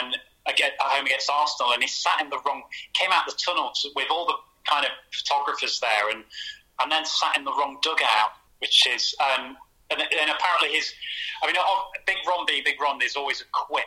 and 0.00 0.16
again 0.46 0.70
at 0.78 0.86
home 0.86 1.06
against 1.06 1.30
Arsenal, 1.30 1.72
and 1.72 1.82
he 1.82 1.88
sat 1.88 2.20
in 2.20 2.30
the 2.30 2.38
wrong, 2.46 2.62
came 2.92 3.10
out 3.12 3.26
the 3.26 3.36
tunnel 3.44 3.72
with 3.96 4.06
all 4.10 4.26
the 4.26 4.34
kind 4.68 4.84
of 4.84 4.92
photographers 5.12 5.80
there, 5.80 6.10
and 6.10 6.24
and 6.80 6.90
then 6.90 7.04
sat 7.04 7.36
in 7.36 7.44
the 7.44 7.52
wrong 7.52 7.78
dugout, 7.82 8.32
which 8.58 8.86
is 8.86 9.14
um, 9.20 9.56
and, 9.90 10.00
and 10.00 10.30
apparently 10.30 10.76
his, 10.76 10.92
I 11.42 11.46
mean, 11.46 11.56
oh, 11.58 11.90
Big 12.06 12.16
Ron 12.26 12.46
being 12.46 12.62
Big 12.64 12.80
Ron 12.80 13.00
is 13.02 13.16
always 13.16 13.40
a 13.40 13.44
quip. 13.52 13.84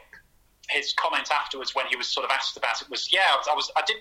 His 0.70 0.94
comment 0.94 1.30
afterwards 1.32 1.74
when 1.74 1.86
he 1.88 1.96
was 1.96 2.08
sort 2.08 2.26
of 2.26 2.32
asked 2.32 2.58
about 2.58 2.82
it 2.82 2.90
was, 2.90 3.12
yeah, 3.12 3.36
I 3.50 3.56
was, 3.56 3.72
I 3.78 3.82
did. 3.88 3.98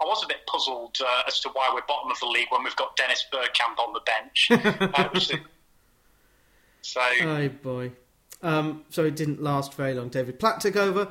I 0.00 0.04
was 0.04 0.22
a 0.22 0.28
bit 0.28 0.46
puzzled 0.46 0.96
uh, 1.00 1.22
as 1.26 1.40
to 1.40 1.48
why 1.54 1.72
we're 1.74 1.82
bottom 1.88 2.08
of 2.12 2.20
the 2.20 2.26
league 2.26 2.46
when 2.50 2.62
we've 2.62 2.76
got 2.76 2.96
Dennis 2.96 3.26
Bergkamp 3.32 3.80
on 3.80 3.92
the 3.92 4.00
bench. 4.06 4.48
uh, 4.94 5.18
so, 6.82 7.00
oh 7.22 7.48
boy. 7.48 7.90
Um, 8.40 8.84
so 8.90 9.04
it 9.04 9.16
didn't 9.16 9.42
last 9.42 9.74
very 9.74 9.94
long. 9.94 10.08
David 10.08 10.38
Platt 10.38 10.60
took 10.60 10.76
over. 10.76 11.08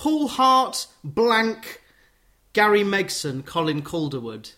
Paul 0.00 0.28
Hart, 0.28 0.86
blank, 1.04 1.82
Gary 2.54 2.80
Megson, 2.80 3.44
Colin 3.44 3.82
Calderwood. 3.82 4.52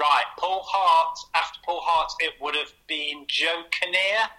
Right, 0.00 0.24
Paul 0.38 0.62
Hart. 0.64 1.18
After 1.34 1.58
Paul 1.62 1.82
Hart, 1.84 2.10
it 2.20 2.32
would 2.40 2.54
have 2.56 2.72
been 2.86 3.26
Joe 3.28 3.64
Kinnear, 3.70 4.30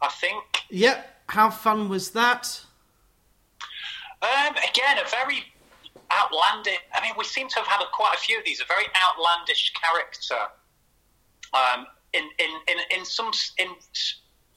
I 0.00 0.08
think. 0.08 0.44
Yep. 0.70 1.16
How 1.26 1.50
fun 1.50 1.90
was 1.90 2.12
that? 2.12 2.62
Um, 4.22 4.54
again, 4.66 4.96
a 4.96 5.06
very 5.10 5.44
outlandish. 6.10 6.78
I 6.94 7.02
mean, 7.02 7.12
we 7.18 7.24
seem 7.24 7.48
to 7.48 7.56
have 7.56 7.66
had 7.66 7.82
a, 7.82 7.90
quite 7.92 8.14
a 8.14 8.18
few 8.18 8.38
of 8.38 8.46
these. 8.46 8.62
A 8.62 8.66
very 8.66 8.86
outlandish 8.96 9.74
character. 9.74 10.50
Um, 11.52 11.86
in, 12.14 12.22
in, 12.38 12.50
in, 12.66 12.98
in 12.98 13.04
some 13.04 13.30
in 13.58 13.68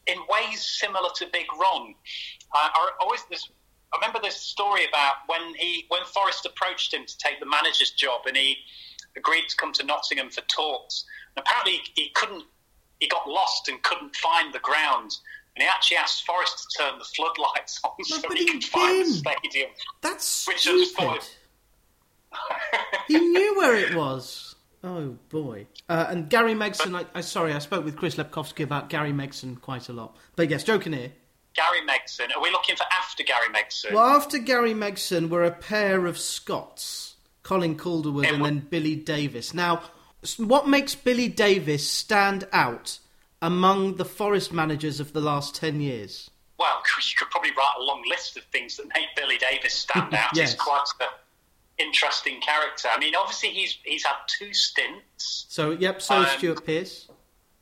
in 0.07 0.17
ways 0.29 0.65
similar 0.65 1.09
to 1.15 1.27
Big 1.33 1.47
Ron. 1.59 1.93
Uh, 2.53 2.69
I 2.73 2.91
always 3.01 3.25
this 3.29 3.49
I 3.93 3.97
remember 3.97 4.19
this 4.21 4.37
story 4.37 4.85
about 4.85 5.15
when 5.27 5.53
he 5.55 5.85
when 5.89 6.03
Forest 6.05 6.45
approached 6.45 6.93
him 6.93 7.05
to 7.05 7.17
take 7.17 7.39
the 7.39 7.45
manager's 7.45 7.91
job, 7.91 8.21
and 8.25 8.37
he 8.37 8.57
agreed 9.17 9.47
to 9.49 9.57
come 9.57 9.73
to 9.73 9.85
Nottingham 9.85 10.29
for 10.29 10.41
talks. 10.41 11.05
And 11.35 11.45
apparently, 11.45 11.81
he 11.95 12.09
couldn't. 12.13 12.45
He 12.99 13.07
got 13.07 13.27
lost 13.27 13.67
and 13.67 13.81
couldn't 13.83 14.15
find 14.15 14.53
the 14.53 14.59
ground. 14.59 15.11
And 15.55 15.63
he 15.63 15.67
actually 15.67 15.97
asked 15.97 16.25
Forest 16.25 16.67
to 16.69 16.83
turn 16.83 16.99
the 16.99 17.05
floodlights 17.05 17.79
on 17.83 17.91
so 18.05 18.21
he 18.33 18.45
could 18.45 18.63
find 18.63 19.05
the 19.05 19.09
stadium. 19.11 19.71
That's 20.01 20.23
stupid. 20.25 21.23
he 23.07 23.19
knew 23.19 23.57
where 23.57 23.75
it 23.75 23.93
was. 23.93 24.55
Oh 24.83 25.17
boy! 25.29 25.67
Uh, 25.89 26.07
and 26.09 26.29
Gary 26.29 26.55
Megson. 26.55 26.95
I, 26.95 27.05
I, 27.13 27.21
sorry, 27.21 27.53
I 27.53 27.59
spoke 27.59 27.85
with 27.85 27.97
Chris 27.97 28.15
Lepkowski 28.15 28.63
about 28.63 28.89
Gary 28.89 29.11
Megson 29.11 29.59
quite 29.59 29.89
a 29.89 29.93
lot. 29.93 30.15
But 30.35 30.49
yes, 30.49 30.63
joking 30.63 30.93
here. 30.93 31.11
Gary 31.53 31.85
Megson. 31.87 32.35
Are 32.35 32.41
we 32.41 32.51
looking 32.51 32.75
for 32.75 32.85
after 32.91 33.23
Gary 33.23 33.47
Megson? 33.53 33.93
Well, 33.93 34.05
after 34.05 34.37
Gary 34.37 34.73
Megson 34.73 35.29
were 35.29 35.43
a 35.43 35.51
pair 35.51 36.05
of 36.05 36.17
Scots, 36.17 37.15
Colin 37.43 37.77
Calderwood 37.77 38.25
and 38.25 38.43
then 38.43 38.59
Billy 38.69 38.95
Davies. 38.95 39.53
Now, 39.53 39.81
what 40.37 40.67
makes 40.67 40.95
Billy 40.95 41.27
Davies 41.27 41.87
stand 41.87 42.47
out 42.53 42.99
among 43.41 43.95
the 43.95 44.05
Forest 44.05 44.53
managers 44.53 44.99
of 44.99 45.13
the 45.13 45.21
last 45.21 45.55
10 45.55 45.81
years? 45.81 46.29
Well, 46.57 46.81
you 46.97 47.15
could 47.17 47.29
probably 47.31 47.51
write 47.51 47.73
a 47.79 47.83
long 47.83 48.03
list 48.07 48.37
of 48.37 48.43
things 48.45 48.77
that 48.77 48.85
make 48.87 49.07
Billy 49.15 49.37
Davies 49.37 49.73
stand 49.73 50.13
out. 50.13 50.29
yes. 50.35 50.51
He's 50.51 50.61
quite 50.61 50.83
an 50.99 51.07
interesting 51.79 52.39
character. 52.39 52.87
I 52.91 52.99
mean, 52.99 53.15
obviously, 53.15 53.49
he's 53.49 53.77
he's 53.83 54.05
had 54.05 54.15
two 54.27 54.53
stints. 54.53 55.47
So, 55.49 55.71
yep, 55.71 56.01
so 56.01 56.17
um, 56.17 56.27
Stuart 56.37 56.65
Pearce. 56.65 57.07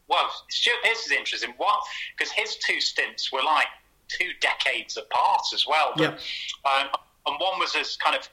Well, 0.10 0.30
Stuart 0.50 0.78
Pearce 0.84 1.06
is 1.06 1.12
interesting. 1.12 1.54
What? 1.58 1.80
Because 2.18 2.32
his 2.34 2.58
two 2.58 2.82
stints 2.82 3.32
were 3.32 3.44
like 3.44 3.68
two 4.10 4.32
decades 4.42 4.98
apart 4.98 5.42
as 5.54 5.66
well. 5.68 5.94
But, 5.96 6.02
yep. 6.02 6.20
um, 6.66 6.88
and 7.28 7.36
one 7.40 7.60
was 7.60 7.76
as 7.76 7.96
kind 7.98 8.16
of, 8.16 8.28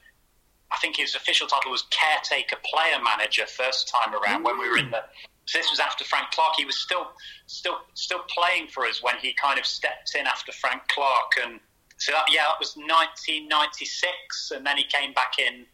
I 0.72 0.76
think 0.78 0.96
his 0.96 1.14
official 1.14 1.46
title 1.46 1.70
was 1.70 1.84
caretaker 1.90 2.56
player 2.64 3.02
manager 3.02 3.46
first 3.46 3.88
time 3.88 4.14
around 4.14 4.42
mm. 4.42 4.46
when 4.46 4.58
we 4.58 4.68
were 4.68 4.78
in 4.78 4.90
the. 4.90 5.02
So 5.44 5.58
this 5.58 5.70
was 5.70 5.78
after 5.78 6.02
Frank 6.02 6.32
Clark. 6.32 6.54
He 6.56 6.64
was 6.64 6.76
still, 6.76 7.06
still, 7.46 7.76
still 7.94 8.18
playing 8.28 8.66
for 8.66 8.84
us 8.84 9.00
when 9.00 9.14
he 9.18 9.32
kind 9.32 9.60
of 9.60 9.66
stepped 9.66 10.16
in 10.18 10.26
after 10.26 10.50
Frank 10.50 10.82
Clark, 10.88 11.34
and 11.44 11.60
so 11.98 12.12
that, 12.12 12.26
yeah, 12.30 12.42
that 12.42 12.58
was 12.60 12.76
1996, 12.76 14.52
and 14.54 14.66
then 14.66 14.76
he 14.76 14.84
came 14.84 15.12
back 15.14 15.38
in 15.38 15.64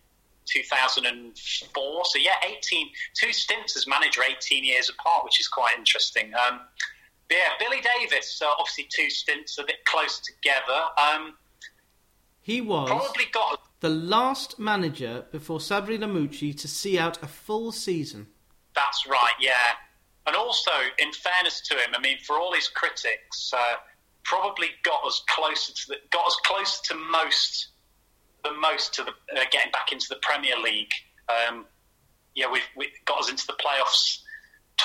2004. 0.47 2.05
So 2.05 2.19
yeah, 2.19 2.33
18, 2.45 2.89
two 3.15 3.33
stints 3.33 3.77
as 3.77 3.87
manager, 3.87 4.23
18 4.29 4.65
years 4.65 4.89
apart, 4.89 5.25
which 5.25 5.41
is 5.41 5.49
quite 5.49 5.77
interesting. 5.77 6.33
Um, 6.35 6.61
yeah, 7.33 7.51
Billy 7.59 7.83
Davies. 7.99 8.41
uh, 8.45 8.51
obviously 8.59 8.87
two 8.95 9.11
stints 9.11 9.59
a 9.59 9.65
bit 9.65 9.85
close 9.85 10.21
together. 10.21 10.83
Um, 11.03 11.35
he 12.43 12.61
was 12.61 12.89
probably 12.89 13.27
got 13.33 13.61
the 13.81 13.89
last 13.89 14.59
manager 14.59 15.25
before 15.31 15.59
Sabri 15.59 15.99
Lamouchi 15.99 16.57
to 16.61 16.69
see 16.69 16.99
out 16.99 17.23
a 17.23 17.27
full 17.27 17.73
season. 17.73 18.27
That's 18.75 19.07
right, 19.07 19.35
yeah. 19.41 19.53
And 20.27 20.37
also, 20.37 20.71
in 20.99 21.13
fairness 21.13 21.61
to 21.63 21.75
him, 21.75 21.91
I 21.95 22.01
mean, 22.01 22.19
for 22.25 22.37
all 22.37 22.53
his 22.53 22.69
critics, 22.69 23.53
uh, 23.57 23.77
probably 24.25 24.69
got 24.85 25.05
us 25.05 25.23
closer 25.29 25.73
to 25.73 25.83
the, 25.89 25.97
got 26.11 26.27
us 26.27 26.37
closer 26.45 26.83
to 26.85 26.95
most, 26.95 27.69
the 28.45 28.53
most 28.53 28.95
to 28.95 29.03
the 29.03 29.11
uh, 29.11 29.45
getting 29.51 29.73
back 29.73 29.93
into 29.93 30.07
the 30.09 30.19
Premier 30.23 30.57
League. 30.63 30.93
Um, 31.29 31.67
yeah, 32.35 32.51
we 32.51 32.61
we 32.77 32.89
got 33.05 33.21
us 33.21 33.31
into 33.31 33.47
the 33.47 33.55
playoffs 33.55 34.22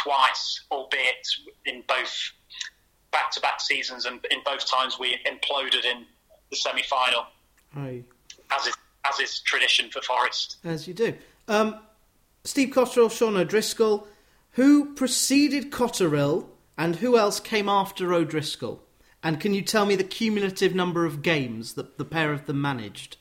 twice, 0.04 0.64
albeit 0.72 1.28
in 1.66 1.84
both 1.88 2.32
back 3.12 3.32
to 3.32 3.40
back 3.42 3.60
seasons, 3.62 4.06
and 4.06 4.26
in 4.32 4.40
both 4.46 4.70
times 4.70 4.98
we 5.00 5.18
imploded 5.26 5.86
in 5.86 6.06
the 6.50 6.56
semi 6.56 6.84
final. 6.84 7.26
As 7.76 8.66
is, 8.66 8.76
as 9.06 9.20
is 9.20 9.40
tradition 9.42 9.90
for 9.92 10.02
Forest. 10.02 10.58
As 10.64 10.88
you 10.88 10.94
do. 10.94 11.14
Um, 11.48 11.80
Steve 12.44 12.70
Cotterill, 12.70 13.12
Sean 13.12 13.38
O'Driscoll, 13.38 14.08
Who 14.52 14.96
preceded 14.96 15.72
Cotterill 15.72 16.48
and 16.78 16.98
who 16.98 17.18
else 17.18 17.40
came 17.40 17.68
after 17.70 18.14
O'Driscoll? 18.14 18.82
And 19.24 19.40
can 19.40 19.54
you 19.54 19.62
tell 19.62 19.86
me 19.86 19.96
the 19.96 20.04
cumulative 20.04 20.76
number 20.76 21.06
of 21.06 21.22
games 21.22 21.74
that 21.74 21.98
the 21.98 22.06
pair 22.06 22.32
of 22.32 22.46
them 22.46 22.62
managed? 22.62 23.18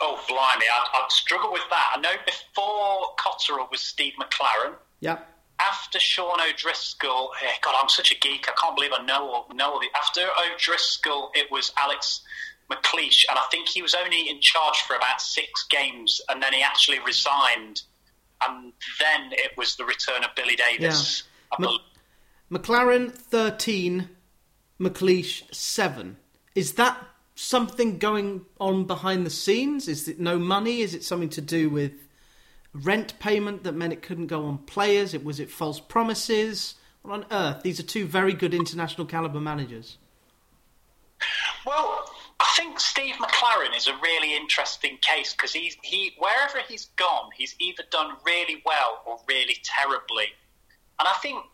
Oh, 0.00 0.22
blimey, 0.28 0.66
I'd, 0.72 0.86
I'd 0.94 1.10
struggle 1.10 1.52
with 1.52 1.62
that. 1.70 1.94
I 1.96 2.00
know 2.00 2.12
before 2.24 3.14
Cotterill 3.18 3.70
was 3.70 3.80
Steve 3.80 4.12
McClaren. 4.20 4.74
Yep. 5.00 5.35
After 5.66 5.98
Sean 5.98 6.40
O'Driscoll, 6.40 7.32
eh, 7.42 7.52
God, 7.62 7.74
I'm 7.80 7.88
such 7.88 8.12
a 8.12 8.14
geek. 8.14 8.46
I 8.48 8.52
can't 8.60 8.76
believe 8.76 8.92
I 8.92 9.04
know 9.04 9.28
all, 9.28 9.46
know 9.54 9.72
all 9.72 9.80
the. 9.80 9.88
After 9.96 10.20
O'Driscoll, 10.20 11.30
it 11.34 11.50
was 11.50 11.72
Alex 11.78 12.20
McLeish, 12.70 13.24
and 13.28 13.38
I 13.38 13.42
think 13.50 13.68
he 13.68 13.82
was 13.82 13.94
only 13.94 14.28
in 14.28 14.40
charge 14.40 14.78
for 14.86 14.94
about 14.94 15.20
six 15.20 15.64
games, 15.68 16.20
and 16.28 16.42
then 16.42 16.52
he 16.52 16.62
actually 16.62 17.00
resigned, 17.00 17.82
and 18.46 18.72
then 19.00 19.32
it 19.32 19.56
was 19.56 19.76
the 19.76 19.84
return 19.84 20.24
of 20.24 20.30
Billy 20.36 20.56
Davies. 20.56 21.24
Yeah. 21.58 21.68
McClaren 22.50 23.12
thirteen, 23.12 24.10
McLeish 24.80 25.52
seven. 25.54 26.16
Is 26.54 26.74
that 26.74 26.96
something 27.34 27.98
going 27.98 28.46
on 28.60 28.84
behind 28.84 29.26
the 29.26 29.30
scenes? 29.30 29.88
Is 29.88 30.08
it 30.08 30.20
no 30.20 30.38
money? 30.38 30.80
Is 30.80 30.94
it 30.94 31.04
something 31.04 31.28
to 31.30 31.40
do 31.40 31.68
with 31.68 31.92
rent 32.84 33.18
payment 33.18 33.64
that 33.64 33.72
meant 33.72 33.92
it 33.92 34.02
couldn't 34.02 34.26
go 34.26 34.46
on 34.46 34.58
players? 34.58 35.14
It 35.14 35.24
was 35.24 35.40
it 35.40 35.50
false 35.50 35.80
promises? 35.80 36.74
What 37.02 37.14
on 37.14 37.26
earth? 37.30 37.62
These 37.62 37.80
are 37.80 37.84
two 37.84 38.06
very 38.06 38.32
good 38.32 38.54
international 38.54 39.06
caliber 39.06 39.40
managers. 39.40 39.98
Well, 41.64 42.10
I 42.38 42.52
think 42.56 42.78
Steve 42.78 43.14
McClaren 43.14 43.76
is 43.76 43.86
a 43.86 43.94
really 44.02 44.36
interesting 44.36 44.98
case 45.00 45.32
because 45.32 45.52
he's 45.52 45.76
he 45.82 46.12
wherever 46.18 46.58
he's 46.68 46.86
gone, 46.96 47.30
he's 47.36 47.54
either 47.58 47.82
done 47.90 48.16
really 48.24 48.62
well 48.64 49.02
or 49.06 49.18
really 49.28 49.56
terribly. 49.62 50.26
And 50.98 51.08
I 51.08 51.12
think 51.22 51.44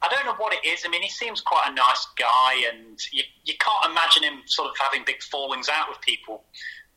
I 0.00 0.08
don't 0.08 0.24
know 0.26 0.34
what 0.34 0.52
it 0.52 0.66
is. 0.66 0.84
I 0.84 0.88
mean, 0.88 1.02
he 1.02 1.10
seems 1.10 1.40
quite 1.40 1.64
a 1.68 1.74
nice 1.74 2.06
guy, 2.16 2.70
and 2.72 2.98
you, 3.12 3.24
you 3.44 3.54
can't 3.58 3.90
imagine 3.90 4.22
him 4.22 4.42
sort 4.46 4.68
of 4.70 4.76
having 4.78 5.02
big 5.04 5.22
fallings 5.22 5.68
out 5.68 5.88
with 5.88 6.00
people. 6.00 6.44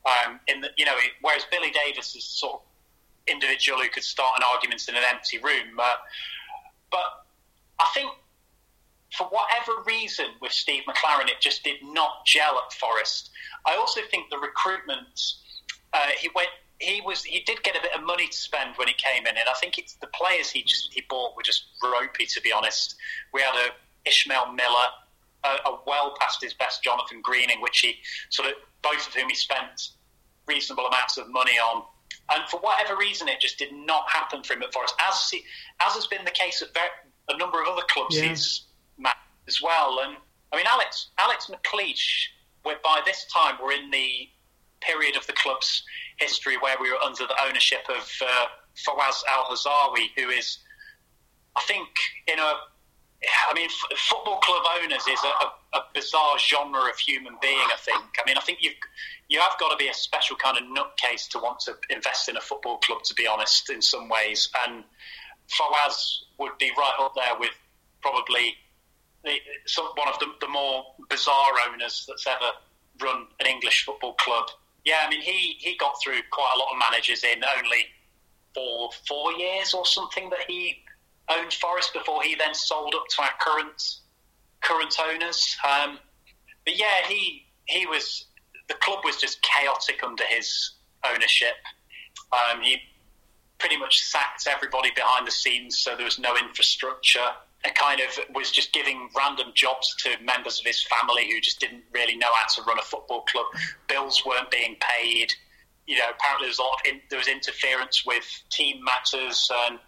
Um, 0.06 0.40
in 0.48 0.62
the, 0.62 0.70
you 0.78 0.86
know, 0.86 0.96
whereas 1.22 1.46
Billy 1.52 1.72
Davies 1.72 2.16
is 2.16 2.24
sort 2.24 2.54
of 2.56 2.62
individual 3.28 3.80
who 3.80 3.90
could 3.90 4.04
start 4.04 4.34
an 4.38 4.44
argument 4.52 4.88
in 4.88 4.96
an 4.96 5.04
empty 5.10 5.38
room. 5.38 5.80
Uh, 5.80 5.96
but 6.92 7.26
I 7.80 7.88
think 7.94 8.12
for 9.16 9.28
whatever 9.28 9.84
reason 9.86 10.26
with 10.42 10.52
Steve 10.52 10.84
McClaren, 10.88 11.28
it 11.28 11.42
just 11.42 11.64
did 11.64 11.78
not 11.84 12.26
gel 12.26 12.62
at 12.66 12.74
Forest. 12.74 13.30
I 13.66 13.76
also 13.76 14.02
think 14.10 14.30
the 14.30 14.38
recruitment. 14.38 15.20
Uh, 15.94 16.08
he 16.18 16.30
went 16.34 16.50
he 16.82 17.00
was 17.02 17.24
he 17.24 17.42
did 17.42 17.62
get 17.64 17.76
a 17.76 17.82
bit 17.82 17.94
of 17.94 18.04
money 18.04 18.28
to 18.28 18.36
spend 18.36 18.76
when 18.76 18.88
he 18.88 18.94
came 18.96 19.26
in, 19.28 19.38
and 19.38 19.48
I 19.48 19.54
think 19.60 19.78
it's 19.78 19.94
the 19.96 20.08
players 20.08 20.50
he 20.50 20.64
just 20.64 20.92
he 20.92 21.04
bought 21.10 21.36
were 21.36 21.44
just 21.44 21.66
ropey. 21.84 22.26
To 22.26 22.42
be 22.42 22.52
honest, 22.52 22.96
we 23.34 23.42
had 23.42 23.54
a 23.56 24.10
Ishmael 24.10 24.54
Miller, 24.54 24.88
a, 25.44 25.70
a 25.70 25.80
well 25.86 26.16
past 26.20 26.42
his 26.42 26.54
best 26.54 26.84
Jonathan 26.84 27.22
Greening, 27.22 27.62
which 27.62 27.80
he 27.80 27.98
sort 28.30 28.50
of 28.50 28.56
both 28.82 29.08
of 29.08 29.14
whom 29.14 29.30
he 29.30 29.36
spent 29.36 29.90
reasonable 30.48 30.86
amounts 30.88 31.18
of 31.18 31.30
money 31.30 31.54
on. 31.54 31.84
And 32.34 32.48
for 32.50 32.60
whatever 32.60 32.98
reason, 32.98 33.28
it 33.28 33.40
just 33.40 33.58
did 33.58 33.74
not 33.74 34.10
happen 34.10 34.44
for 34.44 34.54
him 34.54 34.64
at 34.64 34.74
Forest, 34.74 34.96
as 35.08 35.32
as 35.82 35.94
has 35.94 36.08
been 36.08 36.24
the 36.26 36.32
case 36.32 36.62
at 36.62 36.70
a 37.30 37.38
number 37.38 37.62
of 37.62 37.68
other 37.68 37.84
clubs 37.90 38.18
yeah. 38.18 38.30
he's 38.30 38.68
as 39.48 39.62
well. 39.62 40.00
And 40.04 40.18
I 40.52 40.58
mean, 40.58 40.66
Alex 40.72 41.10
Alex 41.18 41.50
McLeish, 41.50 42.28
where 42.64 42.78
by 42.84 43.02
this 43.06 43.26
time 43.26 43.56
we're 43.62 43.74
in 43.74 43.90
the 43.92 44.30
period 44.82 45.16
of 45.16 45.26
the 45.28 45.34
club's 45.34 45.84
history 46.18 46.58
where 46.58 46.76
we 46.80 46.92
were 46.92 46.98
under 46.98 47.26
the 47.28 47.36
ownership 47.48 47.82
of 47.90 48.10
uh, 48.22 48.46
Fawaz 48.88 49.22
Al 49.30 49.46
Hasawi, 49.46 50.08
who 50.18 50.30
is, 50.30 50.60
I 51.56 51.62
think, 51.62 51.88
in 52.28 52.40
a 52.40 52.54
I 53.50 53.54
mean, 53.54 53.68
f- 53.68 53.98
football 53.98 54.40
club 54.40 54.64
owners 54.82 55.06
is 55.08 55.20
a, 55.24 55.78
a, 55.78 55.84
bizarre 55.94 56.40
genre 56.40 56.90
of 56.90 56.98
human 56.98 57.36
being. 57.42 57.68
I 57.72 57.78
think. 57.78 58.04
I 58.20 58.26
mean, 58.26 58.38
I 58.38 58.42
think 58.42 58.60
you've 58.62 58.74
you 59.30 59.40
have 59.40 59.58
got 59.60 59.70
to 59.70 59.78
be 59.78 59.90
a 59.90 59.94
special 59.94 60.36
kind 60.36 60.58
of 60.58 60.64
nutcase 60.64 61.30
to 61.30 61.40
want 61.40 61.60
to 61.62 61.76
invest 61.90 62.30
in 62.30 62.38
a 62.38 62.42
football 62.42 62.78
club. 62.78 63.04
To 63.04 63.14
be 63.14 63.28
honest, 63.28 63.70
in 63.70 63.82
some 63.82 64.10
ways, 64.10 64.50
and 64.66 64.84
Fawaz 65.50 66.24
would 66.40 66.58
be 66.60 66.72
right 66.78 66.96
up 67.00 67.14
there 67.16 67.38
with 67.40 67.52
probably 68.02 68.56
the, 69.24 69.38
one 69.96 70.08
of 70.08 70.18
the, 70.20 70.28
the 70.40 70.48
more 70.48 70.84
bizarre 71.10 71.54
owners 71.70 72.06
that's 72.08 72.26
ever 72.26 72.52
run 73.02 73.28
an 73.40 73.46
English 73.46 73.86
football 73.86 74.14
club. 74.14 74.46
Yeah, 74.84 74.98
I 75.06 75.10
mean, 75.10 75.22
he, 75.22 75.58
he 75.60 75.78
got 75.78 75.94
through 76.04 76.20
quite 76.32 76.54
a 76.56 76.60
lot 76.60 76.70
of 76.74 76.80
managers 76.80 77.24
in 77.24 77.44
only 77.58 77.86
four 78.54 78.90
four 79.08 79.32
years 79.34 79.74
or 79.74 79.86
something 79.86 80.30
that 80.30 80.40
he 80.48 80.84
owned 81.38 81.54
Forest 81.54 81.94
before 81.94 82.24
he 82.24 82.36
then 82.36 82.54
sold 82.54 82.94
up 82.96 83.04
to 83.16 83.22
our 83.24 83.32
current 83.40 83.82
current 84.62 84.96
owners. 85.10 85.58
Um, 85.68 86.00
but 86.66 86.78
yeah, 86.78 87.08
he 87.08 87.46
he 87.66 87.86
was 87.86 88.26
the 88.68 88.76
club 88.76 89.00
was 89.04 89.18
just 89.18 89.42
chaotic 89.42 90.04
under 90.04 90.24
his 90.26 90.74
ownership. 91.06 91.56
Um, 92.32 92.62
he 92.62 92.78
pretty 93.58 93.78
much 93.78 94.00
sacked 94.00 94.48
everybody 94.48 94.92
behind 94.96 95.28
the 95.28 95.32
scenes, 95.32 95.80
so 95.80 95.96
there 95.96 96.06
was 96.06 96.20
no 96.20 96.36
infrastructure 96.38 97.28
and 97.64 97.76
kind 97.76 98.02
of 98.02 98.18
was 98.34 98.52
just 98.52 98.74
giving 98.74 99.10
random 99.16 99.48
jobs 99.54 99.96
to 100.00 100.10
members 100.24 100.60
of 100.60 100.66
his 100.66 100.84
family 100.84 101.30
who 101.30 101.40
just 101.40 101.60
didn't 101.60 101.84
really 101.94 102.16
know 102.18 102.30
how 102.34 102.48
to 102.48 102.62
run 102.64 102.80
a 102.80 102.82
football 102.82 103.22
club. 103.22 103.46
Bills 103.88 104.26
weren't 104.26 104.50
being 104.50 104.76
paid. 104.80 105.32
You 105.86 105.98
know, 105.98 106.06
apparently 106.10 106.46
there 106.46 106.50
was 106.50 106.60
a 106.60 106.64
lot 106.64 106.80
of 106.80 106.92
in, 106.92 107.02
there 107.10 107.20
was 107.20 107.28
interference 107.28 108.04
with 108.06 108.26
team 108.50 108.84
matters, 108.84 109.50
and 109.68 109.80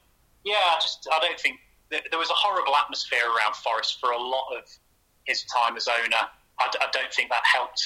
yeah, 0.44 0.56
I 0.56 0.80
just 0.82 1.08
I 1.14 1.20
don't 1.20 1.40
think 1.40 1.60
there 1.90 2.20
was 2.20 2.30
a 2.30 2.36
horrible 2.36 2.76
atmosphere 2.76 3.24
around 3.26 3.56
Forest 3.56 4.00
for 4.00 4.12
a 4.12 4.18
lot 4.18 4.46
of 4.58 4.64
his 5.26 5.44
time 5.44 5.78
as 5.78 5.88
owner. 5.88 6.28
I, 6.60 6.72
I 6.82 6.88
don't 6.92 7.14
think 7.14 7.30
that 7.30 7.44
helped 7.46 7.84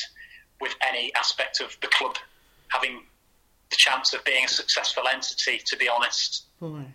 with 0.61 0.75
any 0.87 1.13
aspect 1.15 1.61
of 1.61 1.77
the 1.81 1.87
club 1.87 2.15
having 2.69 3.03
the 3.69 3.75
chance 3.75 4.13
of 4.13 4.23
being 4.23 4.45
a 4.45 4.47
successful 4.47 5.03
entity. 5.07 5.61
To 5.65 5.77
be 5.77 5.89
honest. 5.89 6.45
Boy. 6.59 6.85